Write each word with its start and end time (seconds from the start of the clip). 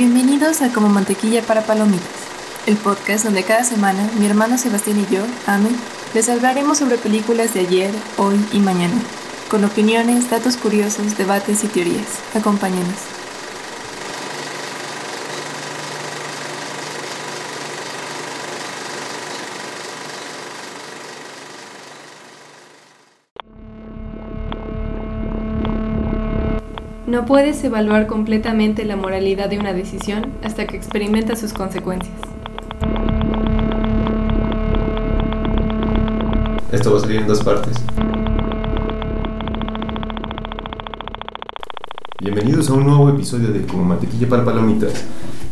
Bienvenidos 0.00 0.62
a 0.62 0.72
Como 0.72 0.88
Mantequilla 0.88 1.42
para 1.42 1.60
Palomitas, 1.60 2.08
el 2.64 2.78
podcast 2.78 3.22
donde 3.22 3.42
cada 3.42 3.64
semana 3.64 4.10
mi 4.18 4.24
hermano 4.24 4.56
Sebastián 4.56 4.98
y 4.98 5.14
yo, 5.14 5.20
Ame, 5.46 5.68
les 6.14 6.30
hablaremos 6.30 6.78
sobre 6.78 6.96
películas 6.96 7.52
de 7.52 7.60
ayer, 7.60 7.90
hoy 8.16 8.42
y 8.50 8.60
mañana, 8.60 8.94
con 9.50 9.62
opiniones, 9.62 10.30
datos 10.30 10.56
curiosos, 10.56 11.18
debates 11.18 11.64
y 11.64 11.68
teorías. 11.68 12.06
Acompáñenos. 12.34 13.19
No 27.20 27.26
puedes 27.26 27.62
evaluar 27.64 28.06
completamente 28.06 28.86
la 28.86 28.96
moralidad 28.96 29.50
de 29.50 29.58
una 29.58 29.74
decisión 29.74 30.28
hasta 30.42 30.66
que 30.66 30.74
experimentas 30.74 31.38
sus 31.38 31.52
consecuencias. 31.52 32.16
Esto 36.72 36.92
va 36.92 36.96
a 36.96 37.00
salir 37.00 37.20
en 37.20 37.26
dos 37.26 37.44
partes. 37.44 37.76
Bienvenidos 42.22 42.70
a 42.70 42.72
un 42.72 42.86
nuevo 42.86 43.10
episodio 43.10 43.48
de 43.48 43.66
Como 43.66 43.84
Mantequilla 43.84 44.26
para 44.26 44.42
Palomitas. 44.42 45.04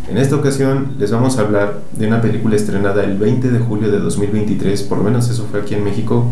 En 0.09 0.17
esta 0.17 0.37
ocasión 0.37 0.95
les 0.99 1.11
vamos 1.11 1.37
a 1.37 1.43
hablar 1.43 1.83
de 1.93 2.07
una 2.07 2.23
película 2.23 2.57
estrenada 2.57 3.05
el 3.05 3.19
20 3.19 3.51
de 3.51 3.59
julio 3.59 3.91
de 3.91 3.99
2023, 3.99 4.85
por 4.85 4.97
lo 4.97 5.05
menos 5.05 5.29
eso 5.29 5.47
fue 5.51 5.61
aquí 5.61 5.75
en 5.75 5.85
México, 5.85 6.25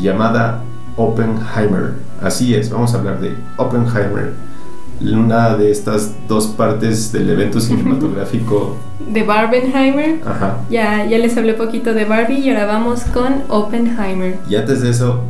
llamada 0.00 0.62
Oppenheimer. 0.96 1.92
Así 2.22 2.54
es, 2.54 2.70
vamos 2.70 2.94
a 2.94 2.98
hablar 2.98 3.20
de 3.20 3.34
Oppenheimer, 3.58 4.32
una 5.00 5.56
de 5.56 5.70
estas 5.70 6.12
dos 6.28 6.46
partes 6.48 7.12
del 7.12 7.30
evento 7.30 7.60
cinematográfico. 7.60 8.76
De 9.06 9.22
Barbenheimer. 9.22 10.20
Ajá. 10.26 10.58
Ya, 10.68 11.04
ya 11.06 11.18
les 11.18 11.36
hablé 11.36 11.54
poquito 11.54 11.94
de 11.94 12.04
Barbie 12.06 12.40
y 12.40 12.50
ahora 12.50 12.66
vamos 12.66 13.02
con 13.12 13.42
Oppenheimer. 13.48 14.36
Y 14.48 14.56
antes 14.56 14.80
de 14.82 14.90
eso, 14.90 15.20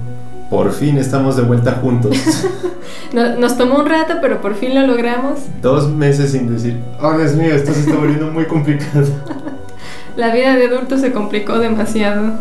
por 0.49 0.73
fin 0.73 0.97
estamos 0.97 1.37
de 1.37 1.43
vuelta 1.43 1.73
juntos. 1.83 2.17
No- 3.13 3.37
Nos 3.37 3.57
tomó 3.57 3.79
un 3.79 3.87
rato, 3.87 4.15
pero 4.21 4.41
por 4.41 4.55
fin 4.55 4.75
lo 4.75 4.85
logramos. 4.87 5.39
Dos 5.63 5.89
meses 5.91 6.33
sin 6.33 6.53
decir, 6.53 6.81
oh 7.01 7.17
Dios 7.17 7.35
mío, 7.35 7.55
esto 7.55 7.73
se 7.73 7.81
está 7.81 7.95
volviendo 7.97 8.31
muy 8.33 8.47
complicado. 8.47 9.07
La 10.17 10.35
vida 10.35 10.57
de 10.57 10.67
adulto 10.67 10.97
se 10.99 11.13
complicó 11.13 11.59
demasiado. 11.59 12.33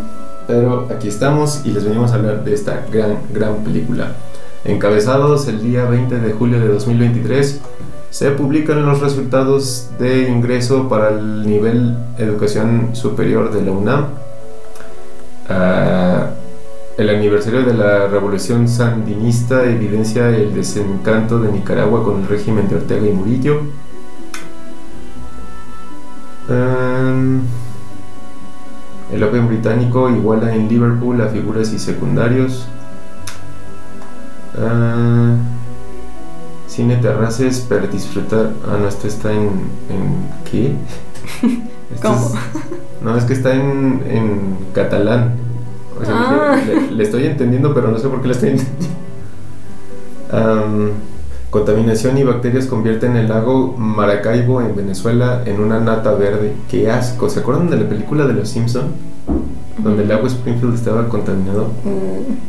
Pero 0.47 0.87
aquí 0.95 1.07
estamos 1.07 1.61
y 1.65 1.71
les 1.71 1.83
venimos 1.83 2.11
a 2.11 2.15
hablar 2.15 2.43
de 2.43 2.53
esta 2.53 2.83
gran, 2.91 3.17
gran 3.33 3.55
película. 3.57 4.11
Encabezados 4.65 5.47
el 5.47 5.61
día 5.61 5.85
20 5.85 6.19
de 6.19 6.33
julio 6.33 6.59
de 6.59 6.67
2023, 6.69 7.61
se 8.09 8.31
publican 8.31 8.83
los 8.83 8.99
resultados 8.99 9.91
de 9.99 10.27
ingreso 10.27 10.89
para 10.89 11.09
el 11.09 11.45
nivel 11.45 11.95
educación 12.17 12.95
superior 12.95 13.53
de 13.53 13.61
la 13.61 13.71
UNAM. 13.71 14.05
Ah, 15.47 16.31
el 16.97 17.09
aniversario 17.09 17.63
de 17.63 17.75
la 17.75 18.07
revolución 18.07 18.67
sandinista 18.67 19.65
evidencia 19.65 20.29
el 20.29 20.55
desencanto 20.55 21.39
de 21.39 21.51
Nicaragua 21.51 22.03
con 22.03 22.21
el 22.21 22.27
régimen 22.27 22.67
de 22.67 22.77
Ortega 22.77 23.05
y 23.05 23.11
Murillo. 23.11 23.61
Em, 26.49 27.41
el 29.13 29.23
Open 29.23 29.47
británico 29.47 30.09
iguala 30.09 30.55
en 30.55 30.67
Liverpool 30.67 31.21
a 31.21 31.27
figuras 31.27 31.71
y 31.71 31.77
secundarios. 31.77 32.67
Ah, 34.57 35.35
cine 36.67 36.97
Terraces 36.97 37.59
para 37.61 37.87
disfrutar. 37.87 38.51
Ah, 38.67 38.77
no, 38.79 38.87
este 38.87 39.07
está 39.07 39.31
en. 39.31 39.49
¿En 39.89 40.29
qué? 40.49 40.71
Este 41.93 42.07
¿Cómo? 42.07 42.17
es- 42.17 43.03
no, 43.03 43.15
es 43.15 43.23
que 43.25 43.33
está 43.33 43.53
en, 43.53 44.01
en 44.09 44.57
catalán. 44.73 45.33
O 46.01 46.03
sea, 46.03 46.15
Ah. 46.17 46.57
le, 46.65 46.91
le 46.91 47.03
estoy 47.03 47.25
entendiendo, 47.25 47.73
pero 47.73 47.89
no 47.89 47.97
sé 47.99 48.07
por 48.09 48.21
qué 48.21 48.27
le 48.29 48.33
estoy 48.33 48.49
entendiendo. 48.49 48.97
Am, 50.31 50.89
contaminación 51.51 52.17
y 52.17 52.23
bacterias 52.23 52.65
convierten 52.65 53.15
el 53.15 53.29
lago 53.29 53.75
Maracaibo 53.77 54.61
en 54.61 54.75
Venezuela 54.75 55.43
en 55.45 55.61
una 55.61 55.79
nata 55.79 56.13
verde. 56.15 56.53
¡Qué 56.69 56.89
asco! 56.89 57.29
¿Se 57.29 57.41
acuerdan 57.41 57.69
de 57.69 57.77
la 57.77 57.87
película 57.87 58.25
de 58.25 58.33
Los 58.33 58.49
Simpson? 58.49 58.85
Donde 59.85 60.01
el 60.01 60.09
lago 60.09 60.25
Springfield 60.25 60.73
estaba 60.73 61.07
contaminado. 61.07 61.67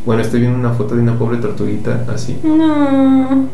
Bueno, 0.06 0.22
estoy 0.22 0.40
viendo 0.40 0.58
una 0.58 0.72
foto 0.72 0.94
de 0.94 1.02
una 1.02 1.18
pobre 1.18 1.36
tortuguita 1.36 2.06
así. 2.08 2.38
No. 2.42 3.46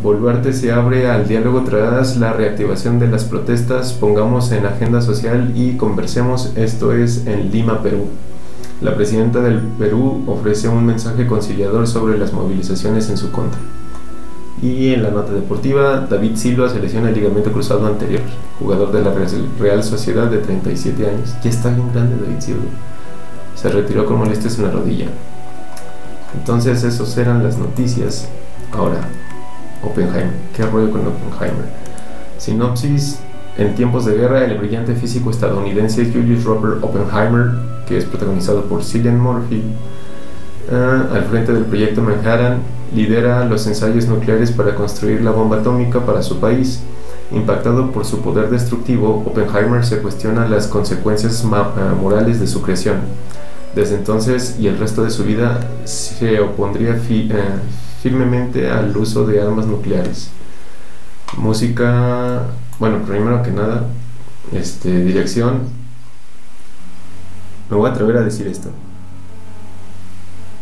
Boluarte 0.00 0.52
se 0.52 0.70
abre 0.70 1.10
al 1.10 1.26
diálogo 1.26 1.62
tras 1.62 2.18
la 2.18 2.32
reactivación 2.32 3.00
de 3.00 3.08
las 3.08 3.24
protestas. 3.24 3.94
Pongamos 3.94 4.52
en 4.52 4.64
agenda 4.64 5.00
social 5.00 5.50
y 5.56 5.76
conversemos. 5.76 6.52
Esto 6.54 6.92
es 6.92 7.26
en 7.26 7.50
Lima, 7.50 7.82
Perú. 7.82 8.06
La 8.80 8.94
presidenta 8.94 9.40
del 9.40 9.58
Perú 9.76 10.22
ofrece 10.28 10.68
un 10.68 10.86
mensaje 10.86 11.26
conciliador 11.26 11.88
sobre 11.88 12.18
las 12.18 12.32
movilizaciones 12.32 13.10
en 13.10 13.16
su 13.16 13.32
contra. 13.32 13.58
Y 14.62 14.94
en 14.94 15.02
la 15.02 15.10
nota 15.10 15.32
deportiva, 15.32 16.06
David 16.08 16.36
Silva 16.36 16.68
se 16.68 16.78
lesiona 16.78 17.08
el 17.08 17.16
ligamento 17.16 17.50
cruzado 17.50 17.88
anterior, 17.88 18.22
jugador 18.60 18.92
de 18.92 19.02
la 19.02 19.12
Real 19.58 19.82
Sociedad 19.82 20.30
de 20.30 20.38
37 20.38 21.08
años. 21.08 21.34
Ya 21.42 21.50
está 21.50 21.70
bien 21.70 21.92
grande 21.92 22.14
David 22.24 22.40
Silva. 22.40 22.62
Se 23.56 23.68
retiró 23.68 24.06
con 24.06 24.18
molestias 24.18 24.58
en 24.58 24.64
la 24.66 24.70
rodilla. 24.70 25.06
Entonces, 26.34 26.84
esas 26.84 27.16
eran 27.16 27.42
las 27.42 27.58
noticias. 27.58 28.28
Ahora, 28.72 29.08
Oppenheimer. 29.82 30.30
¿Qué 30.54 30.64
rollo 30.64 30.92
con 30.92 31.00
Oppenheimer? 31.06 31.66
Sinopsis. 32.38 33.18
En 33.58 33.74
tiempos 33.74 34.04
de 34.04 34.14
guerra, 34.14 34.44
el 34.44 34.58
brillante 34.58 34.94
físico 34.94 35.30
estadounidense 35.30 36.12
Julius 36.12 36.44
Robert 36.44 36.84
Oppenheimer, 36.84 37.52
que 37.88 37.96
es 37.96 38.04
protagonizado 38.04 38.64
por 38.64 38.84
Cillian 38.84 39.18
Murphy, 39.18 39.62
ah, 40.70 41.06
al 41.14 41.24
frente 41.24 41.52
del 41.54 41.64
proyecto 41.64 42.02
Manhattan, 42.02 42.58
lidera 42.94 43.46
los 43.46 43.66
ensayos 43.66 44.06
nucleares 44.06 44.52
para 44.52 44.74
construir 44.74 45.22
la 45.22 45.30
bomba 45.30 45.56
atómica 45.56 46.00
para 46.00 46.22
su 46.22 46.38
país. 46.38 46.80
Impactado 47.32 47.90
por 47.90 48.04
su 48.04 48.20
poder 48.20 48.50
destructivo, 48.50 49.24
Oppenheimer 49.26 49.84
se 49.84 49.98
cuestiona 49.98 50.48
las 50.48 50.68
consecuencias 50.68 51.44
ah, 51.52 51.94
morales 52.00 52.38
de 52.38 52.46
su 52.46 52.62
creación. 52.62 53.00
Desde 53.74 53.96
entonces 53.96 54.56
y 54.60 54.68
el 54.68 54.78
resto 54.78 55.02
de 55.02 55.10
su 55.10 55.24
vida 55.24 55.60
se 55.84 56.40
opondría 56.40 57.00
eh, 57.10 57.32
firmemente 58.00 58.70
al 58.70 58.96
uso 58.96 59.26
de 59.26 59.42
armas 59.42 59.66
nucleares. 59.66 60.30
Música, 61.36 62.44
bueno, 62.78 63.02
primero 63.04 63.42
que 63.42 63.50
nada, 63.50 63.84
este, 64.52 65.02
dirección. 65.04 65.62
Me 67.68 67.76
voy 67.76 67.90
a 67.90 67.92
atrever 67.92 68.18
a 68.18 68.22
decir 68.22 68.46
esto. 68.46 68.70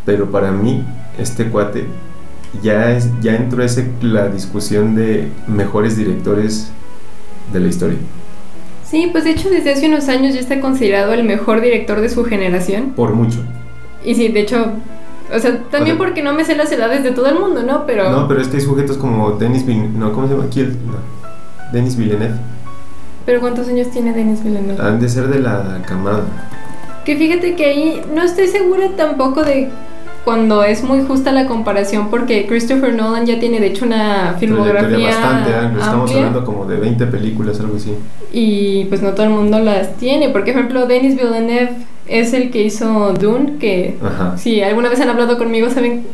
Pero 0.07 0.31
para 0.31 0.51
mí, 0.51 0.85
este 1.19 1.51
cuate 1.51 1.87
ya, 2.63 2.93
es, 2.93 3.09
ya 3.21 3.37
entró 3.37 3.63
ese, 3.63 3.91
la 4.03 4.29
discusión 4.29 4.95
de 4.95 5.29
mejores 5.47 5.97
directores 5.97 6.71
de 7.53 7.61
la 7.61 7.69
historia. 7.69 7.99
Sí, 8.85 9.09
pues 9.11 9.25
de 9.25 9.31
hecho 9.31 9.51
desde 9.51 9.73
hace 9.73 9.89
unos 9.89 10.09
años 10.09 10.35
ya 10.35 10.41
está 10.41 10.61
considerado 10.61 11.13
el 11.15 11.25
mejor 11.25 11.61
director 11.61 12.01
de 12.01 12.09
su 12.09 12.25
generación. 12.25 12.93
Por 12.95 13.15
mucho. 13.15 13.39
Y 14.05 14.15
sí, 14.15 14.29
de 14.29 14.41
hecho, 14.41 14.67
o 15.35 15.39
sea, 15.39 15.63
también 15.71 15.97
O 15.97 15.99
sea- 15.99 16.07
porque 16.07 16.23
no 16.23 16.33
me 16.35 16.45
sé 16.45 16.55
las 16.55 16.71
edades 16.71 17.03
de 17.03 17.11
todo 17.11 17.27
el 17.29 17.39
mundo, 17.39 17.63
¿no? 17.63 17.87
Pero... 17.87 18.11
No, 18.11 18.29
pero 18.29 18.41
es 18.41 18.49
que 18.49 18.59
hay 18.59 18.63
sujetos 18.63 18.97
como 18.99 19.33
Denis 19.33 19.65
Villeneuve. 19.67 19.99
No, 19.99 20.13
¿cómo 20.13 20.29
se 20.29 20.35
llama? 20.35 20.47
Aquí 20.47 20.61
el, 20.61 20.71
no. 20.73 20.99
Denis 21.73 21.97
Villeneuve. 21.97 22.35
Pero 23.27 23.41
¿cuántos 23.41 23.69
años 23.69 23.91
tiene 23.91 24.13
Denis 24.13 24.45
Villeneuve? 24.45 24.81
Han 24.83 25.01
de 25.01 25.09
ser 25.09 25.29
de 25.29 25.41
la 25.41 25.83
camada. 25.87 26.25
Que 27.05 27.17
fíjate 27.17 27.55
que 27.57 27.65
ahí 27.65 28.03
no 28.15 28.23
estoy 28.23 28.49
segura 28.49 28.91
tampoco 28.97 29.43
de 29.43 29.71
cuando 30.25 30.65
es 30.65 30.83
muy 30.83 31.03
justa 31.03 31.33
la 31.33 31.47
comparación 31.47 32.09
porque 32.11 32.47
Christopher 32.47 32.95
Nolan 32.95 33.27
ya 33.27 33.39
tiene 33.39 33.61
de 33.61 33.67
hecho 33.67 33.85
una 33.85 34.37
filmografía 34.41 35.09
bastante 35.09 35.55
amplia. 35.55 35.85
Estamos 35.85 36.11
hablando 36.15 36.45
como 36.45 36.65
de 36.67 36.77
20 36.77 37.07
películas, 37.07 37.61
algo 37.61 37.77
así. 37.77 37.95
y 38.33 38.85
pues 38.87 39.03
no 39.03 39.11
todo 39.13 39.25
el 39.25 39.31
mundo 39.33 39.59
las 39.61 39.97
tiene. 39.97 40.31
Porque, 40.31 40.53
por 40.53 40.61
ejemplo, 40.61 40.87
Denis 40.87 41.17
Villeneuve 41.17 41.71
es 42.07 42.33
el 42.33 42.51
que 42.51 42.63
hizo 42.63 43.13
Dune, 43.13 43.59
que 43.59 43.97
Ajá. 44.03 44.37
si 44.39 44.63
alguna 44.63 44.89
vez 44.89 45.01
han 45.01 45.11
hablado 45.11 45.39
conmigo 45.39 45.69
saben 45.71 46.05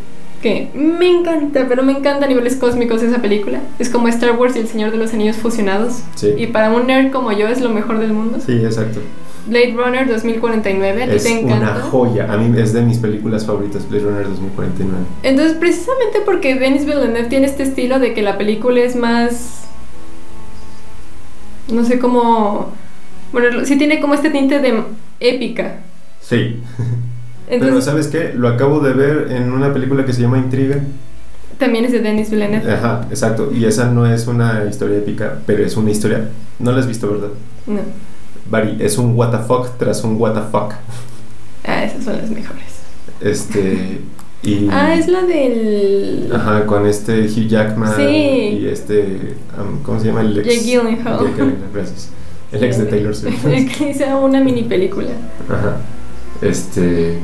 que 0.43 0.71
me 0.75 1.07
encanta, 1.07 1.67
pero 1.69 1.83
me 1.83 1.93
encanta 1.93 2.25
a 2.25 2.29
niveles 2.29 2.57
cósmicos 2.57 3.03
esa 3.03 3.19
película. 3.21 3.61
Es 3.79 3.91
como 3.91 4.09
Star 4.09 4.37
Wars 4.39 4.57
y 4.57 4.61
el 4.61 4.69
Señor 4.69 4.91
de 4.91 4.97
los 4.97 5.13
Anillos 5.13 5.37
fusionados. 5.37 6.01
Sí. 6.15 6.33
Y 6.37 6.47
para 6.47 6.71
un 6.71 6.87
nerd 6.87 7.13
como 7.13 7.31
yo 7.33 7.47
es 7.47 7.61
lo 7.61 7.69
mejor 7.71 7.99
del 7.99 8.13
mundo. 8.13 8.39
Sí, 8.45 8.53
exacto. 8.53 9.01
Blade 9.47 9.75
Runner 9.77 10.07
2049, 10.09 11.03
a 11.03 11.07
ti 11.09 11.17
Es 11.17 11.23
te 11.25 11.41
encanta. 11.41 11.73
una 11.73 11.81
joya. 11.83 12.33
A 12.33 12.37
mí 12.37 12.59
es 12.61 12.73
de 12.73 12.83
mis 12.83 12.99
películas 12.99 13.47
favoritas, 13.47 13.89
Blade 13.89 14.05
Runner 14.05 14.29
2049. 14.29 14.99
Entonces, 15.23 15.57
precisamente 15.59 16.21
porque 16.25 16.55
Denis 16.57 16.85
Villeneuve 16.85 17.25
tiene 17.29 17.47
este 17.47 17.63
estilo 17.63 17.99
de 17.99 18.13
que 18.15 18.23
la 18.23 18.37
película 18.39 18.81
es 18.81 18.97
más. 18.97 19.65
No 21.73 21.85
sé 21.85 21.99
cómo. 21.99 22.73
Bueno, 23.33 23.65
sí 23.65 23.77
tiene 23.79 24.01
como 24.01 24.15
este 24.15 24.31
tinte 24.31 24.59
de 24.59 24.83
épica. 25.21 25.79
Sí. 26.21 26.61
Pero 27.49 27.81
¿sabes 27.81 28.07
qué? 28.09 28.33
Lo 28.35 28.49
acabo 28.49 28.81
de 28.81 28.93
ver 28.93 29.33
en 29.33 29.53
una 29.53 29.73
película 29.73 30.05
que 30.05 30.13
se 30.13 30.23
llama 30.23 30.39
Intriga. 30.39 30.79
También 31.59 31.85
es 31.85 31.93
de 31.93 32.01
Denis 32.01 32.31
Villeneuve. 32.31 32.73
Ajá, 32.73 33.07
exacto. 33.11 33.51
Y 33.53 33.65
esa 33.65 33.91
no 33.91 34.07
es 34.07 34.27
una 34.29 34.65
historia 34.71 34.99
épica, 34.99 35.39
pero 35.47 35.65
es 35.65 35.77
una 35.77 35.91
historia. 35.91 36.29
No 36.59 36.73
la 36.73 36.79
has 36.79 36.87
visto, 36.87 37.11
¿verdad? 37.11 37.31
No. 37.67 37.81
Es 38.81 38.99
un 38.99 39.15
what 39.17 39.31
the 39.31 39.39
fuck 39.39 39.77
tras 39.79 40.03
un 40.05 40.17
what 40.21 40.35
the 40.35 40.41
fuck. 40.51 40.73
Ah, 41.67 41.85
esas 41.85 42.05
son 42.05 42.17
las 42.19 42.31
mejores. 42.31 42.65
Este. 43.21 44.01
Y, 44.43 44.69
Ah, 44.71 44.95
es 44.95 45.07
la 45.09 45.23
del. 45.23 46.31
Ajá, 46.35 46.65
con 46.67 46.87
este 46.87 47.27
Hugh 47.27 47.47
Jackman 47.49 47.95
Sí. 47.97 48.03
y 48.03 48.67
este. 48.67 49.37
um, 49.59 49.83
¿Cómo 49.83 50.01
se 50.01 50.07
llama? 50.07 50.23
El 50.23 50.39
ex. 50.39 50.47
Jake 50.47 50.61
Gyllenhaal. 50.65 51.19
Jake 51.21 51.33
Gyllenhaal, 51.37 51.71
gracias. 51.75 52.09
El 52.51 52.65
ex 52.65 52.79
de 52.79 52.87
Taylor 52.87 53.15
Swift. 53.15 53.45
que 53.79 53.91
hizo 53.91 54.05
una 54.21 54.41
mini 54.41 54.63
película. 54.65 55.11
Ajá. 55.49 55.77
Este. 56.43 57.19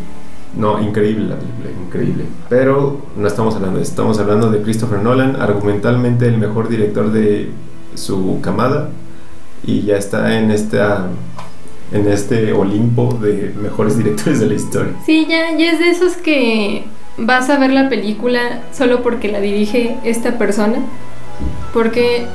No, 0.57 0.81
increíble 0.81 1.29
la 1.29 1.37
película, 1.37 1.69
increíble. 1.87 2.25
Pero 2.49 3.01
no 3.17 3.27
estamos 3.27 3.55
hablando 3.57 3.77
de 3.79 3.83
eso, 3.83 3.91
estamos 3.91 4.19
hablando 4.19 4.51
de 4.51 4.63
Christopher 4.63 5.01
Nolan, 5.01 5.37
argumentalmente 5.37 6.27
el 6.27 6.39
mejor 6.39 6.69
director 6.69 7.11
de 7.13 7.51
su 7.95 8.39
camada. 8.43 8.89
Y 9.65 9.83
ya 9.83 9.97
está 9.97 10.39
en 10.39 10.51
esta. 10.51 11.09
En 11.93 12.09
este 12.09 12.53
Olimpo 12.53 13.17
de 13.23 13.53
mejores 13.63 13.97
directores 13.97 14.41
de 14.41 14.47
la 14.47 14.55
historia. 14.55 14.93
Sí, 15.07 15.25
ya, 15.29 15.57
ya 15.57 15.71
es 15.71 15.79
de 15.79 15.91
esos 15.91 16.15
que 16.17 16.83
vas 17.17 17.49
a 17.49 17.59
ver 17.61 17.71
la 17.71 17.89
película 17.89 18.63
solo 18.77 19.03
porque 19.05 19.29
la 19.29 19.41
dirige 19.41 19.97
esta 20.03 20.37
persona. 20.37 20.79
Porque, 21.73 22.27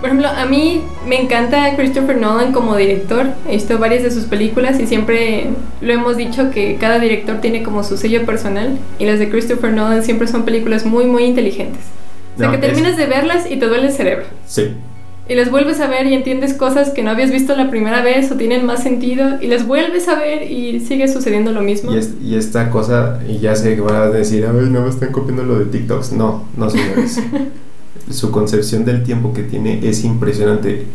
por 0.00 0.08
ejemplo, 0.08 0.28
a 0.28 0.46
mí 0.46 0.80
me 1.06 1.20
encanta 1.20 1.76
Christopher 1.76 2.16
Nolan 2.16 2.52
como 2.52 2.74
director. 2.76 3.26
He 3.46 3.52
visto 3.56 3.78
varias 3.78 4.04
de 4.04 4.10
sus 4.10 4.24
películas 4.24 4.80
y 4.80 4.86
siempre 4.86 5.48
lo 5.82 5.92
hemos 5.92 6.16
dicho 6.16 6.50
que 6.50 6.76
cada 6.76 6.98
director 6.98 7.42
tiene 7.42 7.62
como 7.62 7.84
su 7.84 7.98
sello 7.98 8.24
personal. 8.24 8.78
Y 8.98 9.04
las 9.04 9.18
de 9.18 9.28
Christopher 9.28 9.72
Nolan 9.74 10.02
siempre 10.02 10.28
son 10.28 10.44
películas 10.44 10.86
muy, 10.86 11.04
muy 11.04 11.24
inteligentes. 11.24 11.82
O 12.36 12.38
sea, 12.38 12.46
No, 12.48 12.52
que 12.58 12.66
es- 12.66 12.72
terminas 12.72 12.96
de 12.96 13.04
verlas 13.06 13.44
y 13.50 13.56
te 13.56 13.66
duele 13.66 13.88
el 13.88 13.92
cerebro. 13.92 14.24
Sí, 14.46 14.72
Y 15.28 15.34
las 15.34 15.50
vuelves 15.50 15.80
a 15.80 15.86
ver 15.86 16.06
y 16.08 16.14
entiendes 16.14 16.52
cosas 16.54 16.90
que 16.90 17.02
no 17.02 17.10
habías 17.10 17.30
visto 17.30 17.54
la 17.56 17.70
primera 17.70 18.02
vez 18.02 18.30
o 18.32 18.36
tienen 18.36 18.66
más 18.66 18.82
sentido. 18.82 19.40
Y 19.40 19.46
las 19.46 19.66
vuelves 19.66 20.08
a 20.08 20.16
ver 20.18 20.50
y 20.50 20.80
sigue 20.80 21.06
sucediendo 21.08 21.52
lo 21.52 21.62
mismo. 21.62 21.92
Y, 21.94 21.98
es- 21.98 22.14
y 22.22 22.34
esta 22.34 22.70
cosa, 22.70 23.20
y 23.28 23.38
ya 23.38 23.54
sé 23.54 23.74
que 23.76 23.80
van 23.80 23.94
a 23.96 24.06
decir, 24.08 24.44
a 24.46 24.52
ver, 24.52 24.64
no 24.64 24.82
me 24.82 24.88
están 24.90 25.12
copiando 25.12 25.44
lo 25.44 25.58
de 25.60 25.66
TikToks. 25.66 26.12
No, 26.12 26.44
no, 26.56 26.68
señores. 26.68 27.20
Su 28.10 28.30
concepción 28.32 28.84
del 28.84 29.04
tiempo 29.04 29.32
que 29.32 29.42
tiene 29.44 29.86
es 29.88 30.04
impresionante. 30.04 30.86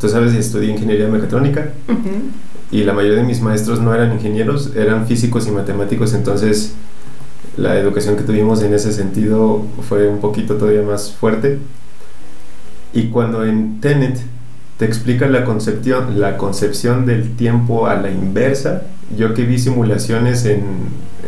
Tú 0.00 0.08
sabes, 0.08 0.34
estudié 0.34 0.70
ingeniería 0.70 1.08
mecatrónica 1.08 1.70
Ujú. 1.88 2.10
y 2.72 2.82
la 2.84 2.92
mayoría 2.92 3.18
de 3.18 3.24
mis 3.24 3.40
maestros 3.40 3.80
no 3.80 3.94
eran 3.94 4.12
ingenieros, 4.12 4.72
eran 4.76 5.06
físicos 5.06 5.46
y 5.46 5.50
matemáticos. 5.50 6.12
Entonces, 6.12 6.74
la 7.56 7.78
educación 7.78 8.16
que 8.16 8.22
tuvimos 8.22 8.62
en 8.62 8.74
ese 8.74 8.92
sentido 8.92 9.64
fue 9.88 10.08
un 10.08 10.18
poquito 10.20 10.56
todavía 10.56 10.82
más 10.82 11.12
fuerte. 11.12 11.58
Y 12.92 13.08
cuando 13.08 13.44
en 13.44 13.80
Tenet 13.80 14.18
te 14.78 14.84
explica 14.84 15.26
la 15.28 15.44
concepción, 15.44 16.20
la 16.20 16.36
concepción 16.36 17.06
del 17.06 17.36
tiempo 17.36 17.86
a 17.86 17.94
la 17.94 18.10
inversa, 18.10 18.82
yo 19.16 19.34
que 19.34 19.44
vi 19.44 19.58
simulaciones 19.58 20.44
en, 20.44 20.62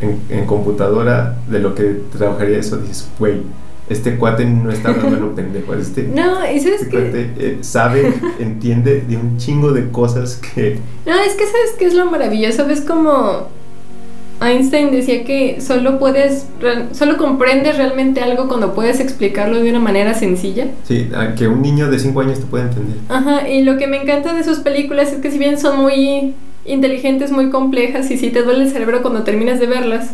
en, 0.01 0.21
en 0.29 0.47
computadora 0.47 1.39
de 1.49 1.61
lo 1.61 1.75
que 1.75 2.01
trabajaría 2.17 2.59
eso, 2.59 2.79
dices, 2.79 3.09
güey, 3.19 3.43
este 3.89 4.17
cuate 4.17 4.47
no 4.47 4.71
está 4.71 4.93
dando 4.93 5.17
lo 5.17 5.35
pendejo, 5.37 5.75
este, 5.75 6.05
No, 6.05 6.51
y 6.51 6.59
sabes 6.61 6.83
este 6.83 6.89
que. 6.89 6.97
cuate 7.03 7.31
eh, 7.39 7.59
sabe, 7.61 8.15
entiende 8.39 9.03
de 9.07 9.17
un 9.17 9.37
chingo 9.37 9.73
de 9.73 9.91
cosas 9.91 10.37
que... 10.37 10.79
No, 11.07 11.15
es 11.21 11.35
que 11.35 11.45
sabes 11.45 11.73
que 11.79 11.87
es 11.87 11.95
lo 11.95 12.11
maravilloso. 12.11 12.67
Ves 12.67 12.81
como 12.81 13.49
Einstein 14.41 14.91
decía 14.91 15.25
que 15.25 15.61
solo 15.61 15.99
puedes. 15.99 16.47
Solo 16.93 17.17
comprendes 17.17 17.77
realmente 17.77 18.21
algo 18.21 18.49
cuando 18.49 18.75
puedes 18.75 19.01
explicarlo 19.01 19.61
de 19.63 19.71
una 19.71 19.81
manera 19.81 20.15
sencilla. 20.15 20.67
Sí, 20.85 21.09
a 21.17 21.35
que 21.35 21.49
un 21.49 21.63
niño 21.63 21.91
de 21.91 21.99
5 21.99 22.21
años 22.21 22.41
te 22.41 22.47
puede 22.47 22.65
entender. 22.65 22.97
Ajá, 23.09 23.49
y 23.49 23.63
lo 23.63 23.77
que 23.79 23.87
me 23.87 24.01
encanta 24.03 24.35
de 24.35 24.45
sus 24.45 24.59
películas 24.59 25.13
es 25.13 25.21
que 25.21 25.31
si 25.31 25.39
bien 25.39 25.59
son 25.59 25.81
muy 25.81 26.35
inteligentes, 26.65 27.31
muy 27.31 27.51
complejas, 27.51 28.11
y 28.11 28.17
si 28.19 28.31
te 28.31 28.43
duele 28.43 28.65
el 28.65 28.71
cerebro 28.71 29.03
cuando 29.03 29.23
terminas 29.23 29.61
de 29.61 29.67
verlas, 29.67 30.11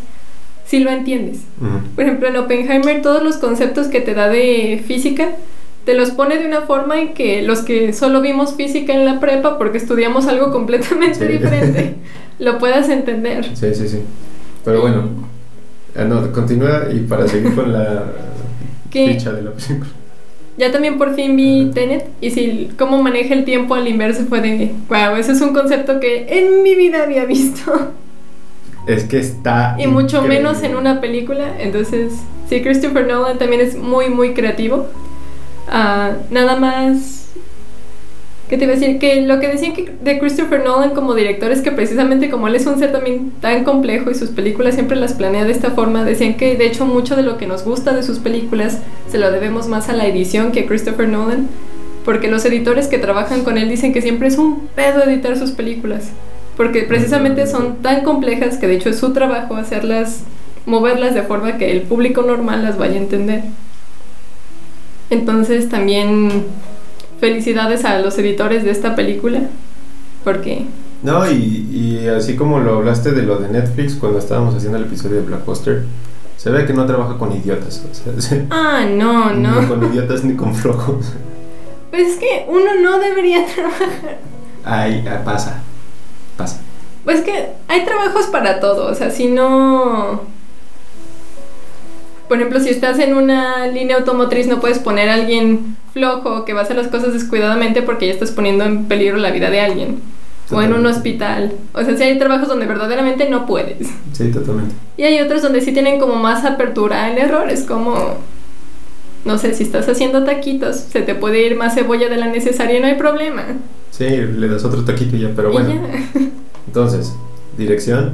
sí 0.66 0.80
lo 0.80 0.90
entiendes. 0.90 1.38
Ujú. 1.60 1.94
Por 1.94 2.04
ejemplo, 2.04 2.28
en 2.28 2.36
Oppenheimer 2.36 3.02
todos 3.02 3.22
los 3.22 3.36
conceptos 3.38 3.88
que 3.88 4.00
te 4.00 4.14
da 4.14 4.28
de 4.28 4.82
física 4.86 5.30
te 5.84 5.94
los 5.94 6.10
pone 6.10 6.36
de 6.36 6.46
una 6.46 6.60
forma 6.62 7.00
en 7.00 7.14
que 7.14 7.40
los 7.42 7.62
que 7.62 7.94
solo 7.94 8.20
vimos 8.20 8.54
física 8.54 8.92
en 8.92 9.06
la 9.06 9.18
prepa 9.18 9.56
porque 9.56 9.78
estudiamos 9.78 10.26
algo 10.28 10.52
completamente 10.52 11.26
Sí. 11.26 11.32
diferente 11.32 11.94
lo 12.40 12.58
puedas 12.58 12.88
entender. 12.88 13.44
Sí, 13.54 13.74
sí, 13.74 13.88
sí. 13.88 14.00
Pero 14.64 14.80
bueno, 14.80 15.04
ah, 15.96 16.04
no, 16.04 16.32
continúa 16.32 16.88
y 16.92 17.00
para 17.00 17.28
seguir 17.28 17.54
con 17.54 17.72
la 17.72 18.04
¿Qué? 18.90 19.12
ficha 19.14 19.32
de 19.32 19.42
la 19.42 19.52
película. 19.52 19.90
Ya 20.56 20.70
también 20.72 20.98
por 20.98 21.14
fin 21.14 21.36
vi. 21.36 21.70
Tenet 21.72 22.06
y 22.20 22.30
si 22.30 22.70
cómo 22.78 23.02
maneja 23.02 23.32
el 23.34 23.44
tiempo 23.44 23.74
al 23.74 23.86
inverso 23.88 24.24
fue 24.28 24.40
de 24.42 24.72
wow, 24.88 25.16
ese 25.16 25.32
es 25.32 25.40
un 25.40 25.54
concepto 25.54 26.00
que 26.00 26.26
en 26.28 26.62
mi 26.62 26.74
vida 26.74 27.04
había 27.04 27.24
visto 27.24 27.92
Es 28.86 29.04
que 29.04 29.18
está. 29.20 29.76
y 29.78 29.86
mucho 29.86 30.22
menos 30.22 30.62
en 30.62 30.74
una 30.76 31.00
película. 31.00 31.54
Entonces, 31.60 32.12
sí, 32.48 32.62
Christopher 32.62 33.06
Nolan 33.06 33.38
también 33.38 33.60
es 33.60 33.76
muy, 33.76 34.08
muy 34.08 34.34
creativo. 34.34 34.86
Ah, 35.68 36.12
nada 36.30 36.56
más. 36.56 37.19
¿Qué 38.50 38.58
te 38.58 38.64
iba 38.64 38.72
a 38.72 38.76
decir? 38.76 38.98
Que 38.98 39.20
lo 39.20 39.38
que 39.38 39.46
decían 39.46 39.74
que 39.74 39.92
de 40.02 40.18
Christopher 40.18 40.64
Nolan 40.64 40.90
como 40.90 41.14
director 41.14 41.52
es 41.52 41.60
que 41.60 41.70
precisamente 41.70 42.30
como 42.30 42.48
él 42.48 42.56
es 42.56 42.66
un 42.66 42.80
ser 42.80 42.90
también 42.90 43.30
tan 43.40 43.62
complejo 43.62 44.10
y 44.10 44.16
sus 44.16 44.30
películas 44.30 44.74
siempre 44.74 44.96
las 44.96 45.12
planea 45.12 45.44
de 45.44 45.52
esta 45.52 45.70
forma, 45.70 46.04
decían 46.04 46.34
que 46.34 46.56
de 46.56 46.66
hecho 46.66 46.84
mucho 46.84 47.14
de 47.14 47.22
lo 47.22 47.38
que 47.38 47.46
nos 47.46 47.64
gusta 47.64 47.94
de 47.94 48.02
sus 48.02 48.18
películas 48.18 48.80
se 49.08 49.18
lo 49.18 49.30
debemos 49.30 49.68
más 49.68 49.88
a 49.88 49.92
la 49.92 50.04
edición 50.04 50.50
que 50.50 50.60
a 50.60 50.66
Christopher 50.66 51.08
Nolan. 51.08 51.48
Porque 52.04 52.26
los 52.26 52.44
editores 52.44 52.88
que 52.88 52.98
trabajan 52.98 53.44
con 53.44 53.56
él 53.56 53.68
dicen 53.68 53.92
que 53.92 54.02
siempre 54.02 54.26
es 54.26 54.36
un 54.36 54.66
pedo 54.74 55.04
editar 55.04 55.38
sus 55.38 55.52
películas. 55.52 56.10
Porque 56.56 56.82
precisamente 56.82 57.46
son 57.46 57.76
tan 57.82 58.02
complejas 58.02 58.58
que 58.58 58.66
de 58.66 58.74
hecho 58.74 58.88
es 58.88 58.98
su 58.98 59.12
trabajo 59.12 59.54
hacerlas, 59.54 60.24
moverlas 60.66 61.14
de 61.14 61.22
forma 61.22 61.56
que 61.56 61.70
el 61.70 61.82
público 61.82 62.22
normal 62.22 62.64
las 62.64 62.78
vaya 62.78 62.94
a 62.94 63.02
entender. 63.02 63.42
Entonces 65.08 65.68
también 65.68 66.46
felicidades 67.20 67.84
a 67.84 67.98
los 68.00 68.18
editores 68.18 68.64
de 68.64 68.70
esta 68.70 68.94
película. 68.96 69.40
Porque 70.24 70.64
No, 71.02 71.30
y, 71.30 71.34
y 72.04 72.08
así 72.08 72.36
como 72.36 72.58
lo 72.60 72.78
hablaste 72.78 73.12
de 73.12 73.22
lo 73.22 73.36
de 73.36 73.48
Netflix 73.48 73.94
cuando 73.94 74.18
estábamos 74.18 74.54
haciendo 74.54 74.78
el 74.78 74.84
episodio 74.84 75.16
de 75.16 75.22
Blockbuster, 75.22 75.84
se 76.36 76.50
ve 76.50 76.64
que 76.66 76.72
no 76.72 76.86
trabaja 76.86 77.16
con 77.18 77.32
idiotas. 77.32 77.82
O 77.90 77.94
sea, 77.94 78.20
se- 78.20 78.46
Ah, 78.50 78.84
no, 78.90 79.32
Ni 79.32 79.42
no. 79.42 79.68
con 79.68 79.84
idiotas 79.92 80.24
ni 80.24 80.34
con 80.34 80.54
flojos. 80.54 81.12
Pues 81.90 82.08
es 82.08 82.16
que 82.18 82.46
uno 82.48 82.70
no 82.82 82.98
debería 82.98 83.44
trabajar. 83.54 84.18
Ay, 84.64 85.04
ah, 85.10 85.22
pasa. 85.24 85.62
Pasa. 86.36 86.60
Pues 87.04 87.22
que 87.22 87.48
hay 87.66 87.84
trabajos 87.84 88.26
para 88.26 88.60
todo, 88.60 88.90
o 88.90 88.94
sea, 88.94 89.10
si 89.10 89.26
no... 89.28 90.20
Por 92.30 92.36
ejemplo, 92.36 92.60
si 92.60 92.68
estás 92.68 93.00
en 93.00 93.16
una 93.16 93.66
línea 93.66 93.96
automotriz 93.96 94.46
no 94.46 94.60
puedes 94.60 94.78
poner 94.78 95.08
a 95.08 95.14
alguien 95.14 95.76
flojo 95.92 96.44
que 96.44 96.52
va 96.52 96.60
a 96.60 96.62
hacer 96.62 96.76
las 96.76 96.86
cosas 96.86 97.12
descuidadamente 97.12 97.82
porque 97.82 98.06
ya 98.06 98.12
estás 98.12 98.30
poniendo 98.30 98.62
en 98.62 98.84
peligro 98.84 99.16
la 99.16 99.32
vida 99.32 99.50
de 99.50 99.60
alguien. 99.60 100.00
O 100.52 100.62
en 100.62 100.72
un 100.72 100.86
hospital. 100.86 101.54
O 101.72 101.82
sea, 101.82 101.96
si 101.96 102.04
hay 102.04 102.16
trabajos 102.20 102.46
donde 102.46 102.66
verdaderamente 102.66 103.28
no 103.28 103.46
puedes. 103.46 103.88
Sí, 104.12 104.30
totalmente. 104.30 104.72
Y 104.96 105.02
hay 105.02 105.20
otros 105.20 105.42
donde 105.42 105.60
sí 105.60 105.72
tienen 105.72 105.98
como 105.98 106.14
más 106.14 106.44
apertura 106.44 107.06
al 107.06 107.18
error. 107.18 107.50
Es 107.50 107.64
como, 107.64 108.18
no 109.24 109.36
sé, 109.36 109.52
si 109.52 109.64
estás 109.64 109.88
haciendo 109.88 110.22
taquitos, 110.22 110.76
se 110.76 111.02
te 111.02 111.16
puede 111.16 111.44
ir 111.44 111.56
más 111.56 111.74
cebolla 111.74 112.08
de 112.08 112.16
la 112.16 112.28
necesaria 112.28 112.78
y 112.78 112.80
no 112.80 112.86
hay 112.86 112.94
problema. 112.94 113.42
Sí, 113.90 114.06
le 114.06 114.46
das 114.46 114.64
otro 114.64 114.84
taquito 114.84 115.16
y 115.16 115.22
ya, 115.22 115.30
pero 115.34 115.50
bueno. 115.50 115.68
ya. 115.68 116.20
Entonces, 116.68 117.12
dirección, 117.58 118.12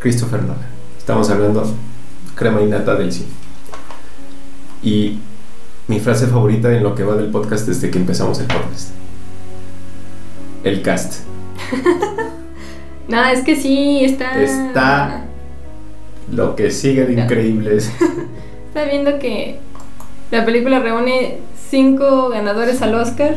Christopher 0.00 0.42
Nolan. 0.42 0.66
Estamos 0.98 1.30
hablando 1.30 1.64
crema 2.42 2.60
innata 2.60 2.96
del 2.96 3.12
cine. 3.12 3.28
Y 4.82 5.18
mi 5.86 6.00
frase 6.00 6.26
favorita 6.26 6.74
en 6.74 6.82
lo 6.82 6.94
que 6.94 7.04
va 7.04 7.14
del 7.14 7.30
podcast 7.30 7.68
desde 7.68 7.88
que 7.90 7.98
empezamos 7.98 8.40
el 8.40 8.46
podcast. 8.46 8.90
El 10.64 10.82
cast. 10.82 11.22
No, 13.08 13.22
es 13.24 13.40
que 13.42 13.56
sí, 13.56 14.04
está... 14.04 14.40
Está 14.40 15.24
lo 16.30 16.56
que 16.56 16.70
sigue 16.70 17.04
de 17.04 17.20
increíbles. 17.20 17.92
Está 18.68 18.84
viendo 18.84 19.18
que 19.18 19.58
la 20.30 20.46
película 20.46 20.78
reúne 20.78 21.40
cinco 21.68 22.30
ganadores 22.30 22.80
al 22.80 22.94
Oscar 22.94 23.34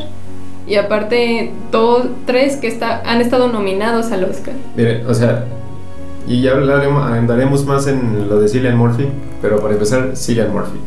y 0.66 0.76
aparte 0.76 1.52
dos, 1.72 2.06
tres 2.26 2.56
que 2.56 2.68
está, 2.68 3.02
han 3.02 3.20
estado 3.20 3.50
nominados 3.50 4.12
al 4.14 4.24
Oscar. 4.24 4.54
Miren, 4.78 5.06
o 5.08 5.14
sea, 5.14 5.46
y 6.28 6.42
ya 6.42 6.52
hablaremos, 6.52 7.04
andaremos 7.12 7.66
más 7.66 7.88
en 7.88 8.28
lo 8.30 8.40
de 8.40 8.48
Cillian 8.48 8.78
Murphy, 8.78 9.08
pero 9.42 9.60
para 9.60 9.74
empezar, 9.74 10.12
Cillian 10.16 10.52
Murphy. 10.52 10.80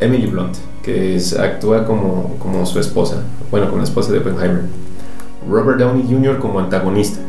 Emily 0.00 0.26
Blunt, 0.26 0.56
que 0.82 1.16
es- 1.16 1.38
actúa 1.38 1.84
como, 1.86 2.36
como 2.38 2.66
su 2.66 2.78
esposa, 2.78 3.22
bueno, 3.50 3.66
como 3.66 3.78
la 3.78 3.84
esposa 3.84 4.12
de 4.12 4.18
Oppenheimer. 4.18 4.62
Robert 5.48 5.78
Downey 5.78 6.04
Jr. 6.08 6.38
como 6.38 6.58
antagonista. 6.60 7.20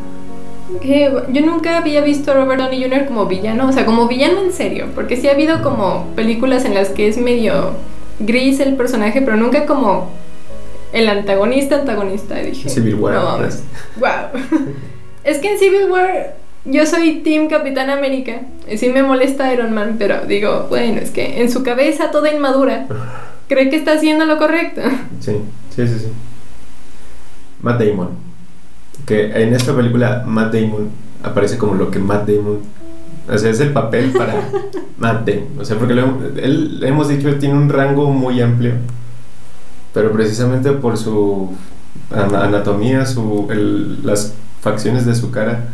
que 0.82 1.12
yo 1.32 1.42
nunca 1.46 1.78
había 1.78 2.02
visto 2.02 2.30
a 2.32 2.34
Robert 2.36 2.60
Downey 2.62 2.84
Jr. 2.84 3.06
como 3.08 3.26
villano, 3.26 3.68
o 3.70 3.72
sea, 3.72 3.86
como 3.86 4.08
villano 4.08 4.42
en 4.42 4.52
serio, 4.52 4.88
porque 4.94 5.16
sí 5.18 5.28
ha 5.28 5.32
habido 5.32 5.64
como 5.64 6.08
películas 6.16 6.66
en 6.66 6.74
las 6.76 6.90
que 6.90 7.08
es 7.08 7.18
medio 7.18 7.72
gris 8.20 8.60
el 8.60 8.76
personaje, 8.76 9.22
pero 9.22 9.38
nunca 9.38 9.66
como 9.66 10.10
el 10.92 11.08
antagonista 11.10 11.76
antagonista. 11.80 12.36
Dije, 12.36 12.70
Civil 12.70 12.96
War. 12.96 13.14
no 13.16 13.24
mames. 13.24 13.64
Wow. 14.00 14.42
es 15.28 15.38
que 15.40 15.52
en 15.54 15.60
Civil 15.60 15.90
War 15.92 16.36
yo 16.66 16.86
soy 16.86 17.20
Team 17.22 17.48
Capitán 17.48 17.90
América. 17.90 18.42
Y 18.70 18.78
sí 18.78 18.90
me 18.90 19.04
molesta 19.04 19.54
Iron 19.54 19.74
Man, 19.74 19.96
pero 20.00 20.26
digo, 20.28 20.66
bueno, 20.70 21.00
es 21.00 21.12
que 21.12 21.42
en 21.42 21.50
su 21.52 21.64
cabeza 21.64 22.12
toda 22.12 22.34
inmadura 22.34 22.88
cree 23.48 23.70
que 23.70 23.76
está 23.78 23.94
haciendo 23.94 24.26
lo 24.26 24.38
correcto. 24.38 24.82
Sí, 25.22 25.34
sí, 25.76 25.88
sí, 25.88 26.00
sí. 26.00 26.08
Matt 27.62 27.80
Damon. 27.82 28.10
Que 29.06 29.26
en 29.42 29.54
esta 29.54 29.74
película 29.76 30.24
Matt 30.26 30.54
Damon 30.54 30.90
aparece 31.24 31.58
como 31.58 31.76
lo 31.76 31.90
que 31.92 32.00
Matt 32.00 32.28
Damon... 32.28 32.60
O 33.30 33.38
sea, 33.38 33.50
es 33.52 33.60
el 33.60 33.74
papel 33.74 34.12
para 34.12 34.34
Matt 34.98 35.26
Damon. 35.28 35.60
O 35.60 35.66
sea, 35.66 35.78
porque 35.78 35.94
lo- 35.96 36.18
él, 36.38 36.82
hemos 36.84 37.08
dicho, 37.10 37.36
tiene 37.36 37.56
un 37.56 37.70
rango 37.70 38.10
muy 38.12 38.42
amplio. 38.42 38.74
Pero 39.94 40.12
precisamente 40.12 40.72
por 40.74 40.98
su 40.98 41.54
ana- 42.12 42.44
anatomía, 42.44 43.06
su, 43.06 43.48
el- 43.50 44.06
las 44.06 44.34
facciones 44.62 45.06
de 45.06 45.16
su 45.16 45.32
cara, 45.32 45.66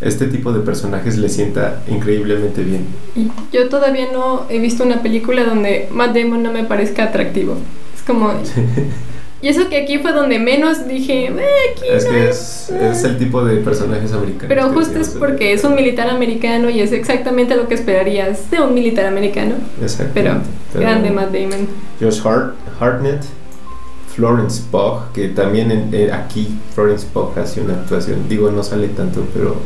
este 0.00 0.26
tipo 0.26 0.52
de 0.52 0.60
personajes 0.60 1.18
le 1.18 1.28
sienta 1.28 1.82
increíblemente 1.88 2.62
bien. 2.62 2.86
Y 3.14 3.30
yo 3.52 3.68
todavía 3.68 4.06
no 4.12 4.46
he 4.48 4.58
visto 4.58 4.82
una 4.84 5.02
película 5.02 5.44
donde 5.44 5.88
Matt 5.92 6.14
Damon 6.16 6.42
no 6.42 6.52
me 6.52 6.64
parezca 6.64 7.04
atractivo. 7.04 7.56
Es 7.94 8.02
como... 8.02 8.32
Y 9.42 9.48
eso 9.48 9.70
que 9.70 9.78
aquí 9.78 9.96
fue 10.00 10.12
donde 10.12 10.38
menos 10.38 10.86
dije, 10.86 11.28
"Eh, 11.28 11.30
aquí 11.72 11.84
Es 11.90 12.04
no 12.04 12.10
que 12.10 12.28
es, 12.28 12.68
es, 12.68 12.98
es 12.98 13.04
el 13.04 13.16
tipo 13.16 13.42
de 13.42 13.56
personajes 13.56 14.12
americanos. 14.12 14.48
Pero 14.48 14.68
justo 14.68 14.98
es 14.98 15.16
porque 15.18 15.54
es 15.54 15.64
un 15.64 15.74
militar 15.74 16.10
americano 16.10 16.68
y 16.68 16.80
es 16.80 16.92
exactamente 16.92 17.56
lo 17.56 17.66
que 17.66 17.72
esperarías 17.74 18.50
de 18.50 18.60
un 18.60 18.74
militar 18.74 19.06
americano. 19.06 19.54
Exactamente. 19.82 20.46
Pero, 20.74 20.84
grande 20.84 21.10
Matt 21.10 21.32
Damon. 21.32 21.66
Josh 21.98 22.20
Hart, 22.22 22.54
Hartnett, 22.78 23.22
Florence 24.14 24.62
Pugh, 24.70 25.12
que 25.14 25.28
también 25.28 25.70
en- 25.70 25.90
eh, 25.92 26.10
aquí 26.12 26.58
Florence 26.74 27.06
Pugh 27.12 27.32
hace 27.38 27.60
una 27.60 27.74
actuación. 27.74 28.28
Digo, 28.28 28.50
no 28.50 28.62
sale 28.62 28.88
tanto, 28.88 29.24
pero. 29.34 29.56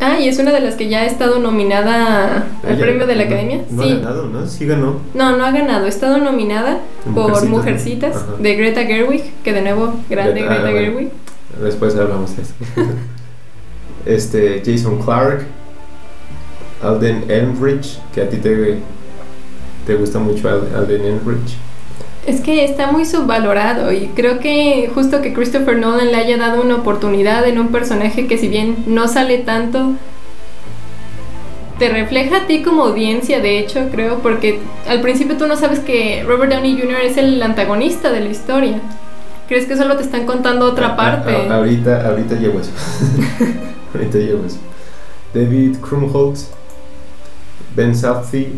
Ah, 0.00 0.18
y 0.18 0.26
es 0.28 0.38
una 0.40 0.50
de 0.50 0.60
las 0.60 0.74
que 0.74 0.88
ya 0.88 1.02
ha 1.02 1.06
estado 1.06 1.38
nominada 1.38 2.46
al 2.64 2.72
ella- 2.72 2.80
premio 2.84 3.06
de 3.06 3.14
la 3.14 3.22
no- 3.24 3.28
academia. 3.30 3.60
No 3.70 3.82
sí. 3.84 3.90
ha 3.90 3.94
ganado, 3.94 4.26
¿no? 4.28 4.46
Sí 4.48 4.66
ganó. 4.66 4.96
No, 5.14 5.36
no 5.36 5.44
ha 5.46 5.52
ganado. 5.52 5.84
Ha 5.86 5.88
estado 5.88 6.18
nominada 6.18 6.80
por 7.14 7.46
Mujercitas, 7.48 8.16
de 8.40 8.56
Greta 8.56 8.82
Gerwig, 8.84 9.32
que 9.44 9.52
de 9.52 9.62
nuevo, 9.62 9.94
grande 10.10 10.40
Greta- 10.40 10.54
ah, 10.56 10.60
bueno. 10.62 10.78
Gerwig. 10.78 11.08
Después 11.62 11.94
hablamos 11.96 12.34
de 12.36 12.42
eso. 12.42 12.52
este, 14.06 14.62
Jason 14.66 14.98
Clark, 15.02 15.46
Alden 16.82 17.24
Ehrenreich, 17.28 17.98
que 18.12 18.22
a 18.22 18.28
ti 18.28 18.38
te, 18.38 18.78
te 19.86 19.94
gusta 19.94 20.18
mucho 20.18 20.48
Al- 20.48 20.68
Alden 20.76 21.00
Ehrenreich. 21.04 21.56
Es 22.26 22.40
que 22.40 22.64
está 22.64 22.90
muy 22.92 23.04
subvalorado 23.04 23.90
y 23.92 24.06
creo 24.14 24.38
que 24.38 24.88
justo 24.94 25.20
que 25.22 25.32
Christopher 25.34 25.76
Nolan 25.78 26.12
le 26.12 26.16
haya 26.16 26.36
dado 26.36 26.62
una 26.62 26.76
oportunidad 26.76 27.46
en 27.48 27.58
un 27.58 27.68
personaje 27.68 28.26
que 28.28 28.38
si 28.38 28.46
bien 28.48 28.76
no 28.86 29.08
sale 29.08 29.38
tanto, 29.38 29.92
te 31.78 31.88
refleja 31.88 32.38
a 32.42 32.46
ti 32.46 32.62
como 32.62 32.84
audiencia, 32.84 33.40
de 33.40 33.58
hecho, 33.58 33.88
creo, 33.90 34.18
porque 34.20 34.60
al 34.88 35.00
principio 35.00 35.36
tú 35.36 35.48
no 35.48 35.56
sabes 35.56 35.80
que 35.80 36.22
Robert 36.24 36.52
Downey 36.52 36.80
Jr. 36.80 37.00
es 37.02 37.16
el 37.16 37.42
antagonista 37.42 38.12
de 38.12 38.20
la 38.20 38.28
historia. 38.28 38.78
Crees 39.48 39.66
que 39.66 39.76
solo 39.76 39.96
te 39.96 40.04
están 40.04 40.24
contando 40.24 40.66
otra 40.66 40.94
parte. 40.96 41.34
a- 41.34 41.56
ahorita, 41.56 42.06
ahorita 42.08 42.36
llego 42.36 42.58
a 42.58 42.62
eso. 42.62 42.70
ahorita 43.94 44.18
llego 44.18 44.44
a 44.44 44.46
eso. 44.46 44.58
David 45.34 45.78
Krumholtz, 45.78 46.50
Ben 47.74 47.96
Southey, 47.96 48.52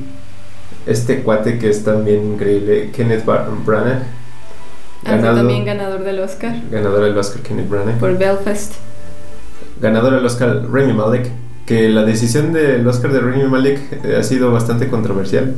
este 0.86 1.22
cuate 1.22 1.58
que 1.58 1.70
es 1.70 1.82
también 1.84 2.34
increíble, 2.34 2.90
Kenneth 2.94 3.24
Branagh, 3.24 4.02
Ah, 5.06 5.16
ganado- 5.16 5.36
también 5.38 5.64
ganador 5.66 6.02
del 6.02 6.20
Oscar 6.20 6.54
ganador 6.70 7.04
del 7.04 7.16
Oscar 7.18 7.42
Kenneth 7.42 7.68
Branagh, 7.68 7.98
por 7.98 8.16
Belfast. 8.16 8.72
ganador 9.80 10.14
del 10.14 10.24
Oscar 10.24 10.62
Remy 10.70 10.92
Malek, 10.94 11.30
que 11.66 11.88
la 11.90 12.04
decisión 12.04 12.52
del 12.52 12.86
Oscar 12.86 13.12
de 13.12 13.20
Remy 13.20 13.44
Malek 13.44 13.80
eh, 14.04 14.16
ha 14.18 14.22
sido 14.22 14.50
bastante 14.52 14.88
controversial, 14.88 15.54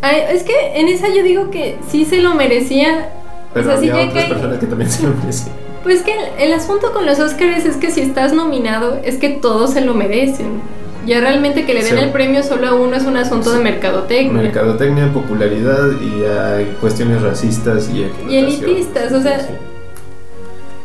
Ay, 0.00 0.22
es 0.30 0.42
que 0.42 0.52
en 0.80 0.88
esa 0.88 1.06
yo 1.14 1.22
digo 1.22 1.50
que 1.50 1.76
sí 1.88 2.04
se 2.04 2.20
lo 2.20 2.34
merecía. 2.34 3.10
pero 3.54 3.66
o 3.66 3.68
sea, 3.70 3.78
había 3.92 4.08
otras 4.08 4.24
personas 4.24 4.58
que 4.58 4.66
también 4.66 4.90
se 4.90 5.04
lo 5.04 5.14
merecían. 5.14 5.54
Pues 5.84 6.02
que 6.02 6.12
el, 6.12 6.24
el 6.40 6.52
asunto 6.52 6.92
con 6.92 7.06
los 7.06 7.18
Oscars 7.20 7.64
es 7.64 7.76
que 7.76 7.90
si 7.90 8.00
estás 8.00 8.32
nominado 8.32 8.98
es 9.04 9.16
que 9.18 9.28
todos 9.30 9.72
se 9.72 9.80
lo 9.80 9.94
merecen. 9.94 10.60
Ya 11.06 11.20
realmente 11.20 11.64
que 11.66 11.74
le 11.74 11.82
den 11.82 11.96
Sí. 11.98 12.04
el 12.04 12.10
premio 12.10 12.42
solo 12.42 12.66
a 12.68 12.74
uno 12.74 12.94
es 12.96 13.04
un 13.04 13.16
asunto 13.16 13.52
de 13.52 13.58
mercadotecnia. 13.62 14.42
Mercadotecnia, 14.42 15.12
popularidad 15.12 15.88
y 16.00 16.24
hay 16.24 16.76
cuestiones 16.80 17.22
racistas 17.22 17.90
y 17.92 18.06
Y 18.30 18.36
elitistas, 18.36 19.12
o 19.12 19.20
sea, 19.20 19.40
Sí. 19.40 19.52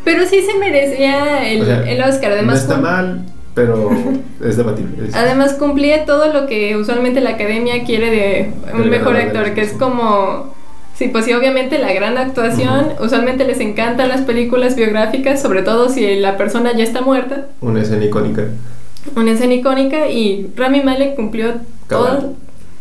Pero 0.03 0.25
sí 0.25 0.41
se 0.41 0.57
merecía 0.57 1.47
el, 1.51 1.61
O 1.61 1.65
sea, 1.65 1.81
el 1.89 2.01
Oscar. 2.01 2.31
Además, 2.31 2.55
no 2.55 2.61
está 2.61 2.77
mal, 2.77 3.25
pero 3.53 3.89
es 4.43 4.55
debatible. 4.57 5.07
Es- 5.09 5.15
además 5.15 5.53
cumplía 5.53 6.05
todo 6.05 6.31
lo 6.31 6.47
que 6.47 6.77
usualmente 6.77 7.19
la 7.21 7.31
academia 7.31 7.83
quiere 7.83 8.09
de 8.09 8.51
un 8.73 8.89
mejor 8.89 9.17
actor, 9.17 9.53
que 9.53 9.61
es 9.61 9.73
como... 9.73 10.55
Sí, 10.95 11.09
pues 11.09 11.25
sí, 11.25 11.33
obviamente 11.33 11.77
la 11.77 11.93
gran 11.93 12.17
actuación. 12.17 12.93
Usualmente 12.99 13.45
les 13.45 13.59
encantan 13.59 14.09
las 14.09 14.21
películas 14.21 14.75
biográficas, 14.75 15.39
sobre 15.39 15.61
todo 15.61 15.89
si 15.89 16.15
la 16.15 16.37
persona 16.37 16.71
ya 16.75 16.83
está 16.83 17.01
muerta. 17.01 17.45
Una 17.61 17.81
escena 17.83 18.03
icónica. 18.05 18.45
Una 19.15 19.31
escena 19.31 19.53
icónica 19.53 20.09
y 20.09 20.51
Rami 20.55 20.81
Malek 20.83 21.15
cumplió 21.15 21.53
Cabal. 21.87 22.19
todo. 22.19 22.33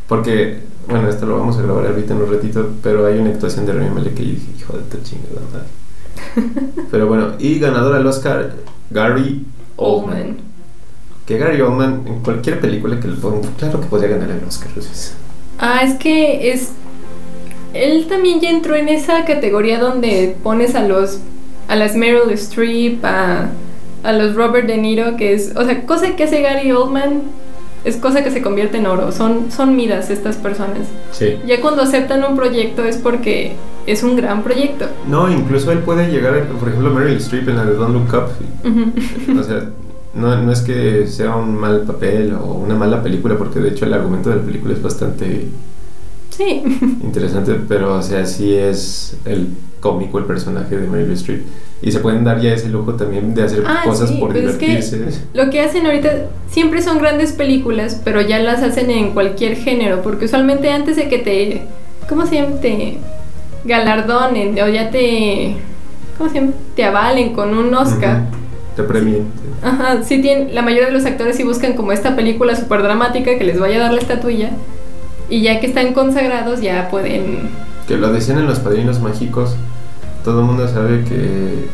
Porque, 0.08 0.58
bueno, 0.88 1.08
esto 1.08 1.26
lo 1.26 1.38
vamos 1.38 1.56
a 1.58 1.62
grabar 1.62 1.86
ahorita 1.86 2.14
en 2.14 2.22
un 2.22 2.32
ratito, 2.32 2.70
pero 2.82 3.06
hay 3.06 3.18
una 3.18 3.30
actuación 3.30 3.66
de 3.66 3.72
Rami 3.72 3.90
Malek 3.90 4.14
que 4.14 4.24
yo 4.24 4.30
dije, 4.32 4.46
hijo 4.58 4.72
de 4.76 4.82
tu 4.84 5.02
chingada 5.02 5.40
madre. 5.52 5.66
Pero 6.90 7.06
bueno, 7.08 7.32
y 7.38 7.58
ganador 7.58 7.94
al 7.94 8.06
Oscar, 8.06 8.54
Gary 8.90 9.44
Oldman. 9.76 10.16
Oldman. 10.16 10.36
Que 11.26 11.38
Gary 11.38 11.60
Oldman, 11.60 12.04
en 12.06 12.20
cualquier 12.20 12.60
película 12.60 13.00
que 13.00 13.08
le 13.08 13.16
ponga, 13.16 13.48
claro 13.58 13.80
que 13.80 13.86
podría 13.86 14.10
ganar 14.10 14.30
el 14.30 14.44
Oscar. 14.46 14.70
Ah, 15.58 15.80
es 15.82 15.94
que 15.94 16.52
es. 16.52 16.70
Él 17.74 18.06
también 18.08 18.40
ya 18.40 18.50
entró 18.50 18.74
en 18.76 18.88
esa 18.88 19.24
categoría 19.24 19.78
donde 19.78 20.36
pones 20.42 20.74
a 20.74 20.82
los. 20.86 21.18
a 21.68 21.76
las 21.76 21.96
Meryl 21.96 22.30
Streep, 22.30 23.04
a, 23.04 23.48
a 24.06 24.12
los 24.12 24.34
Robert 24.34 24.66
De 24.66 24.76
Niro, 24.78 25.16
que 25.16 25.32
es. 25.34 25.52
O 25.56 25.64
sea, 25.64 25.84
cosa 25.86 26.14
que 26.16 26.24
hace 26.24 26.40
Gary 26.42 26.72
Oldman 26.72 27.22
es 27.84 27.96
cosa 27.96 28.24
que 28.24 28.30
se 28.30 28.42
convierte 28.42 28.78
en 28.78 28.86
oro. 28.86 29.12
Son, 29.12 29.50
son 29.50 29.76
midas 29.76 30.10
estas 30.10 30.36
personas. 30.36 30.88
Sí. 31.12 31.36
Ya 31.46 31.60
cuando 31.60 31.82
aceptan 31.82 32.24
un 32.24 32.36
proyecto 32.36 32.84
es 32.84 32.96
porque 32.96 33.52
es 33.86 34.02
un 34.02 34.16
gran 34.16 34.42
proyecto. 34.42 34.86
No, 35.08 35.30
incluso 35.30 35.70
él 35.72 35.78
puede 35.80 36.10
llegar, 36.10 36.34
a- 36.34 36.58
por 36.58 36.68
ejemplo, 36.68 36.90
Meryl 36.92 37.16
Streep 37.18 37.48
en 37.48 37.56
la 37.56 37.64
de 37.64 37.74
Don't 37.74 37.92
Look 37.94 38.08
Up. 38.14 38.68
Ujú. 38.68 39.38
O 39.40 39.42
sea, 39.44 39.70
no, 40.14 40.42
no 40.42 40.50
es 40.52 40.62
que 40.62 41.06
sea 41.06 41.36
un 41.36 41.54
mal 41.54 41.82
papel 41.82 42.34
o 42.34 42.54
una 42.54 42.74
mala 42.74 43.02
película, 43.02 43.36
porque 43.36 43.60
de 43.60 43.68
hecho 43.68 43.84
el 43.84 43.94
argumento 43.94 44.30
de 44.30 44.36
la 44.36 44.42
película 44.42 44.72
es 44.74 44.82
bastante 44.82 45.46
Sí. 46.30 46.62
interesante, 47.02 47.54
pero 47.68 47.94
o 47.98 48.02
sea, 48.02 48.26
sí 48.26 48.52
es 48.54 49.16
el 49.24 49.48
cómico 49.80 50.18
el 50.18 50.24
personaje 50.24 50.76
de 50.76 50.86
Meryl 50.88 51.12
Streep. 51.12 51.42
Y 51.82 51.92
se 51.92 51.98
pueden 52.00 52.24
dar 52.24 52.40
ya 52.40 52.54
ese 52.54 52.68
lujo 52.70 52.94
también 52.94 53.34
de 53.34 53.42
hacer 53.42 53.62
Ah, 53.66 53.82
cosas 53.84 54.08
sí, 54.08 54.16
por 54.16 54.32
pues 54.32 54.44
es 54.44 54.56
que- 54.56 54.66
divertirse. 54.66 55.20
Lo 55.34 55.50
que 55.50 55.60
hacen 55.60 55.84
ahorita 55.86 56.10
siempre 56.50 56.80
son 56.82 56.98
grandes 56.98 57.32
películas, 57.32 58.00
pero 58.04 58.20
ya 58.22 58.38
las 58.38 58.62
hacen 58.62 58.90
en 58.90 59.10
cualquier 59.12 59.56
género, 59.56 60.00
porque 60.02 60.24
usualmente 60.24 60.70
antes 60.70 60.96
de 60.96 61.08
que 61.08 61.18
te, 61.18 61.62
¿cómo 62.08 62.26
se 62.26 62.36
llama? 62.36 62.56
Te 62.62 62.96
galardonen 63.64 64.58
o 64.62 64.68
ya 64.68 64.90
te, 64.90 65.56
¿cómo 66.16 66.30
se 66.30 66.36
llama? 66.40 66.52
Te 66.74 66.84
avalen 66.84 67.34
con 67.34 67.56
un 67.56 67.74
Oscar. 67.74 68.20
Ujú. 68.22 68.36
Te 68.76 68.82
premien. 68.82 69.24
Ajá, 69.62 70.02
sí 70.02 70.20
tienen, 70.20 70.54
la 70.54 70.62
mayoría 70.62 70.86
de 70.86 70.92
los 70.92 71.04
actores 71.06 71.36
sí 71.36 71.42
buscan 71.44 71.72
como 71.74 71.92
esta 71.92 72.14
película 72.14 72.54
súper 72.56 72.82
dramática 72.82 73.36
que 73.38 73.44
les 73.44 73.58
vaya 73.58 73.76
a 73.76 73.80
dar 73.80 73.92
la 73.94 74.00
estatuilla 74.00 74.50
y 75.30 75.40
ya 75.42 75.60
que 75.60 75.66
están 75.66 75.92
consagrados 75.94 76.60
ya 76.60 76.88
pueden... 76.90 77.48
Que 77.88 77.96
lo 77.96 78.12
decían 78.12 78.38
en 78.38 78.46
Los 78.46 78.58
Padrinos 78.60 79.00
Mágicos, 79.00 79.56
todo 80.26 80.40
el 80.40 80.46
mundo 80.46 80.66
sabe 80.66 81.04
que 81.04 81.68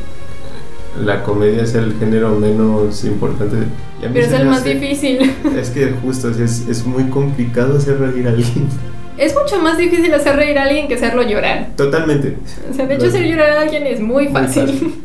la 1.02 1.22
comedia 1.22 1.62
es 1.62 1.74
el 1.74 1.94
género 1.98 2.38
menos 2.38 3.02
importante. 3.02 3.56
Y 4.02 4.04
a 4.04 4.08
mí 4.08 4.14
Pero 4.14 4.26
es 4.26 4.32
el 4.34 4.46
más 4.46 4.58
hace- 4.60 4.74
difícil. 4.74 5.32
Es 5.58 5.70
que 5.70 5.90
justo 6.02 6.28
es, 6.28 6.68
es 6.68 6.84
muy 6.84 7.04
complicado 7.04 7.78
hacer 7.78 7.98
reír 7.98 8.26
a 8.26 8.30
alguien. 8.32 8.68
Es 9.16 9.34
mucho 9.34 9.58
más 9.62 9.78
difícil 9.78 10.12
hacer 10.12 10.36
reír 10.36 10.58
a 10.58 10.64
alguien 10.64 10.86
que 10.86 10.96
hacerlo 10.96 11.22
llorar. 11.22 11.70
Totalmente. 11.76 12.36
O 12.70 12.74
sea, 12.74 12.86
de 12.86 12.94
hecho 12.94 13.06
hacer 13.06 13.24
llorar 13.26 13.52
a 13.52 13.60
alguien 13.62 13.86
es 13.86 14.00
muy 14.00 14.24
Muy 14.24 14.32
fácil. 14.34 14.96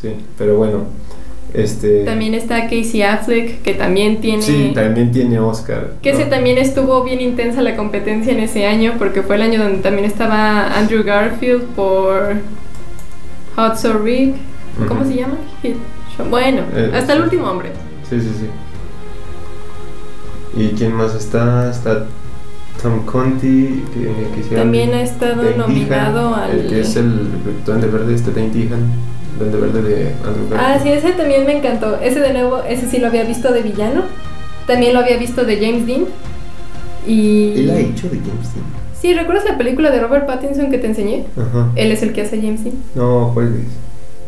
Sí, 0.00 0.08
pero 0.36 0.56
bueno. 0.56 0.84
Este. 1.54 2.04
También 2.04 2.34
está 2.34 2.62
Casey 2.64 3.02
Affleck, 3.02 3.62
que 3.62 3.74
también 3.74 4.20
tiene... 4.20 4.42
Sí, 4.42 4.72
también 4.74 5.12
tiene 5.12 5.38
Oscar. 5.38 5.92
Que 6.02 6.10
ese 6.10 6.24
¿no? 6.24 6.30
también 6.30 6.58
estuvo 6.58 7.04
bien 7.04 7.20
intensa 7.20 7.62
la 7.62 7.76
competencia 7.76 8.32
en 8.32 8.40
ese 8.40 8.66
año, 8.66 8.94
porque 8.98 9.22
fue 9.22 9.36
el 9.36 9.42
año 9.42 9.62
donde 9.62 9.78
también 9.78 10.04
estaba 10.04 10.76
Andrew 10.76 11.04
Garfield 11.04 11.62
por 11.76 12.34
Hot 13.58 13.76
So 13.76 13.98
Rick. 13.98 14.36
¿Cómo 14.86 15.04
se 15.04 15.16
llama? 15.16 15.34
Bueno, 16.30 16.62
Eh, 16.74 16.92
hasta 16.94 17.14
el 17.14 17.22
último 17.22 17.50
hombre. 17.50 17.72
Sí, 18.08 18.20
sí, 18.20 18.30
sí. 18.38 18.46
¿Y 20.60 20.68
quién 20.76 20.92
más 20.94 21.14
está? 21.16 21.68
Está 21.68 22.06
Tom 22.80 23.04
Conti, 23.04 23.84
que, 23.92 24.54
También 24.54 24.94
ha 24.94 25.02
estado 25.02 25.42
Dane 25.42 25.56
nominado 25.56 26.30
Dehan, 26.30 26.40
al... 26.40 26.50
El 26.60 26.68
que 26.68 26.80
es 26.80 26.94
el 26.94 27.28
Duende 27.66 27.88
Verde, 27.88 28.14
este 28.14 28.30
Dane 28.30 28.50
Dehan, 28.50 28.92
Duende 29.40 29.58
Verde 29.58 29.82
de 29.82 30.14
Andrew 30.24 30.56
Ah, 30.56 30.78
sí, 30.80 30.90
ese 30.90 31.12
también 31.12 31.44
me 31.44 31.58
encantó. 31.58 31.98
Ese 32.00 32.20
de 32.20 32.32
nuevo, 32.32 32.62
ese 32.62 32.88
sí 32.88 32.98
lo 32.98 33.08
había 33.08 33.24
visto 33.24 33.52
de 33.52 33.62
villano. 33.62 34.04
También 34.68 34.94
lo 34.94 35.00
había 35.00 35.16
visto 35.16 35.44
de 35.44 35.56
James 35.56 35.84
Dean. 35.84 36.04
Y... 37.06 37.58
Él 37.58 37.70
ha 37.70 37.78
hecho 37.78 38.08
de 38.08 38.18
James 38.18 38.54
Dean. 38.54 38.77
Sí, 39.00 39.14
¿recuerdas 39.14 39.44
la 39.44 39.56
película 39.56 39.90
de 39.90 40.00
Robert 40.00 40.26
Pattinson 40.26 40.70
que 40.70 40.78
te 40.78 40.88
enseñé? 40.88 41.24
Ajá. 41.36 41.68
Él 41.76 41.92
es 41.92 42.02
el 42.02 42.12
que 42.12 42.22
hace 42.22 42.36
a 42.38 42.40
James 42.42 42.64
Dean. 42.64 42.76
No, 42.94 43.30
juegues. 43.32 43.66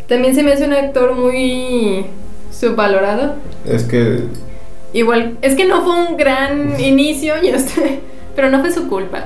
También 0.07 0.35
se 0.35 0.43
me 0.43 0.53
hace 0.53 0.65
un 0.65 0.73
actor 0.73 1.15
muy 1.17 2.07
subvalorado. 2.53 3.35
Es 3.65 3.85
que 3.85 4.25
Igual, 4.93 5.39
es 5.43 5.55
que 5.55 5.67
no 5.67 5.83
fue 5.83 5.93
un 6.09 6.17
gran 6.17 6.79
inicio, 6.81 7.35
yo 7.43 7.59
sé, 7.59 8.01
pero 8.35 8.51
no 8.51 8.61
fue 8.61 8.73
su 8.73 8.89
culpa. 8.89 9.19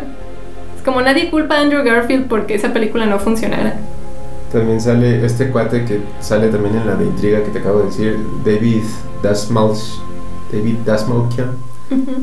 Es 0.77 0.83
como 0.85 1.01
nadie 1.01 1.31
culpa 1.31 1.57
a 1.57 1.61
Andrew 1.63 1.83
Garfield 1.85 2.27
porque 2.29 2.55
esa 2.55 2.73
película 2.73 3.07
no 3.07 3.19
funcionara. 3.19 3.75
también 4.53 4.81
sale 4.81 5.25
este 5.25 5.49
cuate 5.51 5.85
que 5.85 6.01
sale 6.21 6.49
también 6.49 6.77
en 6.77 6.87
la 6.87 6.95
de 6.97 7.05
intriga 7.07 7.43
que 7.43 7.51
te 7.51 7.59
acabo 7.61 7.81
de 7.81 7.87
decir, 7.87 8.19
David 8.45 8.83
Dasmalch, 9.23 10.01
David 10.53 10.77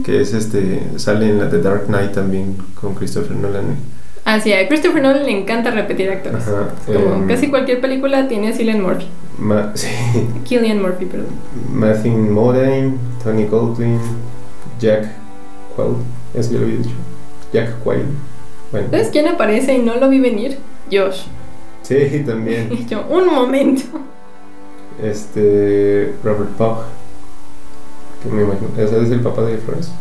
Que 0.04 0.22
es 0.22 0.34
este, 0.34 0.82
sale 0.98 1.30
en 1.30 1.40
la 1.40 1.46
de 1.46 1.62
Dark 1.62 1.86
Knight 1.88 2.14
también 2.14 2.58
con 2.80 2.96
Christopher 2.96 3.36
Nolan. 3.36 3.76
Ah, 4.26 4.40
sí, 4.40 4.52
a 4.54 4.68
Christopher 4.68 5.02
Nolan 5.02 5.24
le 5.26 5.32
encanta 5.40 5.72
repetir 5.72 6.10
actores. 6.10 6.48
Ajá. 6.48 6.70
Como 6.86 7.16
em, 7.16 7.28
casi 7.28 7.50
cualquier 7.50 7.80
película 7.82 8.28
tiene 8.28 8.50
a 8.50 8.54
Cillian 8.54 8.82
Murphy. 8.82 9.06
Ma- 9.40 9.72
sí, 9.76 9.88
Killian 10.46 10.82
Murphy, 10.82 11.06
perdón. 11.06 11.28
Matthew 11.74 12.12
Modine, 12.18 12.94
Tony 13.24 13.46
Goldwyn, 13.46 14.00
Jack 14.80 15.08
Quaid, 15.76 15.96
eso 16.36 16.52
ya 16.52 16.60
lo 16.60 16.66
había 16.66 16.78
dicho. 16.78 16.96
Jack 17.54 17.80
Quaid. 17.84 18.04
Bueno, 18.72 18.88
¿Sabes 18.92 19.10
quién 19.12 19.28
aparece 19.28 19.74
y 19.76 19.80
no 19.80 19.96
lo 19.96 20.10
vi 20.10 20.20
venir? 20.20 20.58
Josh. 20.92 21.24
sí, 21.84 22.24
también. 22.26 22.70
Y 22.72 22.86
yo, 22.90 23.06
un 23.10 23.26
momento. 23.28 23.84
Este. 25.02 26.14
Robert 26.24 26.50
Pugh. 26.58 26.78
Que 28.22 28.30
me 28.30 28.44
imagino. 28.44 28.70
Ese 28.78 29.02
es 29.02 29.12
el 29.12 29.22
papá 29.22 29.44
de 29.44 29.58
Flores. 29.58 29.92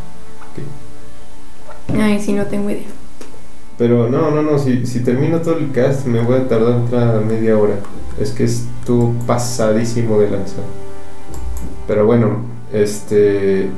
Ay, 1.98 2.20
sí, 2.20 2.32
no 2.32 2.46
tengo 2.46 2.70
idea. 2.70 2.86
Pero 3.78 4.08
no, 4.08 4.30
no, 4.30 4.42
no. 4.42 4.58
Si, 4.58 4.86
si 4.86 5.00
termino 5.00 5.40
todo 5.40 5.56
el 5.56 5.72
cast, 5.72 6.06
me 6.06 6.20
voy 6.20 6.36
a 6.36 6.48
tardar 6.48 6.82
otra 6.82 7.20
media 7.20 7.56
hora. 7.56 7.76
Es 8.20 8.30
que 8.30 8.44
estuvo 8.44 9.14
pasadísimo 9.26 10.18
de 10.20 10.30
lanza. 10.30 10.56
Pero 11.86 12.06
bueno, 12.06 12.42
este. 12.72 13.70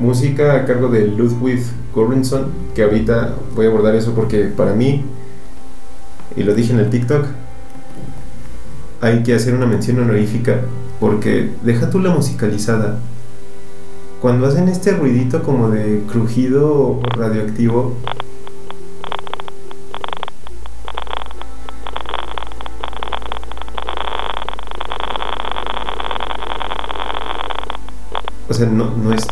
Música 0.00 0.54
a 0.54 0.64
cargo 0.64 0.88
de 0.88 1.06
Ludwig 1.06 1.62
Göransson. 1.94 2.46
Que 2.74 2.82
ahorita 2.82 3.34
voy 3.54 3.66
a 3.66 3.68
abordar 3.68 3.94
eso 3.94 4.12
porque 4.14 4.44
para 4.44 4.72
mí. 4.72 5.04
Y 6.36 6.42
lo 6.42 6.54
dije 6.54 6.72
en 6.72 6.80
el 6.80 6.90
TikTok. 6.90 7.26
Hay 9.00 9.22
que 9.22 9.34
hacer 9.34 9.54
una 9.54 9.66
mención 9.66 9.98
honorífica. 10.00 10.62
Porque 10.98 11.50
deja 11.62 11.90
tú 11.90 12.00
la 12.00 12.10
musicalizada. 12.10 12.98
Cuando 14.24 14.46
hacen 14.46 14.68
este 14.68 14.92
ruidito 14.92 15.42
como 15.42 15.68
de 15.68 16.02
crujido 16.10 16.98
radioactivo, 17.10 17.92
O 28.48 28.54
sea, 28.54 28.66
no, 28.66 28.96
no, 28.96 29.12
es, 29.12 29.26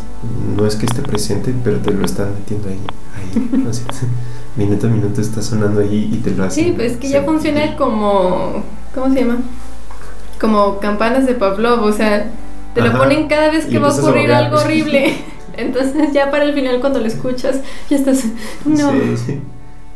no 0.55 0.67
es 0.67 0.75
que 0.75 0.85
esté 0.85 1.01
presente, 1.01 1.55
pero 1.63 1.79
te 1.79 1.91
lo 1.91 2.05
están 2.05 2.35
metiendo 2.35 2.69
ahí. 2.69 2.79
ahí 3.15 3.65
o 3.67 3.73
sea, 3.73 3.87
minuto 4.55 4.85
a 4.85 4.89
minuto 4.91 5.21
está 5.21 5.41
sonando 5.41 5.81
ahí 5.81 6.11
y 6.13 6.17
te 6.17 6.29
lo 6.35 6.43
hacen. 6.43 6.65
Sí, 6.65 6.71
pues 6.75 6.97
que 6.97 7.09
ya 7.09 7.23
funciona 7.23 7.75
como. 7.77 8.61
¿Cómo 8.93 9.11
se 9.11 9.21
llama? 9.21 9.37
Como 10.39 10.77
campanas 10.77 11.25
de 11.25 11.33
Pavlov, 11.33 11.81
o 11.81 11.91
sea, 11.93 12.31
te 12.73 12.81
lo 12.81 12.97
ponen 12.97 13.27
cada 13.27 13.49
vez 13.49 13.65
Y 13.67 13.71
que 13.71 13.79
va 13.79 13.89
a 13.89 13.93
ocurrir 13.95 14.31
algo 14.31 14.57
horrible. 14.57 15.15
Entonces, 15.57 16.11
ya 16.13 16.31
para 16.31 16.45
el 16.45 16.53
final, 16.53 16.79
cuando 16.79 16.99
lo 16.99 17.05
escuchas, 17.05 17.59
ya 17.89 17.97
estás. 17.97 18.23
No. 18.65 18.91
Sí, 18.91 19.17
sí. 19.25 19.41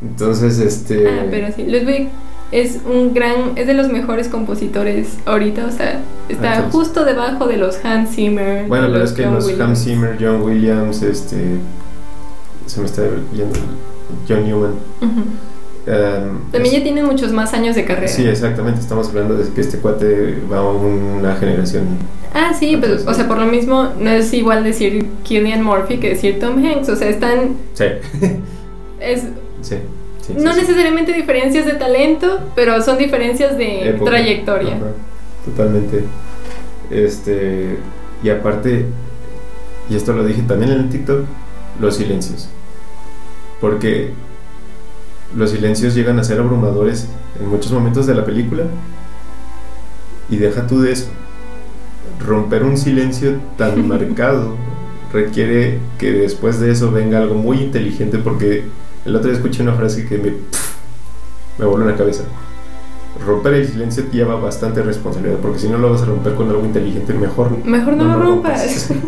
Entonces, 0.02 0.60
este. 0.60 1.08
Ah, 1.08 1.26
pero 1.32 1.48
sí, 1.56 1.64
Ludwig 1.64 2.10
es 2.52 2.80
un 2.86 3.14
gran, 3.14 3.54
es 3.56 3.68
de 3.68 3.74
los 3.74 3.90
mejores 3.90 4.30
compositores 4.30 5.18
ahorita, 5.26 5.66
o 5.66 5.72
sea, 5.72 6.02
está 6.30 6.56
entonces- 6.56 6.72
justo 6.72 7.04
debajo 7.04 7.48
de 7.48 7.58
los 7.58 7.84
Hans 7.84 8.16
Zimmer. 8.16 8.68
Bueno, 8.68 8.88
pero 8.92 9.04
es 9.04 9.12
que 9.12 9.24
John 9.24 9.36
los 9.36 9.46
Williams. 9.46 9.70
Hans 9.70 9.84
Zimmer, 9.84 10.18
John 10.20 10.42
Williams, 10.44 11.02
este. 11.02 11.58
Se 12.68 12.80
me 12.80 12.86
está 12.86 13.04
yendo. 13.34 13.60
John 14.28 14.46
Newman. 14.46 14.76
Ujú. 15.02 15.24
Um, 15.88 16.52
También 16.52 16.66
es- 16.66 16.80
ya 16.80 16.84
tienen 16.84 17.06
muchos 17.06 17.32
más 17.32 17.54
años 17.54 17.74
de 17.76 17.86
carrera. 17.86 18.10
Sí, 18.10 18.28
exactamente. 18.28 18.82
Estamos 18.82 19.08
hablando 19.08 19.36
de 19.38 19.50
que 19.54 19.62
este 19.62 19.78
cuate 19.78 20.38
va 20.52 20.58
a 20.58 20.64
una 20.70 21.36
generación. 21.38 21.86
Ah, 22.34 22.54
sí, 22.54 22.74
Entonces, 22.74 23.08
o 23.08 23.14
sea, 23.14 23.26
por 23.28 23.38
lo 23.38 23.46
mismo, 23.46 23.94
no 23.98 24.10
es 24.10 24.34
igual 24.34 24.66
decir 24.66 25.06
Killian 25.24 25.64
Murphy 25.64 25.98
que 25.98 26.10
decir 26.10 26.40
Tom 26.42 26.64
Hanks, 26.64 26.90
o 26.90 26.96
sea, 26.98 27.08
están, 27.10 27.56
Sí. 27.74 27.86
es, 29.00 29.22
sí. 29.62 29.78
sí, 30.22 30.34
no 30.38 30.52
sí, 30.54 30.60
sí. 30.60 30.62
necesariamente 30.62 31.14
diferencias 31.14 31.66
de 31.66 31.74
talento, 31.76 32.42
pero 32.54 32.82
son 32.82 32.98
diferencias 32.98 33.58
de 33.58 33.90
Época. 33.92 34.12
trayectoria. 34.12 34.76
Ajá, 34.76 34.86
totalmente. 35.46 36.04
Este. 36.92 37.78
Y 38.24 38.30
aparte, 38.30 38.86
y 39.90 39.96
esto 39.96 40.12
lo 40.12 40.26
dije 40.26 40.42
también 40.42 40.72
en 40.74 40.80
el 40.80 40.90
TikTok, 40.90 41.24
los 41.80 41.96
silencios. 41.96 42.50
Porque 43.62 44.12
los 45.36 45.52
silencios 45.52 45.96
llegan 45.96 46.20
a 46.20 46.24
ser 46.24 46.40
abrumadores 46.40 47.08
en 47.40 47.50
muchos 47.50 47.72
momentos 47.72 48.08
de 48.08 48.16
la 48.16 48.26
película. 48.26 48.64
Y 50.30 50.38
deja 50.38 50.68
tú 50.68 50.82
de 50.82 50.92
eso. 50.92 51.08
Romper 52.26 52.64
un 52.64 52.78
silencio 52.78 53.36
tan 53.58 53.88
marcado 53.88 54.56
requiere 55.12 55.80
que 55.98 56.12
después 56.12 56.60
de 56.60 56.72
eso 56.72 56.92
venga 56.92 57.20
algo 57.20 57.36
muy 57.36 57.58
inteligente 57.58 58.18
porque 58.18 58.66
el 59.06 59.16
otro 59.16 59.30
día 59.30 59.38
escuché 59.38 59.64
una 59.64 59.74
frase 59.74 60.06
que 60.06 60.18
me, 60.18 60.34
me 61.58 61.66
voló 61.66 61.84
en 61.84 61.92
la 61.92 61.98
cabeza. 61.98 62.24
Romper 63.26 63.56
el 63.56 63.68
silencio 63.68 64.04
lleva 64.12 64.36
bastante 64.36 64.84
responsabilidad 64.84 65.38
porque 65.42 65.60
si 65.60 65.70
no 65.70 65.78
lo 65.78 65.92
vas 65.92 66.02
a 66.02 66.06
romper 66.06 66.36
con 66.36 66.50
algo 66.50 66.66
inteligente, 66.66 67.14
mejor 67.14 67.66
Mejor 67.66 67.96
no, 67.96 68.06
lo 68.06 68.20
rompas. 68.20 68.92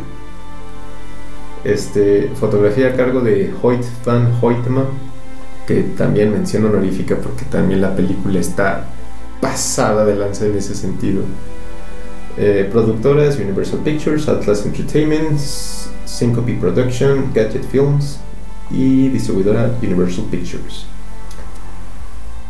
Este, 1.62 2.32
fotografía 2.36 2.88
a 2.88 2.94
cargo 2.94 3.20
de 3.20 3.54
Hoyt 3.62 3.84
van 4.06 4.32
Hoytema, 4.42 4.86
que 5.70 5.84
también 5.96 6.32
mención 6.32 6.66
honorífica 6.66 7.16
porque 7.18 7.46
también 7.46 7.80
la 7.80 7.96
película 7.96 8.40
está 8.40 8.86
pasada 9.40 10.04
de 10.04 10.16
lanza 10.16 10.48
en 10.48 10.58
ese 10.58 10.74
sentido. 10.74 11.22
Eh, 12.38 12.68
productoras 12.72 13.38
Universal 13.38 13.82
Pictures, 13.84 14.28
Atlas 14.28 14.66
Entertainment, 14.66 15.38
Syncope 16.06 16.54
Production, 16.56 17.32
Gadget 17.36 17.64
Films 17.66 18.20
y 18.72 19.10
distribuidora 19.10 19.72
Universal 19.84 20.26
Pictures. 20.32 20.88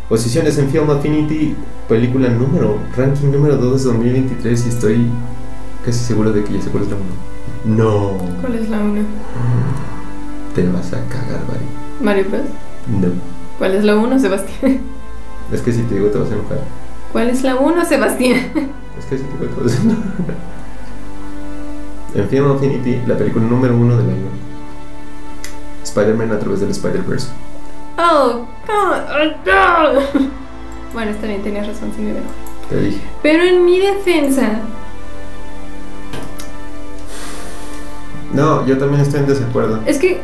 Posiciones 0.08 0.58
en 0.58 0.70
Film 0.70 0.90
Affinity, 0.90 1.58
película 1.90 2.30
número, 2.30 2.78
ranking 2.96 3.32
número 3.32 3.58
2 3.58 3.84
de 3.84 3.90
2023 3.90 4.66
y 4.66 4.70
estoy 4.70 5.08
casi 5.86 6.00
seguro 6.00 6.32
de 6.32 6.42
que 6.46 6.54
ya 6.54 6.62
sé 6.62 6.70
cuál 6.70 6.84
es 6.84 6.90
la 6.90 6.96
1. 7.66 7.76
No. 7.76 8.18
¿Cuál 8.40 8.56
es 8.56 8.70
la 8.70 8.80
una? 8.80 9.02
Te 10.56 10.66
vas 10.70 10.94
a 10.94 11.06
cagar, 11.10 11.46
Bari. 11.48 11.66
Mario 12.00 12.26
Bros. 12.30 12.69
No. 12.92 13.08
¿Cuál 13.58 13.76
es 13.76 13.84
la 13.84 13.96
uno, 13.98 14.20
Sebastián? 14.20 14.80
Es 15.52 15.62
que 15.62 15.72
si 15.72 15.82
te 15.82 15.96
digo 15.96 16.10
te 16.10 16.20
vas 16.20 16.30
a 16.30 16.36
enojar. 16.36 16.60
¿Cuál 17.12 17.30
es 17.32 17.42
la 17.42 17.56
uno, 17.56 17.84
Sebastián? 17.84 18.52
Es 19.00 19.06
que 19.06 19.18
si 19.18 19.24
te 19.24 19.38
digo 19.46 19.56
te 19.56 19.64
vas 19.64 19.74
a 19.80 19.82
enojar. 19.82 20.36
En 22.16 22.30
Film 22.30 22.52
Affinity, 22.52 23.02
la 23.08 23.18
película 23.18 23.46
número 23.46 23.76
uno 23.76 23.98
del 23.98 24.10
año. 24.10 24.28
Spider-Man 25.84 26.32
a 26.32 26.40
través 26.40 26.60
del 26.60 26.70
Spider-Verse. 26.72 27.28
Oh, 27.98 28.46
God, 28.68 29.02
oh, 29.10 30.14
no. 30.24 30.30
Bueno, 30.94 31.12
está 31.12 31.28
bien, 31.28 31.44
tenías 31.44 31.68
razón, 31.68 31.92
sí 31.96 32.02
me 32.02 32.12
enojo. 32.12 32.26
Te 32.70 32.80
dije. 32.82 33.00
Pero 33.22 33.44
en 33.44 33.64
mi 33.66 33.80
defensa, 33.80 34.60
No, 38.34 38.66
yo 38.66 38.78
también 38.78 39.02
estoy 39.02 39.22
en 39.22 39.28
desacuerdo. 39.28 39.80
es 39.86 39.98
que 39.98 40.22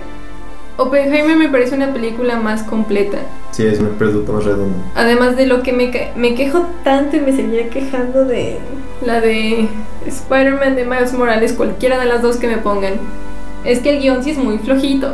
Oppenheimer 0.78 1.38
me 1.38 1.50
parece 1.50 1.76
una 1.76 1.94
película 1.94 2.38
más 2.38 2.64
completa. 2.64 3.20
Sí, 3.52 3.66
es 3.66 3.80
un 3.80 3.90
producto 3.90 4.34
más 4.34 4.44
redondo. 4.44 4.76
Además 4.96 5.38
de 5.38 5.46
lo 5.46 5.64
que 5.64 5.72
me, 5.72 5.92
me 6.16 6.36
quejo 6.36 6.66
tanto 6.84 7.16
y 7.16 7.22
me 7.22 7.34
seguiré 7.34 7.70
quejando 7.70 8.26
de 8.26 8.58
la 9.06 9.22
de 9.22 9.70
Spider-Man 10.06 10.76
de 10.76 10.86
Miles 10.86 11.14
Morales, 11.14 11.54
cualquiera 11.54 11.98
de 11.98 12.06
las 12.06 12.22
dos 12.22 12.38
que 12.38 12.48
me 12.48 12.58
pongan, 12.58 12.94
es 13.64 13.80
que 13.80 13.96
el 13.96 14.02
guion 14.02 14.24
sí 14.24 14.32
es 14.32 14.38
muy 14.38 14.58
flojito. 14.58 15.14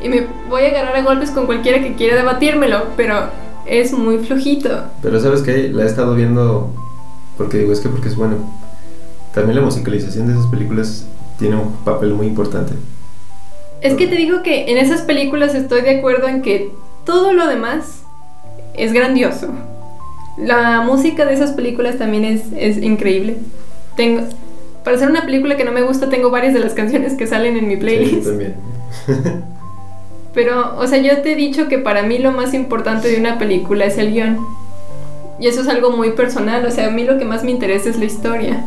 Y 0.00 0.08
me 0.08 0.26
voy 0.48 0.62
a 0.62 0.68
agarrar 0.68 0.96
a 0.96 1.02
golpes 1.02 1.30
con 1.30 1.46
cualquiera 1.46 1.82
que 1.82 1.94
quiera 1.94 2.16
debatírmelo, 2.16 2.84
pero 2.96 3.30
es 3.66 3.92
muy 3.92 4.18
flojito. 4.18 4.84
Pero 5.02 5.20
sabes 5.20 5.42
que 5.42 5.68
la 5.68 5.82
he 5.82 5.86
estado 5.86 6.14
viendo 6.14 6.72
porque 7.38 7.58
digo, 7.58 7.72
es 7.72 7.80
que 7.80 7.88
porque 7.88 8.08
es 8.08 8.16
bueno. 8.16 8.36
también 9.32 9.56
la 9.56 9.62
musicalización 9.62 10.26
de 10.26 10.32
esas 10.32 10.46
películas 10.46 11.06
tiene 11.38 11.56
un 11.56 11.72
papel 11.84 12.12
muy 12.12 12.26
importante. 12.26 12.72
Es 13.80 13.94
que 13.94 14.06
te 14.06 14.16
digo 14.16 14.42
que 14.42 14.70
en 14.70 14.78
esas 14.78 15.02
películas 15.02 15.54
estoy 15.54 15.82
de 15.82 15.98
acuerdo 15.98 16.28
en 16.28 16.42
que 16.42 16.72
todo 17.04 17.32
lo 17.32 17.46
demás 17.46 18.02
es 18.74 18.92
grandioso. 18.92 19.48
La 20.36 20.80
música 20.82 21.24
de 21.24 21.34
esas 21.34 21.52
películas 21.52 21.98
también 21.98 22.24
es, 22.24 22.42
es 22.56 22.76
increíble. 22.82 23.36
Tengo, 23.96 24.22
para 24.84 24.96
hacer 24.96 25.10
una 25.10 25.24
película 25.24 25.56
que 25.56 25.64
no 25.64 25.72
me 25.72 25.82
gusta, 25.82 26.08
tengo 26.08 26.30
varias 26.30 26.54
de 26.54 26.60
las 26.60 26.74
canciones 26.74 27.14
que 27.14 27.26
salen 27.26 27.56
en 27.56 27.68
mi 27.68 27.76
playlist. 27.76 28.14
Sí, 28.14 28.24
también. 28.24 28.54
Pero, 30.34 30.78
o 30.78 30.86
sea, 30.86 30.98
yo 30.98 31.20
te 31.22 31.32
he 31.32 31.36
dicho 31.36 31.68
que 31.68 31.78
para 31.78 32.02
mí 32.02 32.18
lo 32.18 32.32
más 32.32 32.54
importante 32.54 33.08
de 33.08 33.18
una 33.18 33.38
película 33.38 33.86
es 33.86 33.98
el 33.98 34.12
guion. 34.12 34.38
Y 35.40 35.46
eso 35.46 35.62
es 35.62 35.68
algo 35.68 35.90
muy 35.90 36.12
personal, 36.12 36.64
o 36.66 36.70
sea, 36.70 36.88
a 36.88 36.90
mí 36.90 37.04
lo 37.04 37.18
que 37.18 37.24
más 37.24 37.44
me 37.44 37.50
interesa 37.50 37.88
es 37.88 37.98
la 37.98 38.04
historia. 38.04 38.64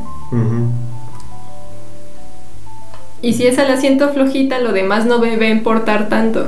Y 3.21 3.33
si 3.33 3.45
esa 3.45 3.67
la 3.67 3.77
siento 3.77 4.09
flojita, 4.09 4.59
lo 4.59 4.73
demás 4.73 5.05
no 5.05 5.19
me 5.19 5.37
va 5.37 5.45
a 5.45 5.49
importar 5.49 6.09
tanto. 6.09 6.47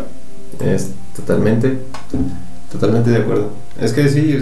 Es 0.59 0.91
totalmente, 1.15 1.77
totalmente 2.71 3.11
de 3.11 3.17
acuerdo. 3.17 3.49
Es 3.79 3.93
que 3.93 4.09
sí, 4.09 4.37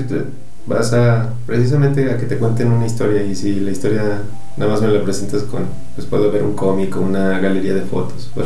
vas 0.65 0.93
a 0.93 1.33
precisamente 1.45 2.09
a 2.11 2.17
que 2.17 2.25
te 2.25 2.37
cuenten 2.37 2.71
una 2.71 2.85
historia 2.85 3.23
y 3.23 3.35
si 3.35 3.55
la 3.55 3.71
historia 3.71 4.21
nada 4.55 4.71
más 4.71 4.81
me 4.81 4.87
la 4.87 5.03
presentas 5.03 5.43
con, 5.43 5.65
pues 5.95 6.07
puedo 6.07 6.31
ver 6.31 6.43
un 6.43 6.53
cómic 6.53 6.95
o 6.95 7.01
una 7.01 7.39
galería 7.39 7.73
de 7.73 7.81
fotos. 7.81 8.31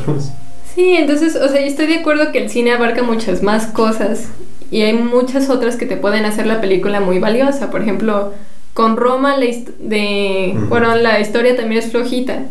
Sí, 0.74 0.91
entonces, 0.98 1.38
o 1.38 1.48
sea, 1.48 1.62
yo 1.62 1.67
estoy 1.67 1.88
de 1.88 2.00
acuerdo 2.00 2.34
que 2.34 2.38
el 2.43 2.50
cine 2.50 2.74
abarca 2.74 3.02
muchas 3.02 3.41
más 3.41 3.67
cosas 3.67 4.26
y 4.69 4.82
hay 4.82 4.91
muchas 4.91 5.50
otras 5.50 5.78
que 5.78 5.86
te 5.86 5.95
pueden 5.95 6.26
hacer 6.26 6.48
la 6.48 6.60
película 6.60 7.00
muy 7.00 7.17
valiosa. 7.17 7.71
Por 7.71 7.82
ejemplo, 7.82 8.34
con 8.74 8.98
Roma 8.98 9.38
la, 9.38 9.45
de, 9.80 10.54
bueno, 10.67 10.93
la 10.98 11.21
historia 11.21 11.56
también 11.56 11.82
es 11.82 11.91
flojita 11.91 12.48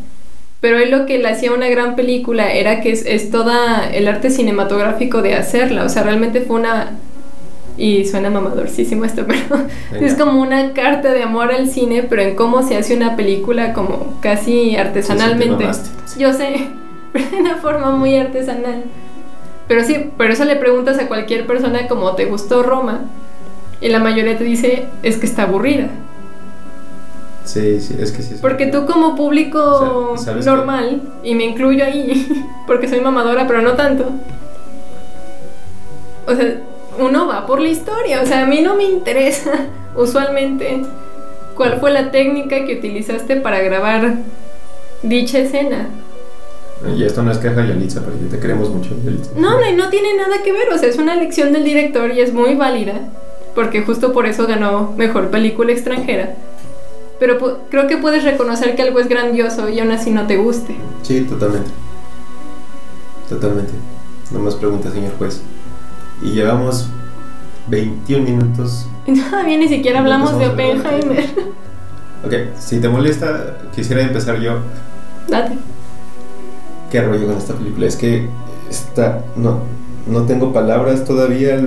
pero 0.64 0.78
él 0.78 0.90
lo 0.90 1.04
que 1.04 1.18
le 1.18 1.28
hacía 1.28 1.52
una 1.52 1.68
gran 1.68 1.94
película 1.94 2.50
era 2.50 2.80
que 2.80 2.90
es, 2.90 3.04
es 3.04 3.30
toda 3.30 3.86
el 3.92 4.08
arte 4.08 4.30
cinematográfico 4.30 5.20
de 5.20 5.34
hacerla, 5.34 5.84
o 5.84 5.90
sea, 5.90 6.04
realmente 6.04 6.40
fue 6.40 6.58
una 6.58 6.92
y 7.76 8.06
suena 8.06 8.30
mamadorcísimo 8.30 9.04
esto, 9.04 9.26
pero 9.90 10.06
es 10.06 10.14
como 10.14 10.40
una 10.40 10.72
carta 10.72 11.12
de 11.12 11.22
amor 11.22 11.52
al 11.52 11.68
cine, 11.68 12.04
pero 12.08 12.22
en 12.22 12.34
cómo 12.34 12.66
se 12.66 12.78
hace 12.78 12.96
una 12.96 13.14
película 13.14 13.74
como 13.74 14.18
casi 14.22 14.74
artesanalmente. 14.74 15.66
Yo 16.18 16.32
sé, 16.32 16.68
de 17.12 17.36
una 17.38 17.56
forma 17.56 17.90
muy 17.90 18.16
artesanal. 18.16 18.84
Pero 19.68 19.84
sí, 19.84 20.12
pero 20.16 20.32
eso 20.32 20.46
le 20.46 20.56
preguntas 20.56 20.98
a 20.98 21.08
cualquier 21.08 21.46
persona 21.46 21.88
como 21.88 22.14
te 22.14 22.24
gustó 22.24 22.62
Roma 22.62 23.02
y 23.82 23.90
la 23.90 23.98
mayoría 23.98 24.38
te 24.38 24.44
dice 24.44 24.86
es 25.02 25.18
que 25.18 25.26
está 25.26 25.42
aburrida. 25.42 25.90
Sí, 27.44 27.78
sí, 27.80 27.96
es 28.00 28.10
que 28.10 28.22
sí. 28.22 28.36
porque 28.40 28.66
tú 28.66 28.86
como 28.86 29.14
público 29.14 30.14
normal, 30.44 31.02
y 31.22 31.34
me 31.34 31.44
incluyo 31.44 31.84
ahí, 31.84 32.26
porque 32.66 32.88
soy 32.88 33.00
mamadora, 33.00 33.46
pero 33.46 33.60
no 33.60 33.74
tanto. 33.74 34.06
O 36.26 36.34
sea, 36.34 36.62
uno 36.98 37.26
va 37.26 37.46
por 37.46 37.60
la 37.60 37.68
historia, 37.68 38.22
o 38.22 38.26
sea, 38.26 38.42
a 38.42 38.46
mí 38.46 38.62
no 38.62 38.74
me 38.76 38.84
interesa 38.84 39.66
usualmente 39.96 40.82
cuál 41.54 41.78
fue 41.78 41.90
la 41.90 42.10
técnica 42.10 42.64
que 42.64 42.78
utilizaste 42.78 43.36
para 43.36 43.60
grabar 43.60 44.14
dicha 45.02 45.38
escena. 45.38 45.88
Y 46.96 47.04
esto 47.04 47.22
no 47.22 47.30
es 47.30 47.38
queja 47.38 47.64
Yalitza, 47.64 48.02
porque 48.02 48.24
te 48.30 48.38
queremos 48.38 48.70
mucho, 48.70 48.90
No, 49.36 49.60
no, 49.60 49.72
no 49.76 49.88
tiene 49.90 50.16
nada 50.16 50.42
que 50.42 50.52
ver, 50.52 50.70
o 50.70 50.78
sea, 50.78 50.88
es 50.88 50.98
una 50.98 51.14
elección 51.14 51.52
del 51.52 51.64
director 51.64 52.10
y 52.10 52.20
es 52.20 52.32
muy 52.32 52.54
válida, 52.54 52.94
porque 53.54 53.82
justo 53.82 54.12
por 54.12 54.26
eso 54.26 54.46
ganó 54.46 54.94
Mejor 54.96 55.30
Película 55.30 55.72
Extranjera 55.72 56.34
pero 57.18 57.60
creo 57.70 57.86
que 57.86 57.96
puedes 57.96 58.24
reconocer 58.24 58.74
que 58.76 58.82
algo 58.82 59.00
es 59.00 59.08
grandioso 59.08 59.68
y 59.68 59.78
aún 59.80 59.92
así 59.92 60.10
no 60.10 60.26
te 60.26 60.36
guste. 60.36 60.76
Sí, 61.02 61.20
totalmente. 61.22 61.70
Totalmente. 63.28 63.72
No 64.30 64.40
más 64.40 64.54
preguntas, 64.54 64.92
señor 64.92 65.12
juez. 65.16 65.40
Y 66.22 66.32
llevamos 66.32 66.88
21 67.68 68.24
minutos. 68.24 68.86
Todavía 69.06 69.58
ni 69.58 69.68
siquiera 69.68 70.00
hablamos 70.00 70.38
de 70.38 70.48
Oppenheimer. 70.48 71.24
Ok, 72.24 72.32
si 72.58 72.80
te 72.80 72.88
molesta, 72.88 73.58
quisiera 73.74 74.02
empezar 74.02 74.40
yo. 74.40 74.58
Date. 75.28 75.56
¿Qué 76.90 77.02
rollo 77.02 77.26
con 77.26 77.36
esta 77.36 77.54
película? 77.54 77.86
Es 77.86 77.96
que 77.96 78.28
está. 78.70 79.24
No, 79.36 79.60
no 80.06 80.22
tengo 80.22 80.52
palabras 80.52 81.04
todavía. 81.04 81.62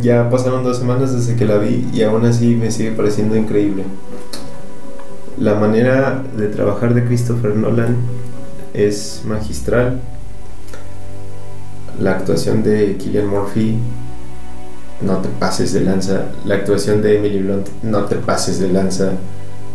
Ya 0.00 0.30
pasaron 0.30 0.64
dos 0.64 0.78
semanas 0.78 1.14
desde 1.14 1.36
que 1.36 1.44
la 1.44 1.58
vi 1.58 1.88
y 1.92 2.02
aún 2.02 2.24
así 2.24 2.54
me 2.54 2.70
sigue 2.70 2.92
pareciendo 2.92 3.36
increíble 3.36 3.84
la 5.38 5.54
manera 5.54 6.22
de 6.36 6.48
trabajar 6.48 6.94
de 6.94 7.04
Christopher 7.04 7.56
Nolan 7.56 7.96
es 8.74 9.22
magistral. 9.24 10.00
La 12.00 12.12
actuación 12.12 12.62
de 12.62 12.96
Killian 12.96 13.26
Murphy, 13.26 13.78
no 15.00 15.18
te 15.18 15.28
pases 15.28 15.72
de 15.72 15.80
lanza. 15.80 16.26
La 16.44 16.56
actuación 16.56 17.02
de 17.02 17.18
Emily 17.18 17.40
Blunt, 17.40 17.68
no 17.82 18.04
te 18.04 18.16
pases 18.16 18.60
de 18.60 18.68
lanza. 18.68 19.12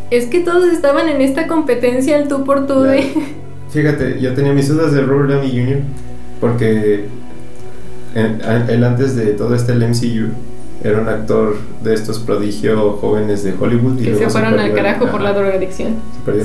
Es 0.09 0.25
que 0.25 0.39
todos 0.39 0.71
estaban 0.71 1.09
en 1.09 1.21
esta 1.21 1.47
competencia 1.47 2.17
el 2.17 2.27
tú 2.27 2.43
por 2.43 2.65
tú 2.65 2.81
de... 2.81 3.13
Fíjate, 3.69 4.19
yo 4.21 4.33
tenía 4.33 4.53
mis 4.53 4.69
dudas 4.69 4.93
de 4.93 5.01
Robert 5.01 5.29
Downey 5.29 5.51
Jr. 5.51 5.79
porque 6.39 7.05
él 8.15 8.83
antes 8.83 9.15
de 9.15 9.25
todo 9.33 9.53
este 9.53 9.73
el 9.73 9.87
MCU 9.89 10.31
era 10.87 11.01
un 11.01 11.09
actor 11.09 11.55
de 11.83 11.93
estos 11.93 12.19
prodigios 12.19 12.99
jóvenes 12.99 13.43
de 13.43 13.53
Hollywood. 13.59 13.99
Y 13.99 14.05
que 14.05 14.15
se 14.15 14.29
fueron 14.29 14.59
al 14.59 14.73
carajo 14.73 15.07
por 15.07 15.21
la 15.21 15.33
drogadicción. 15.33 15.95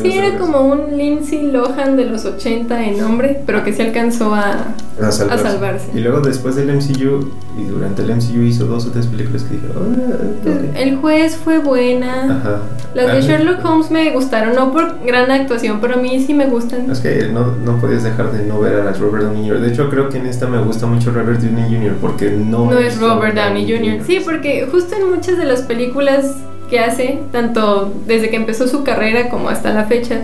Sí, 0.01 0.13
era 0.13 0.39
como 0.39 0.61
un 0.61 0.97
Lindsay 0.97 1.51
Lohan 1.51 1.97
de 1.97 2.05
los 2.05 2.25
80 2.25 2.85
en 2.85 2.99
nombre, 2.99 3.41
pero 3.47 3.65
que 3.65 3.73
se 3.73 3.83
alcanzó 3.83 4.35
a, 4.35 4.75
a, 5.01 5.13
salvarse. 5.13 5.91
Y 5.95 6.01
luego 6.01 6.21
después 6.21 6.55
del 6.57 6.73
MCU, 6.73 7.31
y 7.59 7.65
durante 7.65 8.03
el 8.03 8.15
MCU 8.15 8.43
hizo 8.43 8.67
dos 8.67 8.87
o 8.87 8.91
tres 8.91 9.07
películas 9.07 9.43
que 9.45 9.55
dije, 9.55 9.67
oh, 9.75 10.79
El 10.79 10.97
juez 10.97 11.37
fue 11.37 11.59
buena. 11.59 12.37
Ajá. 12.37 12.61
Las 12.95 13.15
de 13.15 13.23
Sherlock 13.23 13.65
Holmes 13.65 13.91
me 13.91 14.11
gustaron, 14.13 14.55
no 14.55 14.71
por 14.71 15.05
gran 15.05 15.31
actuación, 15.31 15.79
pero 15.81 15.95
a 15.95 15.97
mí 15.97 16.23
sí 16.25 16.35
me 16.35 16.47
gustan. 16.47 16.91
Es 16.91 17.01
que 17.01 17.29
no, 17.33 17.57
no 17.65 17.81
podías 17.81 18.03
dejar 18.03 18.33
de 18.33 18.45
no 18.45 18.61
ver 18.61 18.75
a 18.75 18.93
Robert 18.93 19.25
Downey 19.25 19.49
Jr. 19.49 19.61
De 19.61 19.69
hecho, 19.69 19.89
creo 19.89 20.09
que 20.11 20.19
en 20.19 20.27
esta 20.27 20.47
me 20.47 20.63
gusta 20.63 20.87
mucho 20.87 21.11
Robert 21.11 21.41
Downey 21.41 21.75
Jr. 21.75 21.95
porque 22.01 22.31
no, 22.31 22.71
no 22.71 22.79
es 22.79 23.01
Robert 23.01 23.35
Downey 23.35 23.65
Jr. 23.65 24.05
Sí, 24.07 24.21
porque 24.33 24.67
justo 24.71 24.97
en 24.97 25.11
muchas 25.11 25.37
de 25.37 25.45
las 25.45 25.61
películas 25.61 26.37
que 26.71 26.81
hace, 26.81 27.19
tanto 27.33 27.93
desde 28.07 28.31
que 28.31 28.37
empezó 28.37 28.67
su 28.67 28.83
carrera 28.83 29.29
como 29.29 29.51
hasta 29.51 29.75
la 29.75 29.85
fecha, 29.85 30.23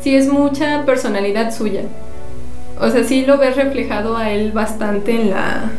sí 0.00 0.16
es 0.16 0.26
mucha 0.26 0.86
personalidad 0.86 1.54
suya. 1.54 1.82
O 2.80 2.88
sea, 2.88 3.04
sí 3.04 3.26
lo 3.26 3.36
ves 3.36 3.56
reflejado 3.56 4.16
a 4.16 4.30
él 4.30 4.52
bastante 4.52 5.20
en 5.20 5.30
la 5.30 5.70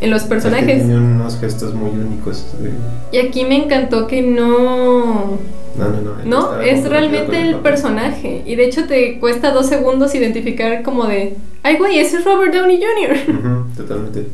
en 0.00 0.10
los 0.10 0.24
personajes. 0.24 0.82
tiene 0.84 0.96
unos 0.96 1.38
gestos 1.38 1.74
muy 1.74 1.90
únicos. 1.90 2.44
Y 3.12 3.18
aquí 3.18 3.44
me 3.44 3.62
encantó 3.62 4.08
que 4.08 4.20
no 4.20 5.38
no, 5.78 5.88
no, 5.88 6.00
no. 6.00 6.24
No, 6.24 6.60
es 6.60 6.88
realmente 6.88 7.40
el, 7.40 7.54
personaje. 7.60 8.42
Y 8.44 8.56
de 8.56 8.64
hecho 8.64 8.88
te 8.88 9.20
cuesta 9.20 9.52
dos 9.52 9.66
segundos 9.66 10.12
identificar 10.16 10.82
como 10.82 11.06
de, 11.06 11.36
ay 11.62 11.76
güey, 11.76 12.00
ese 12.00 12.16
es 12.16 12.24
Robert 12.24 12.52
Downey 12.52 12.80
Jr. 12.80 13.64
totalmente. 13.76 14.26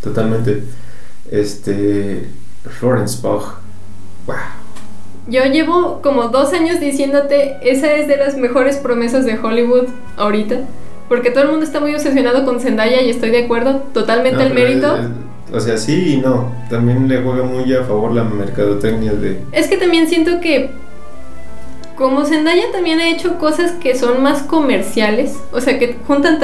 Totalmente. 0.00 0.62
Este. 1.30 2.26
Florence 2.68 3.20
Pugh. 3.20 3.44
Wow. 4.26 4.36
Yo 5.28 5.44
llevo 5.44 6.00
como 6.02 6.28
dos 6.28 6.52
años 6.52 6.78
diciéndote, 6.78 7.56
esa 7.62 7.92
es 7.94 8.06
de 8.06 8.16
las 8.16 8.36
mejores 8.36 8.76
promesas 8.76 9.24
de 9.24 9.38
Hollywood 9.38 9.88
ahorita. 10.16 10.60
Porque 11.08 11.30
todo 11.30 11.44
el 11.44 11.50
mundo 11.50 11.64
está 11.64 11.80
muy 11.80 11.94
obsesionado 11.94 12.44
con 12.44 12.60
Zendaya 12.60 13.00
y 13.02 13.10
estoy 13.10 13.30
de 13.30 13.44
acuerdo, 13.44 13.82
totalmente 13.92 14.42
el 14.42 14.54
mérito. 14.54 14.96
o 15.52 15.60
sea, 15.60 15.76
sí 15.76 16.14
y 16.14 16.16
no. 16.16 16.52
También 16.68 17.08
le 17.08 17.22
juega 17.22 17.44
muy 17.44 17.72
a 17.74 17.84
favor 17.84 18.12
la 18.12 18.24
mercadotecnia 18.24 19.12
de... 19.12 19.40
Es 19.52 19.68
que 19.68 19.76
también 19.76 20.08
siento 20.08 20.40
que 20.40 20.70
como 21.96 22.24
Zendaya 22.24 22.70
también 22.72 23.00
ha 23.00 23.08
hecho 23.08 23.38
cosas 23.38 23.72
que 23.72 23.96
son 23.96 24.22
más 24.22 24.42
comerciales, 24.42 25.36
o 25.52 25.60
sea, 25.60 25.78
que 25.78 25.96
juntan, 26.06 26.38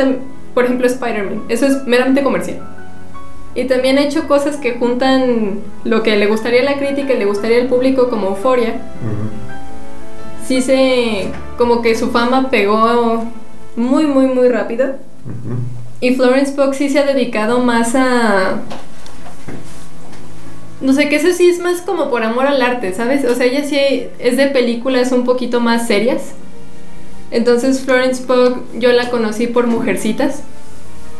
por 0.55 0.65
ejemplo, 0.65 0.87
Spider-Man, 0.87 1.43
eso 1.49 1.67
es 1.67 1.85
meramente 1.85 2.23
comercial. 2.23 2.63
Y 3.55 3.65
también 3.65 3.99
ha 3.99 4.03
hecho 4.03 4.27
cosas 4.27 4.57
que 4.57 4.73
juntan 4.73 5.61
lo 5.85 6.03
que 6.03 6.17
le 6.17 6.27
gustaría 6.27 6.63
a 6.63 6.65
la 6.65 6.79
crítica 6.79 7.13
y 7.13 7.19
le 7.19 7.27
gustaría 7.27 7.61
al 7.61 7.69
público 7.69 8.09
como 8.09 8.29
euforia. 8.29 8.81
Sí 10.47 10.63
se... 10.63 11.29
como 11.59 11.83
que 11.83 11.95
su 11.95 12.11
fama 12.11 12.51
pegó 12.51 13.25
muy, 13.77 14.07
muy, 14.07 14.27
muy 14.27 14.49
rápido. 14.49 14.97
Y 16.01 16.15
Florence 16.15 16.53
Pugh 16.53 16.75
sí 16.75 16.89
se 16.89 16.99
ha 16.99 17.05
dedicado 17.05 17.61
más 17.61 17.95
a... 17.95 18.63
No 20.81 20.93
sé, 20.95 21.09
que 21.09 21.17
eso 21.17 21.33
sí 21.33 21.49
es 21.49 21.61
más 21.61 21.81
como 21.81 22.11
por 22.11 22.25
amor 22.25 22.47
al 22.47 22.61
arte, 22.61 22.93
¿sabes? 22.93 23.25
O 23.25 23.35
sea, 23.35 23.47
ella 23.47 23.65
sí 23.65 23.79
es 24.19 24.37
de 24.37 24.49
películas 24.49 25.13
un 25.13 25.25
poquito 25.25 25.61
más 25.61 25.87
serias. 25.87 26.33
Entonces 27.31 27.81
Florence 27.81 28.25
Pugh 28.25 28.65
yo 28.79 28.93
la 28.93 29.11
conocí 29.11 29.47
por 29.47 29.67
Mujercitas. 29.67 30.43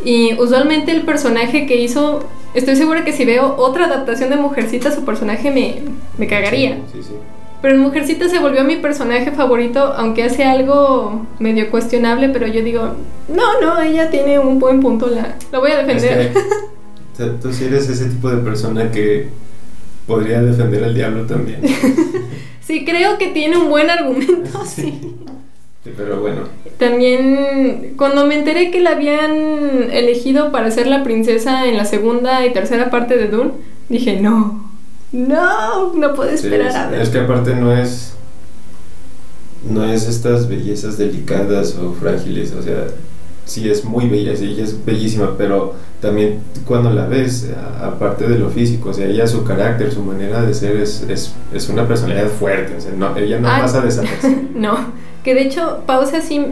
Y 0.05 0.35
usualmente 0.35 0.93
el 0.93 1.03
personaje 1.03 1.67
que 1.67 1.77
hizo, 1.77 2.25
estoy 2.55 2.77
segura 2.77 3.05
que 3.05 3.13
si 3.13 3.25
veo 3.25 3.57
otra 3.57 3.87
adaptación 3.87 4.31
de 4.31 4.37
Mujercita, 4.37 4.91
su 4.91 5.05
personaje 5.05 5.51
me, 5.51 5.83
me 6.19 6.27
cagaría. 6.27 6.79
Pero 7.63 7.75
en 7.75 7.81
Mujercita 7.81 8.29
se 8.29 8.41
volvió 8.41 8.65
mi 8.65 8.77
personaje 8.77 9.31
favorito, 9.31 9.95
aunque 9.97 10.25
hace 10.25 10.45
algo 10.45 11.27
medio 11.39 11.71
cuestionable, 11.71 12.29
pero 12.29 12.49
yo 12.49 12.63
digo, 12.63 12.95
no, 13.29 13.61
no, 13.61 13.81
ella 13.81 14.11
tiene 14.11 14.41
un 14.41 14.59
buen 14.59 14.81
punto, 14.81 15.07
la, 15.07 15.37
la 15.53 15.59
voy 15.61 15.71
a 15.71 15.79
defender. 15.79 16.33
Es 16.33 17.19
que, 17.19 17.25
tú 17.43 17.53
sí 17.53 17.67
eres 17.67 17.89
ese 17.89 18.07
tipo 18.07 18.29
de 18.31 18.39
persona 18.39 18.91
que 18.91 19.29
podría 20.09 20.43
defender 20.43 20.83
al 20.83 20.95
diablo 20.95 21.25
también. 21.27 21.61
sí, 22.61 22.85
creo 22.85 23.17
que 23.19 23.29
tiene 23.29 23.57
un 23.57 23.69
buen 23.69 23.89
argumento, 23.89 24.65
sí. 24.67 25.15
Sí. 25.85 25.91
Pero 25.97 26.21
bueno. 26.21 26.41
También 26.79 27.95
cuando 27.97 28.27
me 28.27 28.37
enteré 28.37 28.71
que 28.71 28.81
la 28.81 28.91
habían 28.93 29.91
elegido 29.93 30.53
para 30.53 30.71
ser 30.71 30.87
la 30.87 31.03
princesa 31.05 31.67
en 31.67 31.77
la 31.77 31.85
segunda 31.85 32.45
y 32.47 32.53
tercera 32.53 32.91
parte 32.91 33.17
de 33.17 33.29
Dune, 33.29 33.53
dije, 33.89 34.21
no, 34.21 34.71
no, 35.13 35.93
no 35.95 36.15
puedo 36.15 36.31
esperar 36.31 36.69
es, 36.69 36.75
a 36.75 36.89
ver. 36.89 37.01
Es 37.03 37.09
que 37.11 37.19
aparte 37.21 37.55
no 37.55 37.73
es. 37.77 38.15
No 39.69 39.85
es 39.85 40.09
estas 40.09 40.49
bellezas 40.49 40.99
delicadas 40.99 41.77
o 41.79 41.93
frágiles, 41.93 42.53
o 42.53 42.63
sea, 42.63 42.87
sí 43.45 43.71
es 43.71 43.85
muy 43.85 44.09
bella, 44.09 44.35
sí, 44.35 44.47
ella 44.47 44.65
es 44.65 44.85
bellísima, 44.85 45.37
pero 45.39 45.75
también 46.01 46.41
cuando 46.67 46.91
la 46.91 47.07
ves, 47.07 47.49
aparte 47.81 48.27
de 48.27 48.41
lo 48.41 48.51
físico, 48.51 48.91
o 48.91 48.93
sea, 48.93 49.07
ella 49.07 49.25
su 49.29 49.45
carácter, 49.45 49.93
su 49.93 50.03
manera 50.03 50.43
de 50.43 50.53
ser 50.53 50.77
es, 50.79 51.03
es, 51.09 51.33
es 51.55 51.69
una 51.69 51.87
personalidad 51.87 52.27
fuerte, 52.27 52.75
o 52.77 52.81
sea, 52.81 52.91
no, 52.97 53.17
ella 53.17 53.39
no 53.39 53.49
Ah. 53.49 53.59
pasa 53.61 53.81
desapercibida. 53.85 54.41
No, 54.57 54.77
que 55.25 55.35
de 55.35 55.43
hecho, 55.43 55.83
pausa 55.87 56.21
sí. 56.21 56.47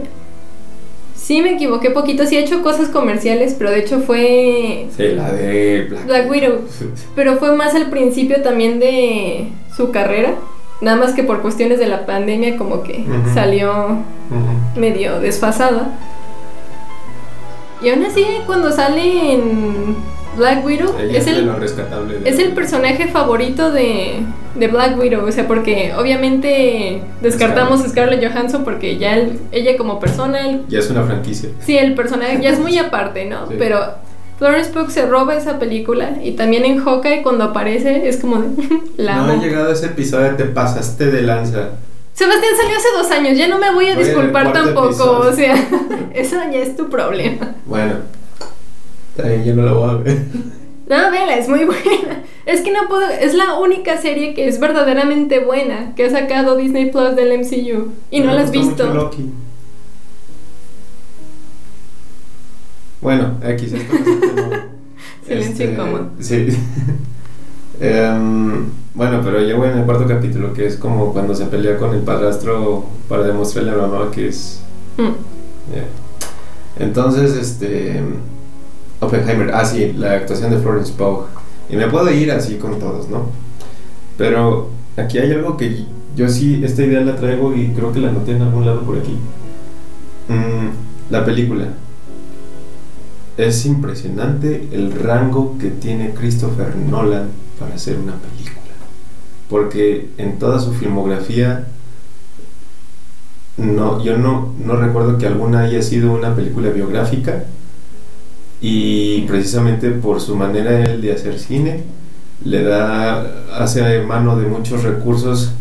Sí 1.15 1.41
me 1.41 1.53
equivoqué 1.53 1.91
poquito, 1.91 2.25
sí 2.25 2.35
he 2.35 2.39
hecho 2.39 2.63
cosas 2.63 2.89
comerciales, 2.89 3.55
pero 3.57 3.69
de 3.69 3.79
hecho 3.79 3.99
fue 3.99 4.87
Sí, 4.97 5.09
la 5.09 5.31
de 5.31 5.85
Black, 5.87 6.05
Black 6.07 6.29
Widow. 6.31 6.61
Pero 7.15 7.37
fue 7.37 7.55
más 7.55 7.75
al 7.75 7.91
principio 7.91 8.41
también 8.41 8.79
de 8.79 9.49
su 9.77 9.91
carrera. 9.91 10.33
Nada 10.81 10.97
más 10.97 11.13
que 11.13 11.23
por 11.23 11.43
cuestiones 11.43 11.77
de 11.77 11.85
la 11.85 12.07
pandemia 12.07 12.57
como 12.57 12.81
que 12.81 13.05
salió 13.35 13.99
medio 14.75 15.19
desfasada. 15.19 15.93
Y 17.83 17.89
aún 17.89 18.03
así 18.03 18.25
cuando 18.47 18.71
sale 18.71 19.33
en 19.33 19.95
Black 20.37 20.65
Widow 20.65 20.95
Ella 20.99 21.17
es 21.19 21.27
el, 21.27 21.53
rescatable. 21.55 22.19
es 22.25 22.39
el 22.39 22.53
personaje 22.53 23.07
favorito 23.07 23.71
de, 23.71 24.19
de 24.55 24.67
Black 24.67 24.97
Widow. 24.97 25.25
O 25.27 25.31
sea, 25.31 25.47
porque 25.47 25.93
obviamente 25.97 27.01
descartamos 27.21 27.81
a 27.83 27.89
Scarlett 27.89 28.23
Johansson 28.25 28.63
porque 28.63 28.97
ya 28.97 29.15
él- 29.15 29.39
ella 29.51 29.75
como 29.77 29.99
persona, 29.99 30.47
él- 30.47 30.63
Ya 30.69 30.79
es 30.79 30.89
una 30.89 31.03
franquicia. 31.03 31.49
sí, 31.59 31.77
el 31.77 31.93
personaje 31.95 32.39
ya 32.41 32.49
es 32.51 32.59
muy 32.59 32.77
aparte, 32.79 33.25
¿no? 33.25 33.47
Sí. 33.47 33.55
Pero 33.59 33.79
Florence 34.39 34.71
Pugh 34.71 34.89
se 34.89 35.05
roba 35.05 35.35
esa 35.35 35.59
película 35.59 36.11
y 36.23 36.31
también 36.31 36.65
en 36.65 36.79
Hawkeye 36.83 37.21
cuando 37.23 37.43
aparece 37.43 38.07
es 38.07 38.17
como 38.17 38.41
de 38.41 38.49
la 38.97 39.17
no 39.17 39.23
amo. 39.25 39.33
he 39.33 39.45
llegado 39.45 39.69
a 39.69 39.73
ese 39.73 39.87
episodio, 39.87 40.35
te 40.35 40.45
pasaste 40.45 41.11
de 41.11 41.21
lanza. 41.21 41.69
Sebastián 42.13 42.53
salió 42.59 42.77
hace 42.77 42.87
dos 42.97 43.11
años, 43.11 43.37
ya 43.37 43.47
no 43.47 43.57
me 43.59 43.71
voy 43.73 43.87
a 43.87 43.93
Voy 43.95 44.01
el 44.01 44.07
disculpar 44.07 44.51
tampoco, 44.53 44.87
episodio. 44.87 45.29
o 45.29 45.33
sea, 45.33 45.55
eso 46.13 46.37
ya 46.51 46.59
es 46.59 46.75
tu 46.75 46.89
problema. 46.89 47.55
Bueno, 47.65 47.93
también 49.15 49.43
yo 49.43 49.55
no 49.55 49.63
lo 49.63 49.79
voy 49.79 49.89
a 49.89 49.93
ver. 49.95 50.25
No, 50.87 51.09
vela, 51.09 51.37
es 51.37 51.47
muy 51.47 51.63
buena. 51.65 52.23
Es 52.45 52.61
que 52.61 52.71
no 52.71 52.87
puedo, 52.89 53.07
es 53.07 53.33
la 53.33 53.57
única 53.59 53.97
serie 53.97 54.33
que 54.33 54.47
es 54.47 54.59
verdaderamente 54.59 55.39
buena 55.39 55.93
que 55.95 56.05
ha 56.05 56.09
sacado 56.09 56.57
Disney 56.57 56.91
Plus 56.91 57.15
del 57.15 57.39
MCU 57.39 57.91
y 58.09 58.19
no 58.19 58.27
Me 58.27 58.33
la 58.33 58.41
has 58.41 58.51
visto. 58.51 58.93
Loki. 58.93 59.29
Bueno, 63.01 63.37
X, 63.43 63.73
esto 63.73 63.93
no 63.93 63.99
es 63.99 64.07
el 64.07 64.35
tema. 64.35 64.67
Silencio 65.25 65.71
incómodo. 65.71 66.09
Sí. 66.19 66.47
Em, 67.83 68.69
bueno, 68.93 69.21
pero 69.23 69.39
voy 69.57 69.69
en 69.69 69.79
el 69.79 69.85
cuarto 69.85 70.05
capítulo, 70.05 70.53
que 70.53 70.67
es 70.67 70.75
como 70.75 71.13
cuando 71.13 71.33
se 71.33 71.45
pelea 71.45 71.79
con 71.79 71.95
el 71.95 72.01
padrastro 72.01 72.85
para 73.09 73.23
demostrarle 73.23 73.71
a 73.71 73.75
la 73.75 73.87
mamá 73.87 74.11
que 74.11 74.27
es. 74.27 74.61
Mm. 74.97 75.73
ya. 75.73 76.83
Entonces, 76.83 77.33
este. 77.33 78.03
Oppenheimer, 79.01 79.51
ah, 79.53 79.65
sí, 79.65 79.93
la 79.93 80.13
actuación 80.13 80.51
de 80.51 80.59
Florence 80.59 80.93
Pugh. 80.93 81.25
Y 81.69 81.75
me 81.75 81.87
puedo 81.87 82.09
ir 82.11 82.31
así 82.31 82.55
con 82.55 82.79
todos, 82.79 83.09
¿no? 83.09 83.25
Pero 84.17 84.69
aquí 84.95 85.17
hay 85.17 85.31
algo 85.31 85.57
que 85.57 85.85
yo 86.15 86.29
sí, 86.29 86.61
esta 86.63 86.83
idea 86.83 87.01
la 87.01 87.15
traigo 87.15 87.55
y 87.55 87.69
creo 87.69 87.91
que 87.91 87.99
la 87.99 88.09
anoté 88.09 88.31
en 88.31 88.43
algún 88.43 88.65
lado 88.65 88.81
por 88.81 88.97
aquí. 88.97 89.17
Mm, 90.27 91.11
la 91.11 91.25
película. 91.25 91.67
Es 93.37 93.65
impresionante 93.65 94.67
el 94.71 94.91
rango 94.91 95.57
que 95.57 95.69
tiene 95.69 96.13
Christopher 96.13 96.75
Nolan 96.75 97.29
para 97.59 97.75
hacer 97.75 97.97
una 97.97 98.13
película. 98.13 98.61
Porque 99.49 100.09
en 100.17 100.37
toda 100.37 100.59
su 100.59 100.73
filmografía, 100.73 101.67
no, 103.57 104.03
yo 104.03 104.17
no, 104.17 104.53
no 104.63 104.75
recuerdo 104.75 105.17
que 105.17 105.27
alguna 105.27 105.61
haya 105.61 105.81
sido 105.81 106.13
una 106.13 106.35
película 106.35 106.69
biográfica. 106.69 107.45
Y 108.61 109.21
precisamente 109.21 109.89
por 109.89 110.21
su 110.21 110.35
manera 110.35 110.71
de 110.71 111.11
hacer 111.11 111.39
cine, 111.39 111.83
le 112.45 112.63
da, 112.63 113.21
hace 113.57 114.01
mano 114.03 114.37
de 114.37 114.47
muchos 114.47 114.83
recursos 114.83 115.51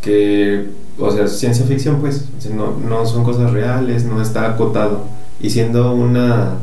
que, 0.00 0.66
o 0.98 1.10
sea, 1.10 1.26
ciencia 1.26 1.66
ficción 1.66 2.00
pues, 2.00 2.28
no, 2.54 2.76
no 2.88 3.06
son 3.06 3.24
cosas 3.24 3.52
reales, 3.52 4.04
no 4.04 4.22
está 4.22 4.46
acotado. 4.46 5.04
Y 5.40 5.50
siendo 5.50 5.92
una 5.92 6.54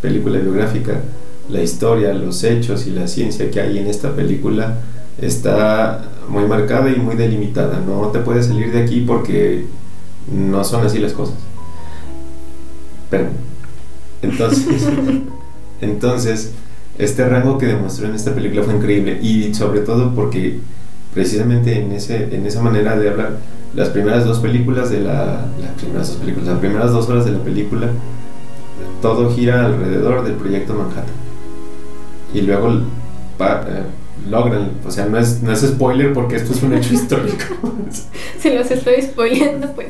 película 0.00 0.38
biográfica, 0.38 1.00
la 1.48 1.62
historia, 1.62 2.12
los 2.14 2.44
hechos 2.44 2.86
y 2.86 2.90
la 2.90 3.06
ciencia 3.06 3.50
que 3.50 3.60
hay 3.60 3.78
en 3.78 3.86
esta 3.86 4.14
película 4.14 4.78
está 5.20 6.04
muy 6.28 6.44
marcada 6.44 6.90
y 6.90 6.96
muy 6.96 7.16
delimitada. 7.16 7.80
No 7.86 8.08
te 8.08 8.20
puedes 8.20 8.46
salir 8.46 8.72
de 8.72 8.82
aquí 8.82 9.04
porque 9.06 9.66
no 10.30 10.64
son 10.64 10.86
así 10.86 10.98
las 10.98 11.12
cosas. 11.12 11.36
Pero, 13.10 13.26
entonces, 14.22 14.82
entonces, 15.80 16.52
este 16.98 17.28
rango 17.28 17.58
que 17.58 17.66
demostró 17.66 18.06
en 18.06 18.14
esta 18.14 18.34
película 18.34 18.62
fue 18.62 18.74
increíble 18.74 19.18
y 19.22 19.52
sobre 19.54 19.80
todo 19.80 20.14
porque 20.14 20.58
precisamente 21.14 21.78
en, 21.80 21.92
ese, 21.92 22.34
en 22.34 22.46
esa 22.46 22.62
manera 22.62 22.96
de 22.96 23.08
hablar, 23.10 23.38
las 23.74 23.88
primeras 23.90 24.24
dos 24.24 24.38
películas 24.38 24.90
de 24.90 25.00
la, 25.00 25.46
las 25.60 25.70
primeras 25.80 26.08
dos 26.08 26.16
películas, 26.18 26.48
las 26.48 26.58
primeras 26.58 26.92
dos 26.92 27.08
horas 27.08 27.24
de 27.24 27.32
la 27.32 27.38
película, 27.38 27.88
todo 29.00 29.30
gira 29.34 29.66
alrededor 29.66 30.24
del 30.24 30.34
proyecto 30.34 30.74
Manhattan. 30.74 31.04
Y 32.34 32.42
luego 32.42 32.80
pa- 33.38 33.64
eh, 33.68 33.82
logran, 34.30 34.70
o 34.86 34.90
sea, 34.90 35.06
no 35.06 35.18
es, 35.18 35.42
no 35.42 35.52
es 35.52 35.60
spoiler 35.60 36.12
porque 36.12 36.36
esto 36.36 36.52
es 36.52 36.62
un 36.62 36.72
hecho 36.74 36.94
histórico. 36.94 37.44
Si 38.38 38.50
los 38.50 38.70
estoy 38.70 39.02
spoileando, 39.02 39.72
pues 39.72 39.88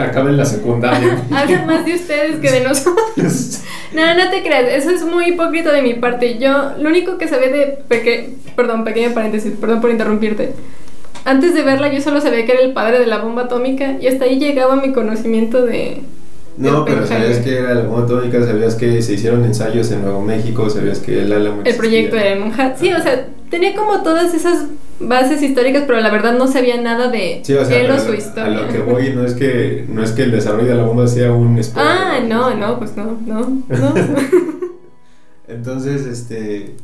Acaba 0.00 0.30
en 0.30 0.36
la 0.36 0.44
secundaria. 0.44 1.22
hablan 1.30 1.66
más 1.66 1.84
de 1.84 1.94
ustedes 1.94 2.36
que 2.36 2.50
de 2.50 2.60
nosotros. 2.60 3.60
No, 3.92 4.14
no 4.14 4.30
te 4.30 4.44
creas, 4.44 4.68
eso 4.68 4.90
es 4.90 5.02
muy 5.02 5.30
hipócrita 5.30 5.72
de 5.72 5.82
mi 5.82 5.94
parte. 5.94 6.38
Yo, 6.38 6.74
lo 6.80 6.88
único 6.88 7.18
que 7.18 7.26
sabía 7.26 7.48
de. 7.48 7.78
Peque... 7.88 8.36
Perdón, 8.54 8.84
pequeño 8.84 9.12
paréntesis, 9.14 9.52
perdón 9.60 9.80
por 9.80 9.90
interrumpirte. 9.90 10.52
Antes 11.24 11.54
de 11.54 11.62
verla, 11.62 11.92
yo 11.92 12.00
solo 12.00 12.20
sabía 12.20 12.46
que 12.46 12.52
era 12.52 12.60
el 12.60 12.72
padre 12.72 13.00
de 13.00 13.06
la 13.06 13.18
bomba 13.18 13.42
atómica 13.42 13.96
y 14.00 14.06
hasta 14.06 14.26
ahí 14.26 14.38
llegaba 14.38 14.76
mi 14.76 14.92
conocimiento 14.92 15.66
de. 15.66 16.02
No, 16.56 16.84
pero 16.84 17.04
sabías 17.04 17.38
que 17.38 17.58
era 17.58 17.74
la 17.74 17.82
bomba 17.82 18.04
atómica, 18.04 18.44
sabías 18.44 18.76
que 18.76 19.02
se 19.02 19.14
hicieron 19.14 19.44
ensayos 19.44 19.90
en 19.90 20.02
Nuevo 20.02 20.22
México, 20.22 20.70
sabías 20.70 21.00
que 21.00 21.22
el 21.22 21.32
Álamo 21.32 21.62
El 21.64 21.74
proyecto 21.74 22.16
existía. 22.16 22.34
de 22.36 22.40
Manhattan. 22.40 22.78
Sí, 22.78 22.92
o 22.92 23.02
sea, 23.02 23.26
tenía 23.50 23.74
como 23.74 24.02
todas 24.02 24.32
esas 24.34 24.66
bases 25.00 25.42
históricas, 25.42 25.84
pero 25.86 26.00
la 26.00 26.10
verdad 26.10 26.36
no 26.36 26.46
sabía 26.46 26.80
nada 26.80 27.08
de 27.10 27.40
Sí, 27.44 27.54
o 27.54 27.64
sea, 27.64 27.78
él 27.80 27.90
o 27.90 27.94
pero 27.94 28.04
su 28.04 28.12
a 28.12 28.16
historia. 28.16 28.60
lo 28.62 28.68
que 28.68 28.78
voy 28.80 29.12
no 29.14 29.24
es 29.24 29.34
que 29.34 29.84
no 29.88 30.02
es 30.02 30.12
que 30.12 30.22
el 30.24 30.30
desarrollo 30.30 30.68
de 30.68 30.74
la 30.74 30.84
bomba 30.84 31.06
sea 31.08 31.32
un 31.32 31.62
spoiler. 31.62 31.92
Ah, 31.92 32.20
no, 32.26 32.54
no, 32.54 32.78
pues 32.78 32.96
no, 32.96 33.18
no, 33.26 33.40
no. 33.68 33.94
Entonces, 35.48 36.06
este 36.06 36.74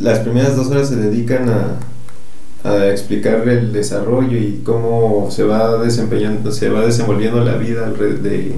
las 0.00 0.18
primeras 0.20 0.56
dos 0.56 0.66
horas 0.68 0.88
se 0.88 0.96
dedican 0.96 1.48
a, 1.48 2.68
a 2.68 2.88
explicar 2.88 3.48
el 3.48 3.72
desarrollo 3.72 4.36
y 4.36 4.60
cómo 4.64 5.28
se 5.30 5.44
va 5.44 5.78
desempeñando, 5.82 6.50
se 6.50 6.68
va 6.70 6.84
desenvolviendo 6.84 7.42
la 7.44 7.54
vida 7.56 7.90
de, 7.90 8.52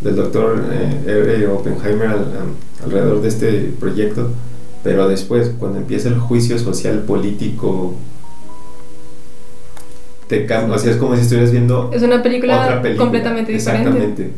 del 0.00 0.16
doctor 0.16 0.62
eh, 0.72 1.02
R. 1.06 1.46
Oppenheimer 1.48 2.08
al- 2.08 2.32
alrededor 2.84 3.20
de 3.22 3.28
este 3.28 3.72
proyecto. 3.80 4.30
Pero 4.84 5.08
después, 5.08 5.50
cuando 5.58 5.78
empieza 5.78 6.08
el 6.08 6.18
juicio 6.18 6.58
social 6.58 7.00
político, 7.00 7.94
te 10.28 10.44
cambia, 10.46 10.76
o 10.76 10.78
sea, 10.78 10.92
es 10.92 10.98
como 10.98 11.16
si 11.16 11.22
estuvieras 11.22 11.50
viendo 11.50 11.90
es 11.92 12.02
una 12.02 12.22
película, 12.22 12.62
otra 12.62 12.82
película. 12.82 13.04
completamente 13.04 13.52
diferente. 13.52 13.88
Exactamente. 13.88 14.30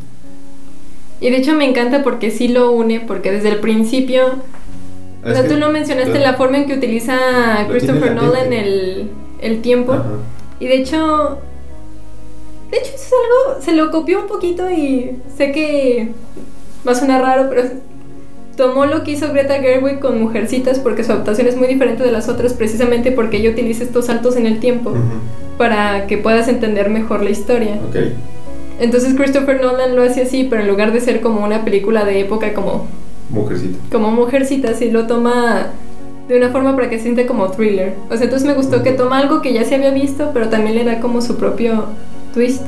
Y 1.19 1.29
de 1.29 1.37
hecho 1.37 1.53
me 1.53 1.65
encanta 1.65 2.01
porque 2.01 2.31
sí 2.31 2.47
lo 2.47 2.71
une, 2.71 3.01
porque 3.01 3.31
desde 3.31 3.49
el 3.49 3.57
principio, 3.57 4.25
o 5.23 5.29
Es 5.29 5.37
sea, 5.37 5.47
tú 5.47 5.55
lo 5.57 5.69
mencionaste, 5.69 6.17
la 6.19 6.35
forma 6.35 6.59
en 6.59 6.67
que 6.67 6.75
utiliza 6.75 7.17
Christopher 7.69 8.15
Nolan 8.15 8.53
el, 8.53 9.09
el 9.41 9.61
tiempo. 9.61 9.93
Ajá. 9.93 10.05
Y 10.59 10.67
de 10.67 10.75
hecho, 10.77 11.39
de 12.71 12.77
hecho 12.77 12.91
eso 12.95 13.05
es 13.05 13.11
algo, 13.13 13.61
se 13.61 13.71
lo 13.73 13.91
copió 13.91 14.21
un 14.21 14.27
poquito 14.27 14.69
y 14.71 15.17
sé 15.35 15.51
que 15.51 16.09
va 16.87 16.93
a 16.93 16.95
sonar 16.95 17.21
raro, 17.21 17.49
pero 17.49 17.63
tomó 18.57 18.87
lo 18.87 19.03
que 19.03 19.11
hizo 19.11 19.31
Greta 19.31 19.59
Gerwig 19.61 19.99
con 19.99 20.19
Mujercitas 20.19 20.79
porque 20.79 21.03
su 21.03 21.13
adaptación 21.13 21.47
es 21.47 21.55
muy 21.55 21.67
diferente 21.67 22.03
de 22.03 22.11
las 22.11 22.27
otras 22.27 22.53
precisamente 22.53 23.13
porque 23.13 23.37
ella 23.37 23.51
utiliza 23.51 23.83
estos 23.83 24.07
saltos 24.07 24.35
en 24.35 24.47
el 24.47 24.59
tiempo 24.59 24.93
para 25.57 26.07
que 26.07 26.17
puedas 26.17 26.49
entender 26.49 26.89
mejor 26.89 27.23
la 27.23 27.29
historia. 27.29 27.79
Ok. 27.87 27.95
Entonces 28.79 29.13
Christopher 29.15 29.61
Nolan 29.61 29.95
lo 29.95 30.03
hace 30.03 30.23
así, 30.23 30.45
pero 30.49 30.63
en 30.63 30.67
lugar 30.67 30.91
de 30.91 30.99
ser 30.99 31.21
como 31.21 31.43
una 31.43 31.63
película 31.63 32.03
de 32.03 32.19
época 32.19 32.53
como, 32.53 32.87
Mujercita. 33.29 33.77
como 33.91 34.11
Mujercitas, 34.11 34.77
sí 34.79 34.91
lo 34.91 35.07
toma 35.07 35.67
de 36.27 36.37
una 36.37 36.49
forma 36.49 36.75
para 36.75 36.89
que 36.89 36.97
se 36.97 37.03
siente 37.03 37.25
como 37.25 37.49
thriller. 37.51 37.93
O 38.09 38.15
sea, 38.15 38.25
entonces 38.25 38.47
me 38.47 38.53
gustó 38.53 38.83
que 38.83 38.91
toma 38.91 39.19
algo 39.19 39.41
que 39.41 39.53
ya 39.53 39.63
se 39.63 39.75
había 39.75 39.91
visto, 39.91 40.31
pero 40.33 40.49
también 40.49 40.75
le 40.75 40.83
da 40.83 40.99
como 40.99 41.21
su 41.21 41.37
propio 41.37 41.85
twist. 42.33 42.63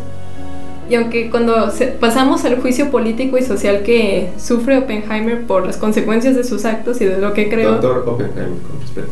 Y 0.89 0.95
aunque 0.95 1.29
cuando 1.29 1.71
pasamos 1.99 2.43
al 2.45 2.59
juicio 2.59 2.89
político 2.89 3.37
y 3.37 3.43
social 3.43 3.83
que 3.83 4.29
sufre 4.37 4.79
Oppenheimer 4.79 5.45
por 5.45 5.65
las 5.65 5.77
consecuencias 5.77 6.35
de 6.35 6.43
sus 6.43 6.65
actos 6.65 6.99
y 7.01 7.05
de 7.05 7.19
lo 7.19 7.33
que 7.33 7.47
creó, 7.47 7.73
Doctor 7.73 8.03
Oppenheimer, 8.07 8.59
con 8.67 8.81
respeto. 8.81 9.09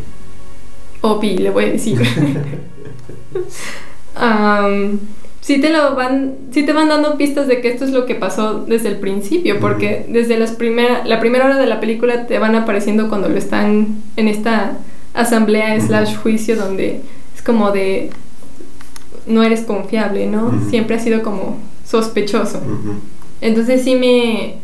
Opi, 1.01 1.37
le 1.37 1.51
voy 1.51 1.65
a 1.65 1.71
decir. 1.71 2.01
Am, 4.15 4.99
sí 5.41 5.61
te 5.61 5.69
lo 5.69 5.95
van, 5.95 6.35
sí 6.51 6.65
te 6.65 6.73
van 6.73 6.89
dando 6.89 7.17
pistas 7.17 7.47
de 7.47 7.61
que 7.61 7.69
esto 7.69 7.85
es 7.85 7.91
lo 7.91 8.05
que 8.05 8.15
pasó 8.15 8.65
desde 8.65 8.89
el 8.89 8.97
principio, 8.97 9.59
porque 9.59 10.05
desde 10.09 10.37
las 10.37 10.51
primera, 10.51 11.05
la 11.05 11.19
primera 11.19 11.45
hora 11.45 11.57
de 11.57 11.67
la 11.67 11.79
película 11.79 12.27
te 12.27 12.39
van 12.39 12.55
apareciendo 12.55 13.09
cuando 13.09 13.29
lo 13.29 13.37
están 13.37 14.01
en 14.15 14.27
esta 14.27 14.79
asamblea 15.13 15.79
slash 15.79 16.15
juicio 16.15 16.55
donde 16.55 17.01
es 17.35 17.41
como 17.41 17.71
de 17.71 18.09
no 19.27 19.43
eres 19.43 19.61
confiable, 19.61 20.27
¿no? 20.27 20.51
Siempre 20.69 20.95
has 20.95 21.03
sido 21.03 21.21
como 21.23 21.57
sospechoso. 21.85 22.59
Entonces 23.41 23.83
sí 23.83 23.95
me, 23.95 24.55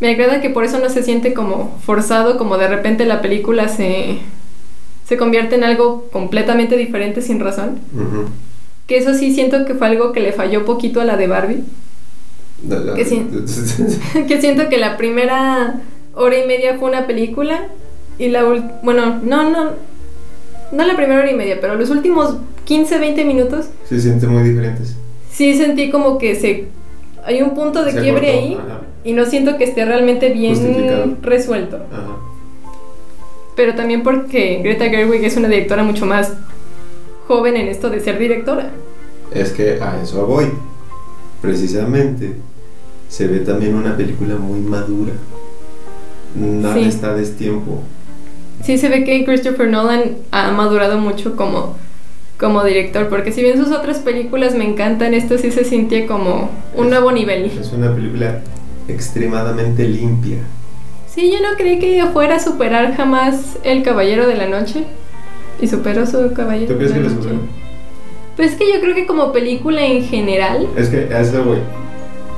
me 0.00 0.10
agrada 0.10 0.40
que 0.40 0.50
por 0.50 0.64
eso 0.64 0.78
no 0.78 0.88
se 0.90 1.02
siente 1.02 1.32
como 1.32 1.78
forzado, 1.84 2.36
como 2.38 2.58
de 2.58 2.68
repente 2.68 3.04
la 3.06 3.20
película 3.22 3.68
se, 3.68 4.18
se 5.06 5.16
convierte 5.16 5.54
en 5.56 5.64
algo 5.64 6.08
completamente 6.12 6.76
diferente 6.76 7.22
sin 7.22 7.40
razón. 7.40 7.78
Que 8.86 8.98
eso 8.98 9.14
sí 9.14 9.32
siento 9.34 9.64
que 9.64 9.74
fue 9.74 9.86
algo 9.86 10.12
que 10.12 10.20
le 10.20 10.32
falló 10.32 10.64
poquito 10.64 11.00
a 11.00 11.04
la 11.04 11.16
de 11.16 11.26
Barbie. 11.28 11.62
Que 12.96 13.04
sí. 13.06 13.26
que 14.28 14.40
siento 14.40 14.68
que 14.68 14.78
la 14.78 14.96
primera 14.96 15.80
hora 16.14 16.38
y 16.38 16.46
media 16.46 16.76
fue 16.78 16.88
una 16.90 17.06
película 17.06 17.68
y 18.18 18.28
la 18.28 18.44
ul- 18.44 18.70
bueno, 18.82 19.20
no, 19.22 19.48
no, 19.48 19.70
no 20.72 20.84
la 20.86 20.96
primera 20.96 21.20
hora 21.20 21.30
y 21.30 21.34
media, 21.34 21.58
pero 21.60 21.74
los 21.74 21.90
últimos 21.90 22.36
15, 22.64 22.98
20 22.98 23.24
minutos 23.24 23.66
Se 23.88 24.00
sienten 24.00 24.30
muy 24.30 24.42
diferentes. 24.48 24.94
sí 25.32 25.54
sentí 25.54 25.90
como 25.90 26.18
que 26.18 26.34
se 26.36 26.66
hay 27.24 27.42
un 27.42 27.54
punto 27.54 27.84
de 27.84 27.92
Se 27.92 28.00
quiebre 28.00 28.32
cortó, 28.32 28.38
ahí 28.46 28.54
ajá. 28.54 28.80
y 29.04 29.12
no 29.12 29.24
siento 29.26 29.56
que 29.58 29.64
esté 29.64 29.84
realmente 29.84 30.30
bien 30.30 31.18
resuelto. 31.22 31.76
Ajá. 31.92 32.16
Pero 33.56 33.74
también 33.74 34.02
porque 34.02 34.60
Greta 34.62 34.88
Gerwig 34.88 35.22
es 35.24 35.36
una 35.36 35.48
directora 35.48 35.82
mucho 35.82 36.06
más 36.06 36.32
joven 37.28 37.56
en 37.56 37.68
esto 37.68 37.90
de 37.90 38.00
ser 38.00 38.18
directora. 38.18 38.70
Es 39.34 39.50
que 39.50 39.78
a 39.82 40.00
eso 40.02 40.26
voy. 40.26 40.46
Precisamente 41.42 42.34
se 43.08 43.26
ve 43.26 43.40
también 43.40 43.74
una 43.74 43.96
película 43.96 44.36
muy 44.36 44.60
madura. 44.60 45.12
Nada 46.34 46.74
Sí. 46.74 46.84
está 46.84 47.14
destiempo. 47.14 47.80
Sí 48.62 48.78
se 48.78 48.88
ve 48.88 49.04
que 49.04 49.24
Christopher 49.24 49.68
Nolan 49.68 50.16
ha 50.30 50.50
madurado 50.50 50.98
mucho 50.98 51.34
como, 51.36 51.76
como 52.38 52.62
director, 52.64 53.08
porque 53.08 53.32
si 53.32 53.42
bien 53.42 53.58
sus 53.62 53.72
otras 53.72 53.98
películas 54.00 54.54
me 54.54 54.64
encantan, 54.64 55.14
esto 55.14 55.38
sí 55.38 55.50
se 55.50 55.64
sintió 55.64 56.06
como 56.06 56.50
un 56.74 56.84
Es- 56.86 56.90
nuevo 56.90 57.12
nivel. 57.12 57.46
Es 57.58 57.72
una 57.72 57.94
película 57.94 58.40
extremadamente 58.88 59.84
limpia. 59.88 60.38
Sí, 61.12 61.32
yo 61.32 61.38
no 61.40 61.56
creí 61.56 61.78
que 61.78 62.04
fuera 62.12 62.36
a 62.36 62.40
superar 62.40 62.94
jamás 62.96 63.58
El 63.64 63.82
Caballero 63.82 64.26
de 64.26 64.36
la 64.36 64.46
Noche. 64.46 64.84
Y 65.60 65.66
superó 65.66 66.06
su 66.06 66.32
Caballero 66.32 66.72
¿Tú 66.72 66.78
crees 66.78 66.92
de 66.94 66.98
que 66.98 67.02
la 67.04 67.08
la 67.08 67.14
Noche. 67.14 67.28
superó? 67.28 67.40
Pues 68.36 68.52
es 68.52 68.56
que 68.58 68.72
yo 68.72 68.80
creo 68.80 68.94
que 68.94 69.06
como 69.06 69.32
película 69.32 69.84
en 69.84 70.04
general, 70.04 70.68
Es 70.76 70.88
que 70.88 71.12
a 71.12 71.20
eso 71.20 71.42
voy. 71.44 71.58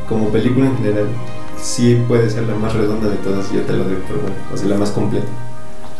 Como 0.09 0.29
película 0.31 0.67
en 0.67 0.77
general, 0.79 1.07
sí 1.57 2.01
puede 2.09 2.29
ser 2.31 2.45
la 2.45 2.55
más 2.57 2.75
redonda 2.75 3.09
de 3.09 3.17
todas, 3.17 3.53
yo 3.53 3.61
te 3.61 3.73
lo 3.75 3.85
doy 3.85 3.97
por 4.09 4.21
bueno. 4.21 4.35
O 4.53 4.57
sea, 4.57 4.69
la 4.69 4.77
más 4.79 4.91
completa. 4.91 5.27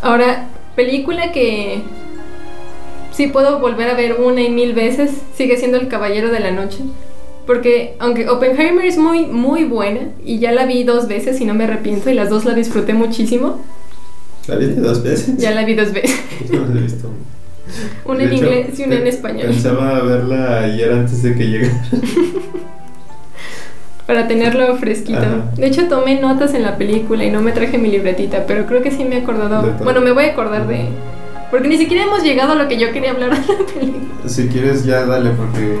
Ahora, 0.03 0.49
película 0.75 1.31
que 1.31 1.81
sí 3.13 3.27
puedo 3.27 3.59
volver 3.59 3.89
a 3.89 3.93
ver 3.93 4.17
una 4.19 4.41
y 4.41 4.49
mil 4.49 4.73
veces, 4.73 5.11
sigue 5.35 5.57
siendo 5.57 5.77
El 5.77 5.87
Caballero 5.87 6.29
de 6.29 6.41
la 6.41 6.51
Noche. 6.51 6.79
Porque 7.47 7.95
aunque 7.99 8.27
Oppenheimer 8.29 8.85
es 8.85 8.97
muy, 8.97 9.25
muy 9.25 9.63
buena, 9.63 10.01
y 10.23 10.39
ya 10.39 10.51
la 10.51 10.65
vi 10.65 10.83
dos 10.83 11.07
veces 11.07 11.39
y 11.41 11.45
no 11.45 11.53
me 11.53 11.63
arrepiento, 11.63 12.09
y 12.09 12.13
las 12.13 12.29
dos 12.29 12.45
la 12.45 12.53
disfruté 12.53 12.93
muchísimo, 12.93 13.61
¿La 14.47 14.55
viste 14.57 14.81
dos 14.81 15.01
veces? 15.03 15.37
ya 15.37 15.51
la 15.51 15.63
vi 15.63 15.73
dos 15.73 15.93
veces. 15.93 16.19
No 16.51 16.65
la 16.65 16.79
he 16.79 16.83
visto. 16.83 17.09
Una 18.03 18.23
en 18.23 18.33
hecho, 18.33 18.43
inglés 18.43 18.79
y 18.79 18.83
una 18.83 18.95
en 18.95 19.07
español. 19.07 19.47
Pensaba 19.47 20.01
verla 20.01 20.59
ayer 20.63 20.91
antes 20.91 21.23
de 21.23 21.33
que 21.33 21.45
llegara. 21.45 21.81
Para 24.07 24.27
tenerlo 24.27 24.75
fresquito. 24.77 25.19
Ajá. 25.19 25.45
De 25.55 25.67
hecho, 25.67 25.87
tomé 25.87 26.19
notas 26.19 26.53
en 26.53 26.63
la 26.63 26.77
película 26.77 27.23
y 27.23 27.31
no 27.31 27.41
me 27.41 27.51
traje 27.53 27.77
mi 27.77 27.89
libretita, 27.89 28.45
pero 28.45 28.65
creo 28.65 28.81
que 28.81 28.91
sí 28.91 29.05
me 29.05 29.17
he 29.17 29.21
acordado. 29.21 29.73
Bueno, 29.83 30.01
me 30.01 30.11
voy 30.11 30.25
a 30.25 30.31
acordar 30.31 30.67
de. 30.67 30.87
Porque 31.49 31.67
ni 31.69 31.77
siquiera 31.77 32.03
hemos 32.03 32.23
llegado 32.23 32.53
a 32.53 32.55
lo 32.55 32.67
que 32.67 32.77
yo 32.77 32.91
quería 32.91 33.11
hablar 33.11 33.29
de 33.31 33.53
la 33.53 33.65
película. 33.73 34.03
Si 34.25 34.47
quieres 34.47 34.83
ya 34.85 35.05
dale 35.05 35.29
porque 35.31 35.77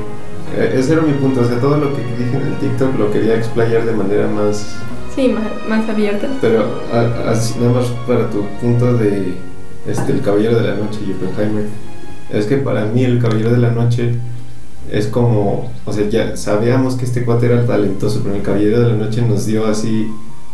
eh, 0.57 0.75
ese 0.77 0.93
era 0.93 1.01
mi 1.01 1.13
punto, 1.13 1.41
o 1.41 1.45
sea, 1.45 1.59
todo 1.59 1.77
lo 1.77 1.95
que 1.95 2.01
dije 2.01 2.35
en 2.37 2.41
el 2.47 2.55
TikTok 2.59 2.97
lo 2.99 3.11
quería 3.11 3.35
explayar 3.35 3.83
de 3.85 3.91
manera 3.93 4.27
más, 4.27 4.75
Sí, 5.15 5.29
más, 5.29 5.43
más 5.67 5.89
abierta. 5.89 6.27
pero 6.41 6.63
a- 6.93 7.31
así 7.31 7.55
nada 7.59 7.73
más 7.73 7.85
para 8.07 8.29
tu 8.29 8.45
punto 8.61 8.93
de 8.97 9.33
este 9.87 10.11
el 10.11 10.21
Caballero 10.21 10.57
de 10.59 10.67
la 10.69 10.75
Noche 10.75 10.99
y 11.07 11.11
Oppenheimer. 11.11 11.65
Es 12.31 12.45
que 12.45 12.57
para 12.57 12.85
mí 12.85 13.03
el 13.03 13.19
Caballero 13.19 13.49
de 13.51 13.57
la 13.57 13.71
Noche 13.71 14.13
es 14.91 15.07
como, 15.07 15.71
o 15.85 15.93
sea, 15.93 16.07
ya 16.09 16.37
sabíamos 16.37 16.95
que 16.95 17.05
este 17.05 17.23
cuate 17.23 17.47
era 17.47 17.65
talentoso, 17.65 18.21
pero 18.23 18.35
el 18.35 18.41
Caballero 18.41 18.81
de 18.81 18.89
la 18.89 18.95
Noche 18.95 19.21
nos 19.21 19.45
dio 19.45 19.65
así, 19.65 20.07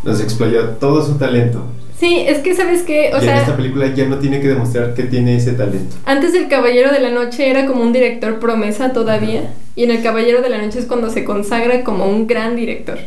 nos 0.04 0.22
explayó 0.22 0.62
todo 0.80 1.06
su 1.06 1.16
talento. 1.16 1.64
Sí, 2.00 2.24
es 2.26 2.40
que 2.40 2.56
sabes 2.56 2.84
que, 2.84 3.12
o 3.14 3.18
y 3.22 3.28
en 3.28 3.36
esta 3.36 3.46
sea, 3.48 3.58
película 3.58 3.94
ya 3.94 4.06
no 4.06 4.20
tiene 4.20 4.40
que 4.40 4.48
demostrar 4.48 4.94
que 4.94 5.04
tiene 5.04 5.36
ese 5.36 5.52
talento. 5.52 5.98
antes 6.06 6.32
del 6.32 6.48
Caballero 6.48 6.92
de 6.92 7.02
la 7.02 7.12
Noche 7.12 7.50
era 7.50 7.66
como 7.66 7.84
un 7.84 7.92
director 7.92 8.40
promesa 8.40 8.94
todavía, 8.94 9.54
y 9.76 9.84
en 9.84 9.92
el 9.92 10.02
Caballero 10.02 10.42
de 10.42 10.50
la 10.50 10.60
Noche 10.60 10.80
es 10.80 10.86
cuando 10.86 11.10
se 11.10 11.26
consagra 11.26 11.84
como 11.84 12.06
un 12.06 12.26
gran 12.28 12.56
director. 12.56 13.00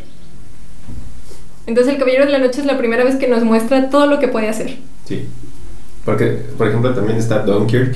Entonces 1.65 1.93
el 1.93 1.99
Caballero 1.99 2.25
de 2.25 2.31
la 2.31 2.39
Noche 2.39 2.61
es 2.61 2.67
la 2.67 2.77
primera 2.77 3.03
vez 3.03 3.15
que 3.15 3.27
nos 3.27 3.43
muestra 3.43 3.89
todo 3.89 4.05
lo 4.05 4.19
que 4.19 4.27
puede 4.27 4.49
hacer. 4.49 4.77
Sí. 5.05 5.25
Porque, 6.05 6.25
por 6.57 6.67
ejemplo, 6.67 6.93
también 6.93 7.17
está 7.17 7.39
Dunkirk, 7.39 7.95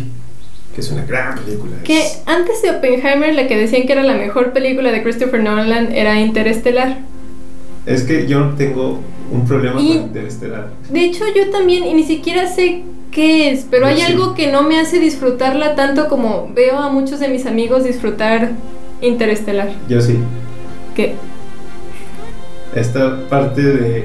que 0.78 0.82
es 0.82 0.92
una 0.92 1.04
gran 1.06 1.40
película. 1.40 1.72
Que 1.84 2.02
Es- 2.06 2.22
antes 2.28 2.62
de 2.62 2.70
Oppenheimer, 2.70 3.34
la 3.34 3.48
que 3.48 3.58
decían 3.58 3.88
que 3.88 3.94
era 3.94 4.04
la 4.04 4.14
mejor 4.14 4.54
película 4.54 4.92
de 4.92 5.02
Christopher 5.02 5.42
Nolan 5.42 5.92
era 5.92 6.22
Interestelar. 6.22 7.00
Es 7.88 8.04
que 8.04 8.28
yo 8.28 8.54
tengo 8.56 9.00
un 9.32 9.48
problema 9.48 9.82
Y- 9.82 9.88
con 9.96 10.04
Interestelar. 10.04 10.70
De 10.88 11.00
hecho, 11.04 11.26
yo 11.36 11.50
también, 11.50 11.84
y 11.84 11.96
ni 11.96 12.04
siquiera 12.04 12.46
sé 12.48 12.84
qué 13.10 13.50
es, 13.50 13.66
pero 13.72 13.88
hay 13.88 13.98
sí. 13.98 14.02
algo 14.04 14.36
que 14.36 14.52
no 14.52 14.62
me 14.62 14.80
hace 14.80 15.00
disfrutarla 15.00 15.74
tanto 15.74 16.08
como 16.10 16.52
veo 16.54 16.78
a 16.78 16.90
muchos 16.90 17.20
de 17.20 17.28
mis 17.30 17.48
amigos 17.48 17.84
disfrutar 17.84 18.52
Interestelar. 19.02 19.72
Yo 19.90 20.00
sí. 20.00 20.20
Que 20.96 21.16
Esta 22.76 23.28
parte 23.30 23.62
de, 23.64 24.04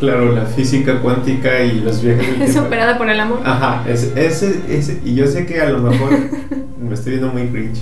claro, 0.00 0.32
la 0.32 0.46
física 0.46 1.00
cuántica 1.00 1.60
y 1.62 1.80
los 1.80 2.02
viajes 2.02 2.40
es 2.40 2.56
operada 2.58 2.98
por 2.98 3.08
el 3.08 3.20
amor. 3.20 3.40
Ajá, 3.44 3.84
es- 3.88 4.12
ese, 4.16 4.60
ese, 4.68 5.00
y 5.04 5.14
yo 5.14 5.26
sé 5.28 5.46
que 5.46 5.60
a 5.60 5.68
lo 5.70 5.78
mejor 5.78 6.10
me 6.80 6.94
estoy 6.94 7.12
viendo 7.12 7.32
muy 7.32 7.46
cringe. 7.48 7.80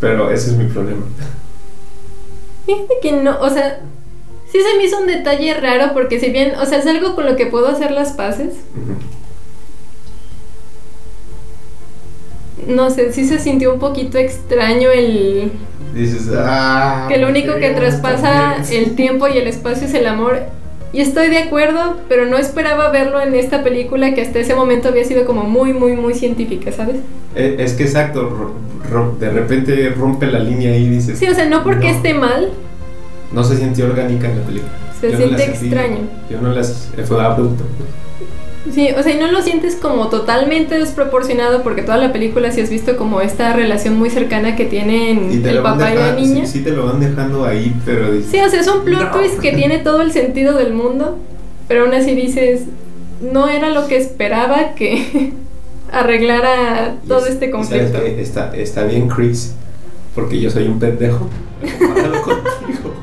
Pero 0.00 0.30
ese 0.30 0.50
es 0.50 0.56
mi 0.56 0.64
problema. 0.66 1.02
Fíjate 2.66 2.94
que 3.02 3.12
no, 3.12 3.38
o 3.40 3.50
sea, 3.50 3.80
sí 4.50 4.58
se 4.60 4.76
me 4.76 4.84
hizo 4.84 4.98
un 5.00 5.06
detalle 5.06 5.54
raro 5.54 5.92
porque 5.92 6.18
si 6.18 6.30
bien, 6.30 6.54
o 6.60 6.64
sea, 6.66 6.78
es 6.78 6.86
algo 6.86 7.14
con 7.14 7.26
lo 7.26 7.36
que 7.36 7.46
puedo 7.46 7.68
hacer 7.68 7.90
las 7.92 8.12
paces, 8.12 8.48
Ujú. 8.74 8.96
No 12.68 12.90
sé, 12.90 13.12
sí 13.12 13.26
se 13.26 13.38
sintió 13.38 13.72
un 13.74 13.78
poquito 13.80 14.18
extraño 14.18 14.90
el 14.90 15.52
Dices, 15.94 16.28
ah. 16.36 17.06
que 17.08 17.18
lo 17.18 17.28
único 17.28 17.54
que 17.56 17.70
traspasa 17.70 18.54
también". 18.56 18.84
el 18.84 18.94
tiempo 18.96 19.28
y 19.28 19.38
el 19.38 19.46
espacio 19.46 19.86
es 19.86 19.94
el 19.94 20.06
amor. 20.06 20.40
Y 20.92 21.00
estoy 21.00 21.28
de 21.28 21.38
acuerdo, 21.38 21.96
pero 22.08 22.24
no 22.26 22.36
esperaba 22.36 22.88
verlo 22.90 23.20
en 23.20 23.34
esta 23.34 23.62
película 23.64 24.14
que 24.14 24.22
hasta 24.22 24.38
ese 24.38 24.54
momento 24.54 24.88
había 24.88 25.04
sido 25.04 25.24
como 25.24 25.42
muy, 25.44 25.72
muy, 25.72 25.92
muy 25.96 26.14
científica, 26.14 26.70
¿sabes? 26.70 26.96
Eh, 27.34 27.56
Es 27.58 27.72
que 27.72 27.82
exacto, 27.84 28.52
de 29.18 29.30
repente 29.30 29.88
rompe 29.90 30.26
la 30.26 30.38
línea 30.38 30.76
y 30.76 30.88
dices. 30.88 31.18
Sí, 31.18 31.26
o 31.26 31.34
sea, 31.34 31.46
no 31.46 31.64
porque 31.64 31.88
no, 31.90 31.96
esté 31.96 32.14
mal, 32.14 32.50
No 33.32 33.42
se 33.42 33.56
sintió 33.56 33.86
orgánica 33.86 34.30
en 34.30 34.38
la 34.38 34.44
película. 34.44 34.72
Se 35.00 35.10
Yo 35.10 35.16
siente 35.16 35.42
sentí- 35.46 35.50
extraño. 35.64 35.98
Yo 36.30 36.40
no 36.40 36.50
las. 36.52 36.90
Fue 37.06 37.20
abrupto. 37.22 37.64
Sí, 38.72 38.88
o 38.98 39.02
sea, 39.02 39.14
y 39.14 39.18
no 39.18 39.30
lo 39.30 39.42
sientes 39.42 39.76
como 39.76 40.08
totalmente 40.08 40.78
desproporcionado 40.78 41.62
porque 41.62 41.82
toda 41.82 41.98
la 41.98 42.12
película 42.12 42.50
sí 42.52 42.60
has 42.60 42.70
visto 42.70 42.96
como 42.96 43.20
esta 43.20 43.52
relación 43.52 43.96
muy 43.98 44.10
cercana 44.10 44.56
que 44.56 44.64
tienen 44.64 45.44
el 45.44 45.58
papá 45.62 45.92
y 45.92 45.96
la 45.96 46.12
niña. 46.14 46.46
sí, 46.46 46.58
sí 46.58 46.64
te 46.64 46.70
lo 46.70 46.86
van 46.86 47.00
dejando 47.00 47.44
ahí, 47.44 47.74
pero 47.84 48.12
dices. 48.12 48.30
Sí, 48.30 48.38
o 48.40 48.48
sea, 48.48 48.60
es 48.60 48.68
un 48.68 48.84
plot 48.84 49.02
No. 49.02 49.10
twist 49.18 49.38
que 49.40 49.52
tiene 49.52 49.78
todo 49.78 50.00
el 50.02 50.12
sentido 50.12 50.54
del 50.56 50.72
mundo, 50.72 51.18
pero 51.68 51.84
aún 51.84 51.94
así 51.94 52.14
dices, 52.14 52.62
no 53.20 53.48
era 53.48 53.70
lo 53.70 53.86
que 53.86 53.96
esperaba 53.96 54.74
que 54.74 55.32
arreglara 55.92 56.96
todo 57.06 57.26
es- 57.26 57.32
este 57.34 57.50
sabes 57.50 57.54
conflicto. 57.90 57.98
Está, 57.98 58.56
está 58.56 58.84
bien, 58.84 59.08
Chris, 59.08 59.54
porque 60.14 60.40
yo 60.40 60.50
soy 60.50 60.66
un 60.66 60.78
pendejo. 60.78 61.28
contigo. 62.24 62.94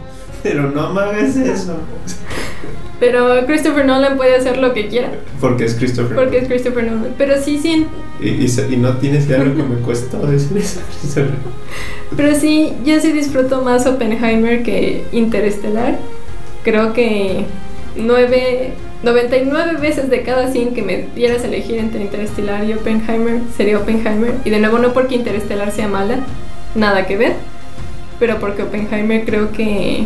Pero 0.44 0.72
no 0.72 0.92
me 0.94 1.02
hagas 1.02 1.36
eso. 1.36 1.78
Pero 3.02 3.46
Christopher 3.48 3.84
Nolan 3.86 4.16
puede 4.16 4.36
hacer 4.36 4.58
lo 4.60 4.74
que 4.74 4.88
quiera, 4.88 5.10
Porque 5.42 5.66
es 5.66 5.74
Christopher. 5.74 6.16
porque 6.16 6.38
es 6.38 6.48
Christopher 6.48 6.84
Nolan. 6.86 7.14
Pero 7.18 7.34
sí, 7.42 7.58
sí, 7.62 7.86
y, 8.22 8.30
y, 8.30 8.48
se- 8.48 8.72
y 8.72 8.78
no 8.78 8.96
tienes 8.98 9.26
que 9.26 9.36
algo 9.36 9.56
que 9.58 9.64
me 9.64 9.76
cuesta 9.82 10.18
decir 10.20 10.56
eso. 10.58 10.80
Pero 12.16 12.36
sí, 12.36 12.74
yo 12.86 13.00
sí 13.00 13.12
disfruto 13.12 13.62
más 13.64 13.86
Oppenheimer 13.88 14.64
que 14.64 15.04
Interestelar. 15.12 15.98
Creo 16.64 16.94
que 16.94 17.46
nueve, 17.96 18.74
99 19.04 19.78
veces 19.82 20.10
de 20.10 20.22
cada 20.22 20.52
100 20.52 20.74
que 20.76 20.82
me 20.84 21.06
dieras 21.16 21.44
a 21.44 21.48
elegir 21.48 21.80
entre 21.80 22.02
Interestelar 22.02 22.66
y 22.66 22.74
Oppenheimer 22.74 23.40
sería 23.58 23.78
Oppenheimer. 23.80 24.36
Y 24.46 24.50
de 24.52 24.60
nuevo 24.60 24.78
no 24.78 24.94
porque 24.94 25.16
Interestelar 25.16 25.72
sea 25.72 25.88
mala, 25.88 26.20
nada 26.76 27.08
que 27.08 27.18
ver, 27.18 27.34
pero 28.20 28.38
porque 28.40 28.62
Oppenheimer 28.62 29.26
creo 29.26 29.52
que 29.52 30.06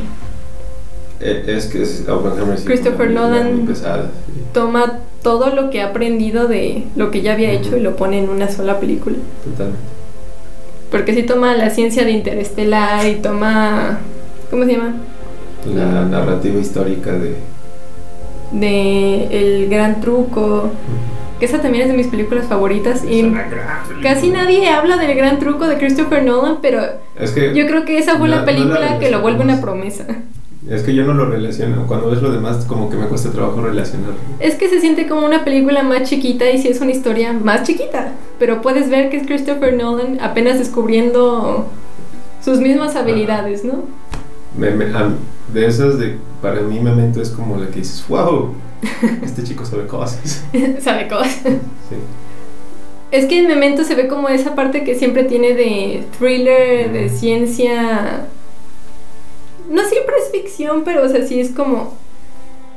es 1.26 1.65
que 1.67 1.82
es 1.82 2.05
Oppenheimer 2.07 2.57
sí, 2.57 2.65
Christopher 2.65 3.09
Nolan. 3.11 3.55
muy 3.57 3.67
pesada, 3.67 4.09
sí, 4.28 4.41
toma 4.53 4.99
todo 5.21 5.49
lo 5.55 5.69
que 5.69 5.82
ha 5.82 5.88
aprendido 5.88 6.47
de 6.47 6.84
lo 6.95 7.09
que 7.11 7.21
ya 7.21 7.34
había 7.34 7.51
hecho 7.51 7.76
y 7.78 7.80
lo 7.82 7.95
pone 7.95 8.19
en 8.19 8.30
una 8.30 8.49
sola 8.49 8.80
película. 8.80 9.17
totalmente. 9.43 9.80
Porque 10.91 11.13
sí 11.15 11.23
toma 11.23 11.55
la 11.55 11.71
ciencia 11.71 12.05
de 12.05 12.11
Interestelar 12.11 13.05
y 13.07 13.15
toma... 13.15 13.99
¿Cómo 14.51 14.65
se 14.65 14.73
llama? 14.73 14.93
La 15.76 16.03
narrativa 16.05 16.59
histórica 16.59 17.11
de. 17.11 17.36
De 18.51 19.26
El 19.32 19.67
Gran 19.69 19.99
Truco. 19.99 20.69
Que 21.39 21.45
esa 21.45 21.59
también 21.61 21.86
es 21.86 21.91
de 21.91 21.97
mis 21.97 22.07
películas 22.07 22.45
favoritas. 22.45 23.03
Y 23.03 23.34
casi 24.01 24.30
nadie 24.30 24.69
habla 24.69 24.97
del 24.97 25.15
Gran 25.15 25.39
Truco 25.39 25.67
de 25.67 25.78
Christopher 25.78 26.23
Nolan, 26.23 26.59
pero 26.61 26.82
Es 27.19 27.32
que. 27.32 27.53
yo 27.55 27.65
creo 27.65 27.84
que 27.84 27.97
esa 27.97 28.17
fue 28.17 28.30
la 28.30 28.41
no 28.41 28.45
película 28.45 28.80
la 28.80 28.99
que 28.99 29.09
lo 29.09 29.21
vuelve 29.21 29.43
una 29.43 29.59
promesa. 29.59 30.05
Es 30.70 30.82
que 30.82 30.95
yo 30.95 31.03
no 31.03 31.13
lo 31.13 31.26
relaciono. 31.28 31.86
Cuando 31.88 32.09
ves 32.09 32.22
lo 32.22 32.32
demás, 32.32 32.66
como 32.66 32.89
que 32.89 32.97
me 32.97 33.05
cuesta 33.05 33.32
trabajo 33.32 33.61
relacionarlo. 33.61 34.16
Es 34.39 34.55
que 34.55 34.68
se 34.68 34.80
siente 34.82 35.07
como 35.07 35.26
una 35.26 35.43
película 35.43 35.84
más 35.84 36.09
chiquita 36.09 36.49
y 36.49 36.59
sí 36.61 36.70
es 36.70 36.82
una 36.82 36.91
historia 36.91 37.34
más 37.34 37.63
chiquita. 37.63 38.13
Pero 38.39 38.61
puedes 38.61 38.89
ver 38.89 39.09
que 39.09 39.18
es 39.18 39.28
Christopher 39.28 39.74
Nolan 39.76 40.20
apenas 40.22 40.57
descubriendo 40.57 41.68
sus 42.43 42.59
mismas 42.59 42.95
habilidades, 42.95 43.63
¿no? 43.63 43.84
Me- 44.57 44.72
de 45.53 45.68
esas, 45.68 45.99
de, 45.99 46.18
para 46.41 46.61
mí, 46.61 46.80
Memento 46.80 47.22
es 47.22 47.30
como 47.30 47.57
la 47.57 47.68
que 47.68 47.80
dices, 47.80 48.03
wow, 48.09 48.53
este 49.24 49.43
chico 49.43 49.66
sabe 49.66 49.86
cosas. 49.86 50.43
Sabe 50.82 51.07
cosas. 51.07 51.41
Sí. 51.43 51.95
Es 53.11 53.26
que 53.26 53.39
en 53.39 53.47
Memento 53.47 53.84
se 53.84 53.95
ve 53.95 54.07
como 54.07 54.28
esa 54.30 54.55
parte 54.55 54.84
que 54.84 54.95
siempre 54.95 55.24
tiene 55.26 55.53
de 55.53 56.03
thriller, 56.18 56.91
de 56.91 57.09
ciencia. 57.09 58.26
No 59.76 59.84
siempre 59.89 60.15
es 60.23 60.32
ficción, 60.32 60.84
pero 60.86 61.03
o 61.03 61.09
sea, 61.09 61.28
sí 61.28 61.39
es 61.39 61.49
como. 61.49 61.93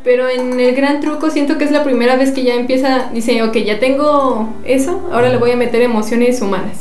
Pero 0.03 0.29
en 0.29 0.59
el 0.59 0.75
gran 0.75 1.01
truco 1.01 1.31
siento 1.31 1.59
que 1.59 1.65
es 1.65 1.71
la 1.71 1.85
primera 1.85 2.17
vez 2.17 2.33
que 2.33 2.43
ya 2.43 2.55
empieza. 2.55 3.11
Dice, 3.13 3.41
ok, 3.43 3.57
ya 3.59 3.79
tengo 3.79 4.49
eso, 4.65 5.09
ahora 5.13 5.29
le 5.29 5.37
voy 5.37 5.53
a 5.53 5.57
meter 5.57 5.81
emociones 5.83 6.43
humanas. 6.43 6.79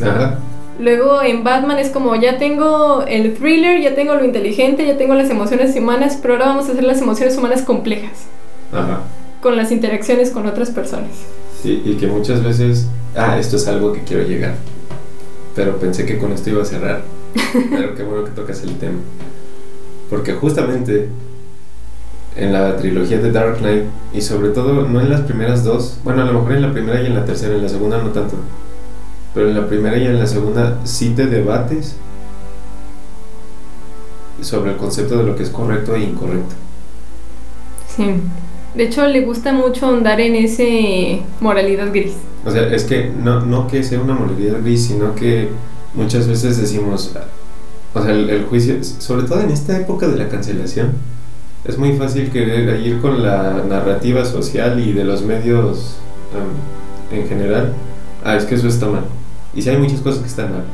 Ajá. 0.00 0.38
Luego 0.78 1.22
en 1.22 1.42
Batman 1.42 1.78
es 1.78 1.90
como, 1.90 2.14
ya 2.16 2.38
tengo 2.38 3.02
el 3.06 3.34
thriller, 3.34 3.80
ya 3.80 3.94
tengo 3.94 4.14
lo 4.14 4.24
inteligente, 4.24 4.86
ya 4.86 4.96
tengo 4.96 5.14
las 5.14 5.28
emociones 5.28 5.76
humanas, 5.76 6.18
pero 6.22 6.34
ahora 6.34 6.46
vamos 6.46 6.68
a 6.68 6.72
hacer 6.72 6.84
las 6.84 7.00
emociones 7.02 7.36
humanas 7.36 7.62
complejas, 7.62 8.26
Ajá. 8.72 9.00
con 9.42 9.56
las 9.56 9.70
interacciones 9.70 10.30
con 10.30 10.46
otras 10.46 10.70
personas. 10.70 11.10
Y, 11.64 11.82
y 11.84 11.96
que 12.00 12.06
muchas 12.06 12.42
veces, 12.42 12.86
ah, 13.16 13.38
esto 13.38 13.56
es 13.56 13.68
algo 13.68 13.92
que 13.92 14.02
quiero 14.02 14.22
llegar. 14.22 14.54
Pero 15.54 15.76
pensé 15.76 16.06
que 16.06 16.18
con 16.18 16.32
esto 16.32 16.50
iba 16.50 16.62
a 16.62 16.66
cerrar. 16.66 17.02
Pero 17.70 17.94
qué 17.94 18.02
bueno 18.02 18.24
que 18.24 18.30
tocas 18.30 18.62
el 18.62 18.76
tema. 18.78 18.98
Porque 20.12 20.34
justamente 20.34 21.08
en 22.36 22.52
la 22.52 22.76
trilogía 22.76 23.18
de 23.18 23.32
Dark 23.32 23.60
Knight, 23.60 23.84
y 24.12 24.20
sobre 24.20 24.50
todo 24.50 24.86
no 24.86 25.00
en 25.00 25.08
las 25.08 25.22
primeras 25.22 25.64
dos, 25.64 25.96
bueno, 26.04 26.20
a 26.20 26.26
lo 26.26 26.34
mejor 26.34 26.52
en 26.52 26.60
la 26.60 26.70
primera 26.70 27.00
y 27.00 27.06
en 27.06 27.14
la 27.14 27.24
tercera, 27.24 27.54
en 27.54 27.62
la 27.62 27.68
segunda 27.70 27.96
no 27.96 28.10
tanto. 28.10 28.34
Pero 29.32 29.48
en 29.48 29.54
la 29.54 29.66
primera 29.66 29.96
y 29.96 30.04
en 30.04 30.18
la 30.18 30.26
segunda 30.26 30.80
sí 30.84 31.14
te 31.16 31.28
debates 31.28 31.96
sobre 34.42 34.72
el 34.72 34.76
concepto 34.76 35.16
de 35.16 35.24
lo 35.24 35.34
que 35.34 35.44
es 35.44 35.48
correcto 35.48 35.94
e 35.96 36.02
incorrecto. 36.02 36.56
Sí. 37.96 38.04
De 38.74 38.84
hecho, 38.84 39.06
le 39.06 39.22
gusta 39.22 39.54
mucho 39.54 39.88
andar 39.88 40.20
en 40.20 40.34
ese 40.34 41.22
moralidad 41.40 41.90
gris. 41.90 42.12
O 42.44 42.50
sea, 42.50 42.66
es 42.66 42.84
que 42.84 43.10
no, 43.18 43.40
no 43.46 43.66
que 43.66 43.82
sea 43.82 43.98
una 43.98 44.12
moralidad 44.12 44.60
gris, 44.60 44.88
sino 44.88 45.14
que 45.14 45.48
muchas 45.94 46.28
veces 46.28 46.58
decimos, 46.58 47.14
o 47.94 48.02
sea, 48.02 48.10
el, 48.12 48.28
el 48.30 48.44
juicio, 48.44 48.76
sobre 48.82 49.26
todo 49.26 49.40
en 49.40 49.50
esta 49.50 49.76
época 49.78 50.08
de 50.08 50.16
la 50.16 50.28
cancelación, 50.28 50.92
es 51.64 51.78
muy 51.78 51.92
fácil 51.96 52.30
querer 52.30 52.80
ir 52.80 53.00
con 53.00 53.22
la 53.22 53.62
narrativa 53.68 54.24
social 54.24 54.80
y 54.80 54.92
de 54.92 55.04
los 55.04 55.22
medios 55.22 55.96
em, 57.12 57.18
en 57.20 57.28
general. 57.28 57.72
Ah, 58.24 58.36
es 58.36 58.44
que 58.44 58.54
eso 58.56 58.68
está 58.68 58.86
mal. 58.86 59.04
Y 59.54 59.62
sí 59.62 59.70
hay 59.70 59.76
muchas 59.78 60.00
cosas 60.00 60.20
que 60.20 60.28
están 60.28 60.50
mal. 60.52 60.64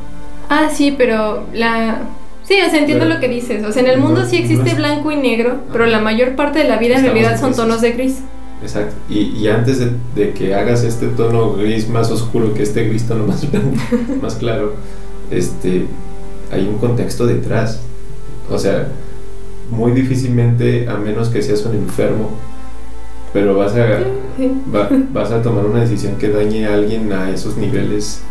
Ah, 0.49 0.69
sí, 0.73 0.95
pero 0.97 1.43
la... 1.53 1.99
Sí, 2.43 2.55
o 2.65 2.69
sea, 2.69 2.79
entiendo 2.79 3.03
Pero- 3.05 3.15
lo 3.15 3.21
que 3.21 3.27
dices. 3.27 3.63
O 3.63 3.71
sea, 3.71 3.83
en 3.83 3.89
el 3.89 3.99
mundo 3.99 4.21
No- 4.21 4.25
sí 4.27 4.37
existe 4.37 4.63
no 4.63 4.69
es- 4.71 4.77
blanco 4.77 5.11
y 5.11 5.17
negro, 5.17 5.57
pero 5.71 5.85
la 5.85 5.99
mayor 5.99 6.35
parte 6.35 6.59
de 6.59 6.65
la 6.67 6.77
vida 6.77 6.95
en 6.97 7.03
realidad 7.03 7.33
en 7.33 7.39
son 7.39 7.53
tonos 7.53 7.81
de 7.81 7.91
gris. 7.91 8.19
Exacto. 8.63 8.95
Y, 9.09 9.19
y 9.37 9.47
antes 9.47 9.77
de, 9.79 9.91
de 10.15 10.33
que 10.33 10.55
hagas 10.55 10.83
este 10.83 11.07
tono 11.09 11.53
gris 11.53 11.87
más 11.87 12.09
oscuro 12.09 12.53
que 12.55 12.63
este 12.63 12.85
gris 12.89 13.07
tono 13.07 13.25
más 13.27 13.45
más 14.23 14.35
claro, 14.35 14.73
este, 15.29 15.85
hay 16.51 16.67
un 16.67 16.77
contexto 16.77 17.25
detrás. 17.27 17.81
O 18.49 18.57
sea, 18.57 18.87
muy 19.69 19.91
difícilmente, 19.91 20.87
a 20.89 20.95
menos 20.97 21.29
que 21.29 21.41
seas 21.41 21.63
un 21.65 21.75
enfermo, 21.75 22.31
pero 23.33 23.55
vas 23.55 23.73
a, 23.75 23.85
va- 24.75 24.89
vas 25.13 25.31
a 25.31 25.41
tomar 25.41 25.65
una 25.65 25.81
decisión 25.81 26.15
que 26.15 26.29
dañe 26.29 26.65
a 26.67 26.73
alguien 26.73 27.11
a 27.13 27.29
esos 27.29 27.57
niveles 27.57 28.21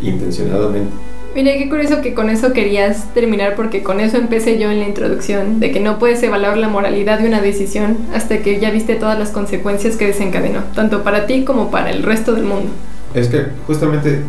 intencionadamente. 0.00 0.90
Mira, 1.34 1.52
qué 1.58 1.68
curioso 1.68 2.00
que 2.00 2.14
con 2.14 2.30
eso 2.30 2.54
querías 2.54 3.12
terminar, 3.12 3.56
porque 3.56 3.82
con 3.82 4.00
eso 4.00 4.16
empecé 4.16 4.58
yo 4.58 4.70
en 4.70 4.78
la 4.78 4.88
introducción, 4.88 5.60
de 5.60 5.70
que 5.70 5.80
no 5.80 5.98
puedes 5.98 6.22
evaluar 6.22 6.56
la 6.56 6.68
moralidad 6.68 7.18
de 7.18 7.26
una 7.28 7.42
decisión 7.42 7.98
hasta 8.14 8.38
que 8.38 8.58
ya 8.58 8.70
viste 8.70 8.94
todas 8.94 9.18
las 9.18 9.30
consecuencias 9.30 9.96
que 9.96 10.06
desencadenó, 10.06 10.60
tanto 10.74 11.02
para 11.02 11.26
ti 11.26 11.44
como 11.44 11.70
para 11.70 11.90
el 11.90 12.02
resto 12.04 12.32
del 12.32 12.44
mundo. 12.44 12.70
Es 13.12 13.28
que 13.28 13.46
justamente, 13.66 14.20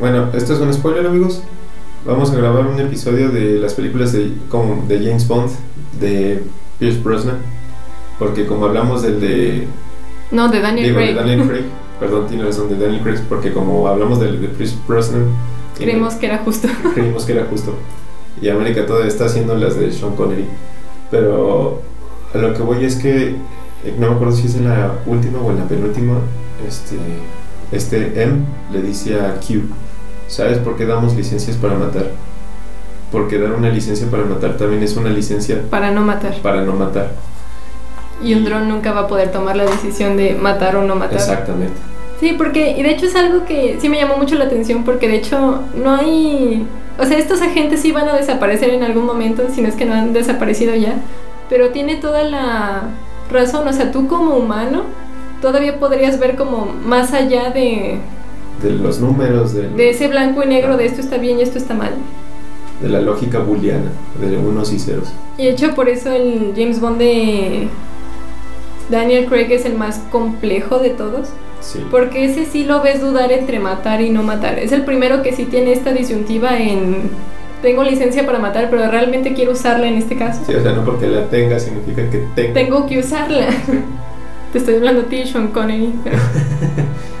bueno, 0.00 0.30
esto 0.32 0.54
es 0.54 0.60
un 0.60 0.72
spoiler 0.72 1.06
amigos. 1.06 1.42
Vamos 2.06 2.30
a 2.30 2.36
grabar 2.36 2.68
un 2.68 2.78
episodio 2.78 3.30
de 3.30 3.58
las 3.58 3.74
películas 3.74 4.12
de, 4.12 4.32
como 4.48 4.86
de 4.86 4.98
James 5.04 5.26
Bond, 5.26 5.50
de 5.98 6.40
Pierce 6.78 7.00
Brosnan, 7.00 7.38
porque 8.16 8.46
como 8.46 8.66
hablamos 8.66 9.02
del 9.02 9.20
de, 9.20 9.66
No, 10.30 10.48
de 10.48 10.60
Daniel 10.60 10.86
digo, 10.86 11.00
de 11.00 11.04
Craig. 11.06 11.16
Daniel 11.16 11.48
Craig, 11.48 11.64
perdón, 12.00 12.28
tiene 12.28 12.44
razón, 12.44 12.68
de 12.68 12.78
Daniel 12.78 13.02
Craig, 13.02 13.22
porque 13.28 13.52
como 13.52 13.88
hablamos 13.88 14.20
del 14.20 14.40
de 14.40 14.46
Pierce 14.48 14.76
Brosnan, 14.86 15.26
y 15.78 15.82
Creemos 15.82 16.14
que 16.14 16.26
era 16.26 16.38
justo. 16.38 16.68
creímos 16.94 17.24
que 17.24 17.32
era 17.32 17.44
justo. 17.46 17.74
Y 18.40 18.50
América 18.50 18.86
todavía 18.86 19.08
está 19.08 19.24
haciendo 19.24 19.56
las 19.56 19.76
de 19.76 19.92
Sean 19.92 20.14
Connery. 20.14 20.44
Pero 21.10 21.82
a 22.32 22.38
lo 22.38 22.54
que 22.54 22.62
voy 22.62 22.84
es 22.84 22.96
que 22.96 23.30
eh, 23.30 23.94
no 23.98 24.10
me 24.10 24.14
acuerdo 24.14 24.34
si 24.36 24.46
es 24.46 24.54
en 24.54 24.68
la 24.68 24.92
última 25.06 25.40
o 25.40 25.50
en 25.50 25.58
la 25.58 25.66
penúltima. 25.66 26.18
Este, 26.66 26.96
este 27.72 28.22
M 28.22 28.44
le 28.72 28.82
dice 28.82 29.20
a 29.20 29.40
Q: 29.40 29.62
¿Sabes 30.28 30.58
por 30.58 30.76
qué 30.76 30.86
damos 30.86 31.14
licencias 31.14 31.56
para 31.56 31.74
matar? 31.74 32.10
Porque 33.12 33.38
dar 33.38 33.52
una 33.52 33.68
licencia 33.68 34.10
para 34.10 34.24
matar 34.24 34.56
también 34.56 34.82
es 34.82 34.96
una 34.96 35.10
licencia 35.10 35.62
Para 35.70 35.90
no 35.92 36.02
matar. 36.02 36.34
para 36.42 36.62
no 36.62 36.72
matar. 36.72 37.12
Y 38.22 38.34
un 38.34 38.44
dron 38.44 38.68
nunca 38.68 38.92
va 38.92 39.02
a 39.02 39.06
poder 39.06 39.30
tomar 39.30 39.56
la 39.56 39.64
decisión 39.64 40.16
de 40.16 40.34
matar 40.34 40.76
o 40.76 40.82
no 40.82 40.96
matar. 40.96 41.18
Exactamente. 41.18 41.74
Sí, 42.18 42.34
porque, 42.36 42.70
y 42.72 42.82
de 42.82 42.90
hecho 42.90 43.06
es 43.06 43.14
algo 43.14 43.44
que 43.44 43.78
sí 43.80 43.88
me 43.88 43.98
llamó 43.98 44.16
mucho 44.16 44.36
la 44.36 44.44
atención 44.46 44.84
porque 44.84 45.06
de 45.06 45.16
hecho 45.16 45.60
no 45.74 45.94
hay, 45.94 46.66
o 46.98 47.04
sea, 47.04 47.18
estos 47.18 47.42
agentes 47.42 47.82
sí 47.82 47.92
van 47.92 48.08
a 48.08 48.16
desaparecer 48.16 48.70
en 48.70 48.82
algún 48.82 49.04
momento, 49.04 49.44
si 49.54 49.60
no 49.60 49.68
es 49.68 49.74
que 49.74 49.84
no 49.84 49.92
han 49.94 50.14
desaparecido 50.14 50.74
ya, 50.74 50.94
pero 51.50 51.70
tiene 51.70 51.96
toda 51.96 52.22
la 52.24 52.84
razón, 53.30 53.68
o 53.68 53.72
sea, 53.72 53.92
tú 53.92 54.08
como 54.08 54.34
humano 54.34 54.84
todavía 55.42 55.78
podrías 55.78 56.18
ver 56.18 56.36
como 56.36 56.72
más 56.86 57.12
allá 57.12 57.50
de, 57.50 57.98
De 58.62 58.70
los 58.70 59.00
números, 59.00 59.52
de, 59.54 59.68
de 59.68 59.90
ese 59.90 60.08
blanco 60.08 60.42
y 60.42 60.46
negro 60.46 60.76
de 60.76 60.86
esto 60.86 61.00
está 61.00 61.18
bien 61.18 61.38
y 61.38 61.42
esto 61.42 61.58
está 61.58 61.74
mal. 61.74 61.92
de 62.80 62.88
la 62.88 63.00
lógica 63.00 63.38
booleana, 63.40 63.90
de 64.20 64.36
unos 64.36 64.72
y 64.72 64.78
ceros. 64.78 65.08
Y 65.38 65.44
de 65.44 65.50
hecho 65.50 65.74
por 65.74 65.88
eso 65.88 66.10
el 66.12 66.52
James 66.56 66.80
Bond 66.80 66.98
de 66.98 67.68
Daniel 68.90 69.26
Craig 69.26 69.50
es 69.52 69.64
el 69.64 69.74
más 69.74 69.98
complejo 70.10 70.78
de 70.78 70.90
todos. 70.90 71.28
Sí. 71.60 71.80
Porque 71.90 72.24
ese 72.26 72.44
sí 72.46 72.64
lo 72.64 72.82
ves 72.82 73.00
dudar 73.00 73.32
entre 73.32 73.58
matar 73.58 74.00
y 74.00 74.10
no 74.10 74.22
matar. 74.22 74.58
Es 74.58 74.72
el 74.72 74.84
primero 74.84 75.22
que 75.22 75.32
sí 75.32 75.44
tiene 75.46 75.72
esta 75.72 75.92
disyuntiva 75.92 76.58
en 76.58 77.10
tengo 77.62 77.82
licencia 77.82 78.24
para 78.26 78.38
matar, 78.38 78.68
pero 78.70 78.88
realmente 78.90 79.32
quiero 79.34 79.52
usarla 79.52 79.88
en 79.88 79.96
este 79.96 80.16
caso. 80.16 80.42
Sí, 80.46 80.54
o 80.54 80.62
sea, 80.62 80.72
no 80.72 80.84
porque 80.84 81.08
la 81.08 81.26
tenga 81.28 81.58
significa 81.58 82.08
que. 82.10 82.18
Tengo 82.52 82.86
que 82.86 82.98
usarla. 83.00 83.48
Te 84.56 84.60
estoy 84.60 84.76
hablando 84.76 85.02
a 85.02 85.04
ti, 85.04 85.22
Sean 85.26 85.48
Connery. 85.48 85.92
pero- 86.02 86.16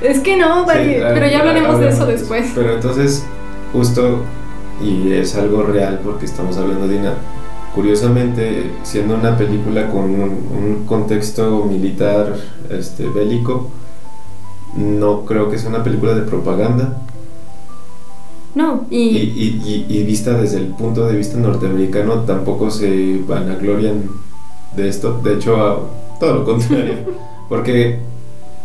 es 0.02 0.20
que 0.20 0.38
no, 0.38 0.60
Sí, 0.62 0.66
vale, 0.68 1.04
ah, 1.04 1.10
pero 1.12 1.26
ya 1.28 1.40
hablaremos 1.40 1.78
de 1.80 1.88
eso 1.90 2.06
después. 2.06 2.50
Pero 2.54 2.72
entonces, 2.76 3.26
justo, 3.74 4.20
y 4.82 5.12
es 5.12 5.36
algo 5.36 5.62
real 5.64 6.00
porque 6.02 6.24
estamos 6.24 6.56
hablando 6.56 6.88
de 6.88 6.96
una. 6.96 7.12
Curiosamente, 7.74 8.70
siendo 8.84 9.16
una 9.16 9.36
película 9.36 9.88
con 9.90 10.04
un, 10.04 10.22
un 10.22 10.84
contexto 10.86 11.66
militar 11.70 12.36
este, 12.70 13.06
bélico, 13.06 13.68
no 14.74 15.26
creo 15.26 15.50
que 15.50 15.58
sea 15.58 15.68
una 15.68 15.84
película 15.84 16.14
de 16.14 16.22
propaganda. 16.22 17.02
No, 18.54 18.86
Y, 18.88 18.98
y, 18.98 19.84
y- 19.90 20.04
vista 20.04 20.32
desde 20.40 20.56
el 20.56 20.68
punto 20.68 21.06
de 21.06 21.18
vista 21.18 21.36
norteamericano, 21.36 22.20
tampoco 22.20 22.70
se 22.70 23.20
vanaglorian 23.28 24.04
de 24.74 24.88
esto. 24.88 25.20
De 25.22 25.34
hecho, 25.34 25.56
a- 25.56 25.80
todo 26.20 26.34
lo 26.34 26.44
contrario. 26.44 26.94
Porque, 27.48 27.98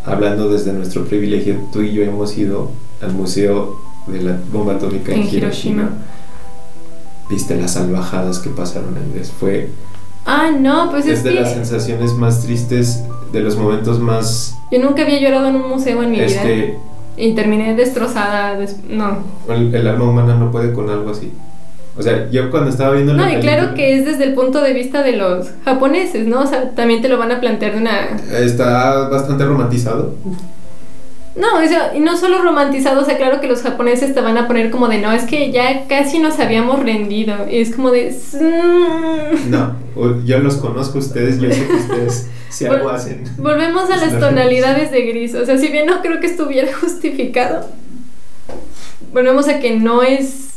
hablando 0.04 0.48
desde 0.48 0.72
nuestro 0.72 1.04
privilegio, 1.04 1.56
tú 1.72 1.82
y 1.82 1.92
yo 1.92 2.02
hemos 2.02 2.36
ido 2.36 2.70
al 3.00 3.12
Museo 3.12 3.76
de 4.06 4.22
la 4.22 4.36
Bomba 4.52 4.74
Atómica 4.74 5.12
en, 5.12 5.22
En 5.22 5.28
Hiroshima. 5.28 5.82
Hiroshima. 5.82 5.90
Viste 7.30 7.56
las 7.56 7.72
salvajadas 7.74 8.38
que 8.40 8.50
pasaron 8.50 8.96
ahí. 8.96 9.22
Fue 9.38 9.70
Ah, 10.24 10.50
no, 10.56 10.90
pues 10.90 11.06
es, 11.06 11.18
es 11.18 11.24
de 11.24 11.30
que 11.34 11.40
las 11.40 11.52
sensaciones 11.52 12.12
más 12.12 12.42
tristes, 12.42 13.02
de 13.32 13.40
los 13.40 13.56
momentos 13.56 13.98
más... 13.98 14.56
yo 14.70 14.78
nunca 14.80 15.02
había 15.02 15.18
llorado 15.20 15.48
en 15.48 15.56
un 15.56 15.68
museo 15.68 16.00
en 16.02 16.10
mi 16.12 16.16
vida. 16.16 16.26
Este, 16.26 16.78
Y 17.16 17.34
terminé 17.34 17.74
destrozada. 17.74 18.56
des- 18.56 18.76
No. 18.88 19.18
el, 19.48 19.74
el 19.74 19.86
alma 19.88 20.04
humana 20.04 20.34
no 20.36 20.50
puede 20.52 20.72
con 20.72 20.90
algo 20.90 21.10
así. 21.10 21.32
O 21.96 22.02
sea, 22.02 22.30
yo 22.30 22.50
cuando 22.50 22.70
estaba 22.70 22.92
viendo 22.94 23.12
la 23.12 23.26
No, 23.26 23.38
y 23.38 23.40
claro 23.40 23.74
que 23.74 23.98
es 23.98 24.04
desde 24.06 24.24
el 24.24 24.32
punto 24.34 24.62
de 24.62 24.72
vista 24.72 25.02
de 25.02 25.12
los 25.12 25.48
japoneses, 25.64 26.26
¿no? 26.26 26.40
O 26.40 26.46
sea, 26.46 26.70
también 26.70 27.02
te 27.02 27.08
lo 27.08 27.18
van 27.18 27.32
a 27.32 27.40
plantear 27.40 27.72
de 27.72 27.78
una... 27.80 28.08
Está 28.32 29.08
bastante 29.10 29.44
romantizado. 29.44 30.14
No, 31.36 31.46
o 31.62 31.66
sea, 31.66 31.92
y 31.94 32.00
no 32.00 32.16
solo 32.16 32.42
romantizado, 32.42 33.00
o 33.02 33.04
sea, 33.04 33.16
claro 33.16 33.40
que 33.40 33.46
los 33.46 33.62
japoneses 33.62 34.14
te 34.14 34.20
van 34.20 34.36
a 34.38 34.46
poner 34.46 34.70
como 34.70 34.88
de, 34.88 34.98
no, 34.98 35.12
es 35.12 35.24
que 35.24 35.50
ya 35.50 35.86
casi 35.86 36.18
nos 36.18 36.38
habíamos 36.38 36.80
rendido. 36.82 37.34
Y 37.50 37.58
es 37.60 37.74
como 37.74 37.90
de... 37.90 38.14
"Mm". 38.40 39.50
No, 39.50 39.76
yo 40.24 40.38
los 40.40 40.56
conozco 40.56 40.98
a 40.98 41.00
ustedes, 41.00 41.40
yo 41.40 41.50
sé 41.50 41.66
que 41.66 41.72
ustedes 41.74 42.28
si 42.50 42.66
algo 42.66 42.88
Vol- 42.90 42.94
hacen. 42.94 43.24
Volvemos 43.38 43.90
a 43.90 43.96
las 44.02 44.12
la 44.14 44.20
tonalidades 44.20 44.90
de 44.90 45.02
gris. 45.02 45.34
O 45.34 45.44
sea, 45.46 45.56
si 45.58 45.68
bien 45.68 45.86
no 45.86 46.00
creo 46.02 46.20
que 46.20 46.26
estuviera 46.26 46.68
justificado, 46.80 47.66
volvemos 49.12 49.48
a 49.48 49.58
que 49.58 49.76
no 49.78 50.02
es... 50.02 50.48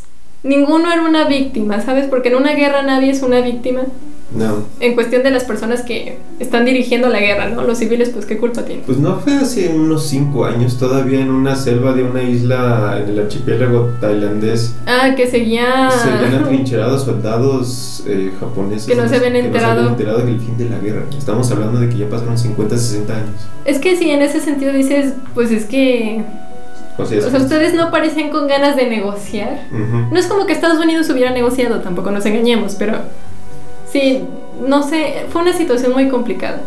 Ninguno 0.46 0.92
era 0.94 1.02
una 1.02 1.28
víctima, 1.28 1.82
¿sabes? 1.82 2.06
Porque 2.06 2.30
en 2.30 2.36
una 2.36 2.54
guerra 2.54 2.84
nadie 2.84 3.10
es 3.10 3.24
una 3.24 3.42
víctima. 3.42 3.82
No, 4.36 4.64
En 4.82 4.96
cuestión 4.96 5.24
de 5.24 5.32
las 5.32 5.46
personas 5.46 5.82
que 5.84 6.18
están 6.40 6.66
dirigiendo 6.66 7.08
la 7.08 7.20
guerra, 7.22 7.50
¿no? 7.50 7.64
Los 7.64 7.78
civiles, 7.78 8.10
pues, 8.10 8.26
¿qué 8.26 8.38
culpa 8.38 8.64
tienen? 8.64 8.84
pues 8.86 8.98
no 8.98 9.18
fue 9.20 9.34
hace 9.34 9.70
unos 9.70 10.08
cinco 10.08 10.44
años 10.46 10.78
todavía 10.78 11.22
en 11.22 11.32
una 11.32 11.56
selva 11.56 11.94
de 11.94 12.04
una 12.04 12.22
isla 12.22 13.00
en 13.02 13.10
el 13.12 13.20
archipiélago 13.20 13.94
tailandés. 14.02 14.76
Ah, 14.88 15.14
que 15.16 15.28
seguía... 15.28 15.90
Se 15.90 16.10
habían 16.10 16.34
atrincherado 16.44 17.00
soldados 17.00 18.04
eh, 18.08 18.32
japoneses 18.40 18.88
Que 18.88 18.96
no 18.96 19.08
se 19.08 19.16
habían 19.16 19.34
que 19.34 19.40
no 19.40 19.46
enterado. 19.46 19.72
habían 19.80 19.94
enterado 19.94 20.18
del 20.20 20.40
fin 20.40 20.58
de 20.58 20.70
la 20.70 20.80
guerra. 20.80 21.04
Estamos 21.18 21.50
hablando 21.52 21.80
de 21.80 21.88
que 21.90 21.98
ya 21.98 22.10
pasaron 22.10 22.38
50, 22.38 22.78
60 22.78 23.14
años. 23.16 23.36
Es 23.64 23.80
que 23.80 23.96
si 23.96 24.10
en 24.10 24.22
ese 24.22 24.42
sentido 24.42 24.74
dices, 24.74 25.14
pues 25.34 25.50
es 25.52 25.66
que... 25.66 26.24
O 26.98 27.06
sea, 27.06 27.20
O 27.20 27.30
sea, 27.30 27.40
ustedes 27.40 27.74
no 27.74 27.92
parecen 27.92 28.30
con 28.30 28.48
ganas 28.48 28.76
de 28.76 28.88
negociar. 28.88 29.60
No 29.72 30.18
es 30.18 30.28
como 30.28 30.46
que 30.46 30.54
Estados 30.54 30.80
Unidos 30.80 31.10
hubiera 31.10 31.32
negociado, 31.32 31.82
tampoco 31.82 32.12
nos 32.12 32.26
engañemos, 32.26 32.76
pero... 32.76 33.00
Sí, 33.92 34.24
no 34.68 34.84
sé, 34.84 35.26
fue 35.30 35.42
una 35.42 35.54
situación 35.54 35.94
muy 35.94 36.10
complicada. 36.10 36.62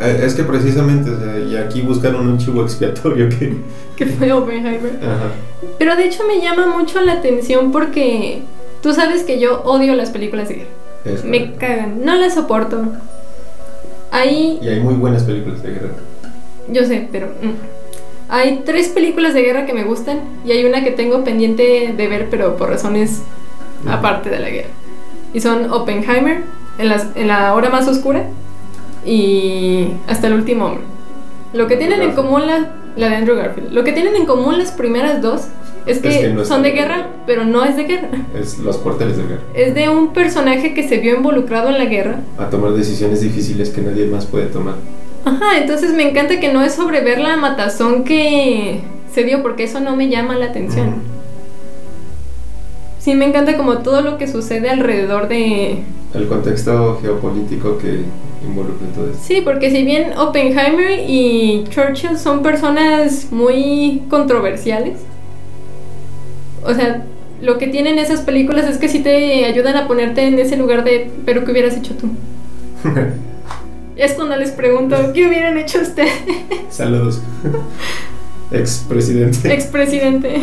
Eh, 0.00 0.22
Es 0.24 0.34
que 0.34 0.44
precisamente, 0.44 1.10
o 1.10 1.18
sea, 1.18 1.38
y 1.38 1.56
aquí 1.56 1.80
buscaron 1.82 2.28
un 2.28 2.38
chivo 2.38 2.62
expiatorio 2.62 3.28
que... 3.28 3.56
Que 3.96 4.06
fue 4.06 4.30
Oppenheimer. 4.32 4.98
Ajá. 5.02 5.30
Pero 5.76 5.96
de 5.96 6.04
hecho 6.04 6.22
me 6.24 6.40
llama 6.40 6.66
mucho 6.66 7.00
la 7.00 7.14
atención 7.14 7.72
porque... 7.72 8.42
Tú 8.80 8.92
sabes 8.94 9.24
que 9.24 9.40
yo 9.40 9.62
odio 9.62 9.94
las 9.96 10.10
películas 10.10 10.48
de 10.48 10.54
guerra. 10.54 10.70
Es 11.04 11.24
Me 11.24 11.38
correcto. 11.40 11.58
cagan, 11.60 12.04
no 12.04 12.14
las 12.14 12.34
soporto. 12.34 12.80
Ahí 14.12 14.58
Y 14.62 14.68
hay 14.68 14.80
muy 14.80 14.94
buenas 14.94 15.24
películas 15.24 15.62
de 15.62 15.70
guerra. 15.70 15.90
Yo 16.68 16.84
sé, 16.84 17.08
pero 17.10 17.26
mm. 17.26 17.77
Hay 18.28 18.62
tres 18.64 18.88
películas 18.88 19.34
de 19.34 19.42
guerra 19.42 19.64
que 19.66 19.72
me 19.72 19.84
gustan 19.84 20.20
y 20.44 20.52
hay 20.52 20.64
una 20.64 20.84
que 20.84 20.90
tengo 20.90 21.24
pendiente 21.24 21.94
de 21.96 22.08
ver, 22.08 22.28
pero 22.30 22.56
por 22.56 22.68
razones 22.70 23.22
aparte 23.86 24.28
de 24.30 24.38
la 24.38 24.50
guerra. 24.50 24.68
Y 25.32 25.40
son 25.40 25.70
Oppenheimer, 25.72 26.42
en, 26.78 26.88
las- 26.88 27.08
en 27.16 27.28
la 27.28 27.54
hora 27.54 27.70
más 27.70 27.86
oscura, 27.88 28.24
y 29.04 29.88
Hasta 30.06 30.26
el 30.26 30.34
último 30.34 30.66
hombre. 30.66 30.84
Lo 31.52 31.66
que 31.66 31.76
tienen 31.76 32.02
en 32.02 32.12
común 32.12 32.46
la, 32.46 32.72
la 32.96 33.08
de 33.08 33.16
Andrew 33.16 33.36
Garfield. 33.36 33.72
Lo 33.72 33.84
que 33.84 33.92
tienen 33.92 34.14
en 34.16 34.26
común 34.26 34.58
las 34.58 34.72
primeras 34.72 35.22
dos 35.22 35.42
es 35.86 36.00
que, 36.00 36.10
que 36.10 36.28
no 36.28 36.44
son 36.44 36.62
de 36.62 36.68
están- 36.70 36.88
guerra, 36.88 37.06
pero 37.26 37.44
no 37.44 37.64
es 37.64 37.76
de 37.76 37.84
guerra. 37.84 38.08
Es 38.38 38.58
los 38.58 38.76
cuarteles 38.78 39.16
de 39.16 39.22
guerra. 39.22 39.40
Es 39.54 39.74
de 39.74 39.88
un 39.88 40.12
personaje 40.12 40.74
que 40.74 40.86
se 40.86 40.98
vio 40.98 41.16
involucrado 41.16 41.70
en 41.70 41.78
la 41.78 41.86
guerra 41.86 42.20
A 42.36 42.50
tomar 42.50 42.72
decisiones 42.72 43.22
difíciles 43.22 43.70
que 43.70 43.80
nadie 43.80 44.04
más 44.06 44.26
puede 44.26 44.46
tomar. 44.46 44.74
Ajá, 45.24 45.58
entonces 45.58 45.92
me 45.92 46.08
encanta 46.08 46.40
que 46.40 46.52
no 46.52 46.62
es 46.62 46.74
sobre 46.74 47.00
ver 47.02 47.20
la 47.20 47.36
matazón 47.36 48.04
que 48.04 48.80
se 49.12 49.24
dio, 49.24 49.42
porque 49.42 49.64
eso 49.64 49.80
no 49.80 49.96
me 49.96 50.08
llama 50.08 50.36
la 50.36 50.46
atención. 50.46 51.02
Sí, 52.98 53.14
me 53.14 53.26
encanta 53.26 53.56
como 53.56 53.78
todo 53.78 54.02
lo 54.02 54.18
que 54.18 54.26
sucede 54.26 54.70
alrededor 54.70 55.28
de... 55.28 55.82
El 56.14 56.26
contexto 56.28 56.98
geopolítico 57.00 57.78
que 57.78 58.02
involucra 58.46 58.86
todo 58.94 59.10
esto. 59.10 59.22
Sí, 59.22 59.40
porque 59.42 59.70
si 59.70 59.84
bien 59.84 60.16
Oppenheimer 60.18 61.00
y 61.08 61.64
Churchill 61.70 62.18
son 62.18 62.42
personas 62.42 63.28
muy 63.30 64.02
controversiales, 64.08 64.98
o 66.64 66.74
sea, 66.74 67.04
lo 67.40 67.58
que 67.58 67.68
tienen 67.68 67.98
esas 67.98 68.20
películas 68.22 68.66
es 68.66 68.78
que 68.78 68.88
sí 68.88 69.00
te 69.00 69.44
ayudan 69.44 69.76
a 69.76 69.86
ponerte 69.86 70.26
en 70.26 70.38
ese 70.38 70.56
lugar 70.56 70.84
de, 70.84 71.10
pero 71.24 71.44
¿qué 71.44 71.52
hubieras 71.52 71.76
hecho 71.76 71.94
tú? 71.94 72.08
Es 73.98 74.12
cuando 74.12 74.36
les 74.36 74.52
pregunto, 74.52 74.96
¿qué 75.12 75.26
hubieran 75.26 75.58
hecho 75.58 75.80
ustedes? 75.80 76.12
Saludos. 76.70 77.20
Expresidente. 78.50 79.52
Expresidente. 79.52 80.40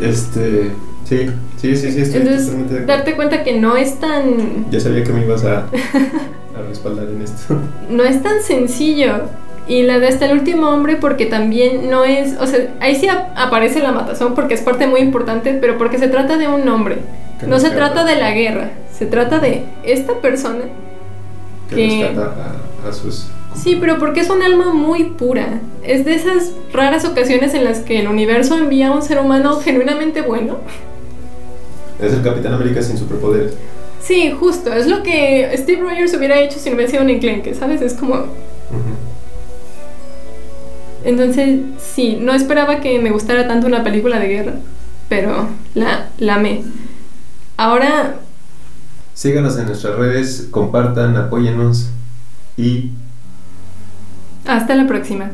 Este. 0.00 0.70
Sí, 1.04 1.26
sí, 1.56 1.76
sí, 1.76 1.92
sí, 1.92 2.00
estoy 2.02 2.20
Entonces, 2.20 2.46
totalmente 2.46 2.74
de 2.74 2.80
acuerdo. 2.80 2.86
darte 2.86 3.16
cuenta 3.16 3.42
que 3.42 3.58
no 3.58 3.76
es 3.76 3.98
tan 3.98 4.70
Ya 4.70 4.78
sabía 4.78 5.04
que 5.04 5.12
me 5.12 5.22
ibas 5.24 5.42
a, 5.44 5.60
a 6.56 6.62
respaldar 6.68 7.06
en 7.08 7.22
esto. 7.22 7.56
no 7.88 8.04
es 8.04 8.22
tan 8.22 8.42
sencillo. 8.42 9.22
Y 9.68 9.82
la 9.82 9.98
de 9.98 10.08
hasta 10.08 10.24
el 10.26 10.32
último 10.32 10.68
hombre 10.70 10.96
porque 10.96 11.26
también 11.26 11.90
no 11.90 12.04
es, 12.04 12.36
o 12.40 12.46
sea, 12.46 12.74
ahí 12.80 12.94
sí 12.94 13.06
ap- 13.08 13.32
aparece 13.36 13.80
la 13.82 13.92
matazón 13.92 14.34
porque 14.34 14.54
es 14.54 14.62
parte 14.62 14.86
muy 14.86 15.00
importante, 15.00 15.52
pero 15.60 15.76
porque 15.76 15.98
se 15.98 16.08
trata 16.08 16.36
de 16.38 16.48
un 16.48 16.66
hombre. 16.68 16.98
Que 17.38 17.46
No 17.46 17.58
se 17.60 17.70
trata 17.70 18.04
de 18.04 18.16
la 18.16 18.32
guerra, 18.32 18.70
se 18.98 19.04
trata 19.06 19.38
de 19.40 19.64
esta 19.84 20.14
persona. 20.20 20.64
Que 21.70 21.76
que- 21.76 22.08
rescata 22.08 22.52
a, 22.86 22.92
sus. 22.92 23.26
Sí, 23.54 23.76
pero 23.80 23.98
porque 23.98 24.20
es 24.20 24.30
un 24.30 24.42
alma 24.42 24.72
muy 24.72 25.04
pura. 25.04 25.60
Es 25.82 26.04
de 26.04 26.14
esas 26.14 26.52
raras 26.72 27.04
ocasiones 27.04 27.54
en 27.54 27.64
las 27.64 27.80
que 27.80 28.00
el 28.00 28.08
universo 28.08 28.56
envía 28.56 28.88
a 28.88 28.92
un 28.92 29.02
ser 29.02 29.18
humano 29.18 29.58
genuinamente 29.60 30.22
bueno. 30.22 30.58
Es 32.00 32.12
el 32.12 32.22
Capitán 32.22 32.54
América 32.54 32.82
sin 32.82 32.96
superpoderes. 32.96 33.54
Sí, 34.00 34.32
justo, 34.32 34.72
es 34.72 34.86
lo 34.86 35.02
que 35.02 35.50
Steve 35.56 35.82
Rogers 35.82 36.14
hubiera 36.14 36.38
hecho 36.40 36.58
si 36.58 36.70
no 36.70 36.76
hubiera 36.76 36.90
sido 36.90 37.02
un 37.02 37.10
enclenque, 37.10 37.54
¿sabes? 37.54 37.82
Es 37.82 37.94
como. 37.94 38.26
Entonces, 41.04 41.60
sí, 41.78 42.18
no 42.20 42.34
esperaba 42.34 42.80
que 42.80 42.98
me 42.98 43.10
gustara 43.10 43.48
tanto 43.48 43.66
una 43.66 43.82
película 43.82 44.18
de 44.18 44.28
guerra, 44.28 44.52
pero 45.08 45.48
la, 45.74 46.10
la 46.18 46.36
amé. 46.36 46.62
Ahora, 47.56 48.16
Síganos 49.14 49.58
en 49.58 49.66
nuestras 49.66 49.96
redes, 49.96 50.46
compartan, 50.50 51.16
apóyennos 51.16 51.90
y 52.58 52.90
hasta 54.46 54.74
la 54.74 54.86
próxima. 54.86 55.30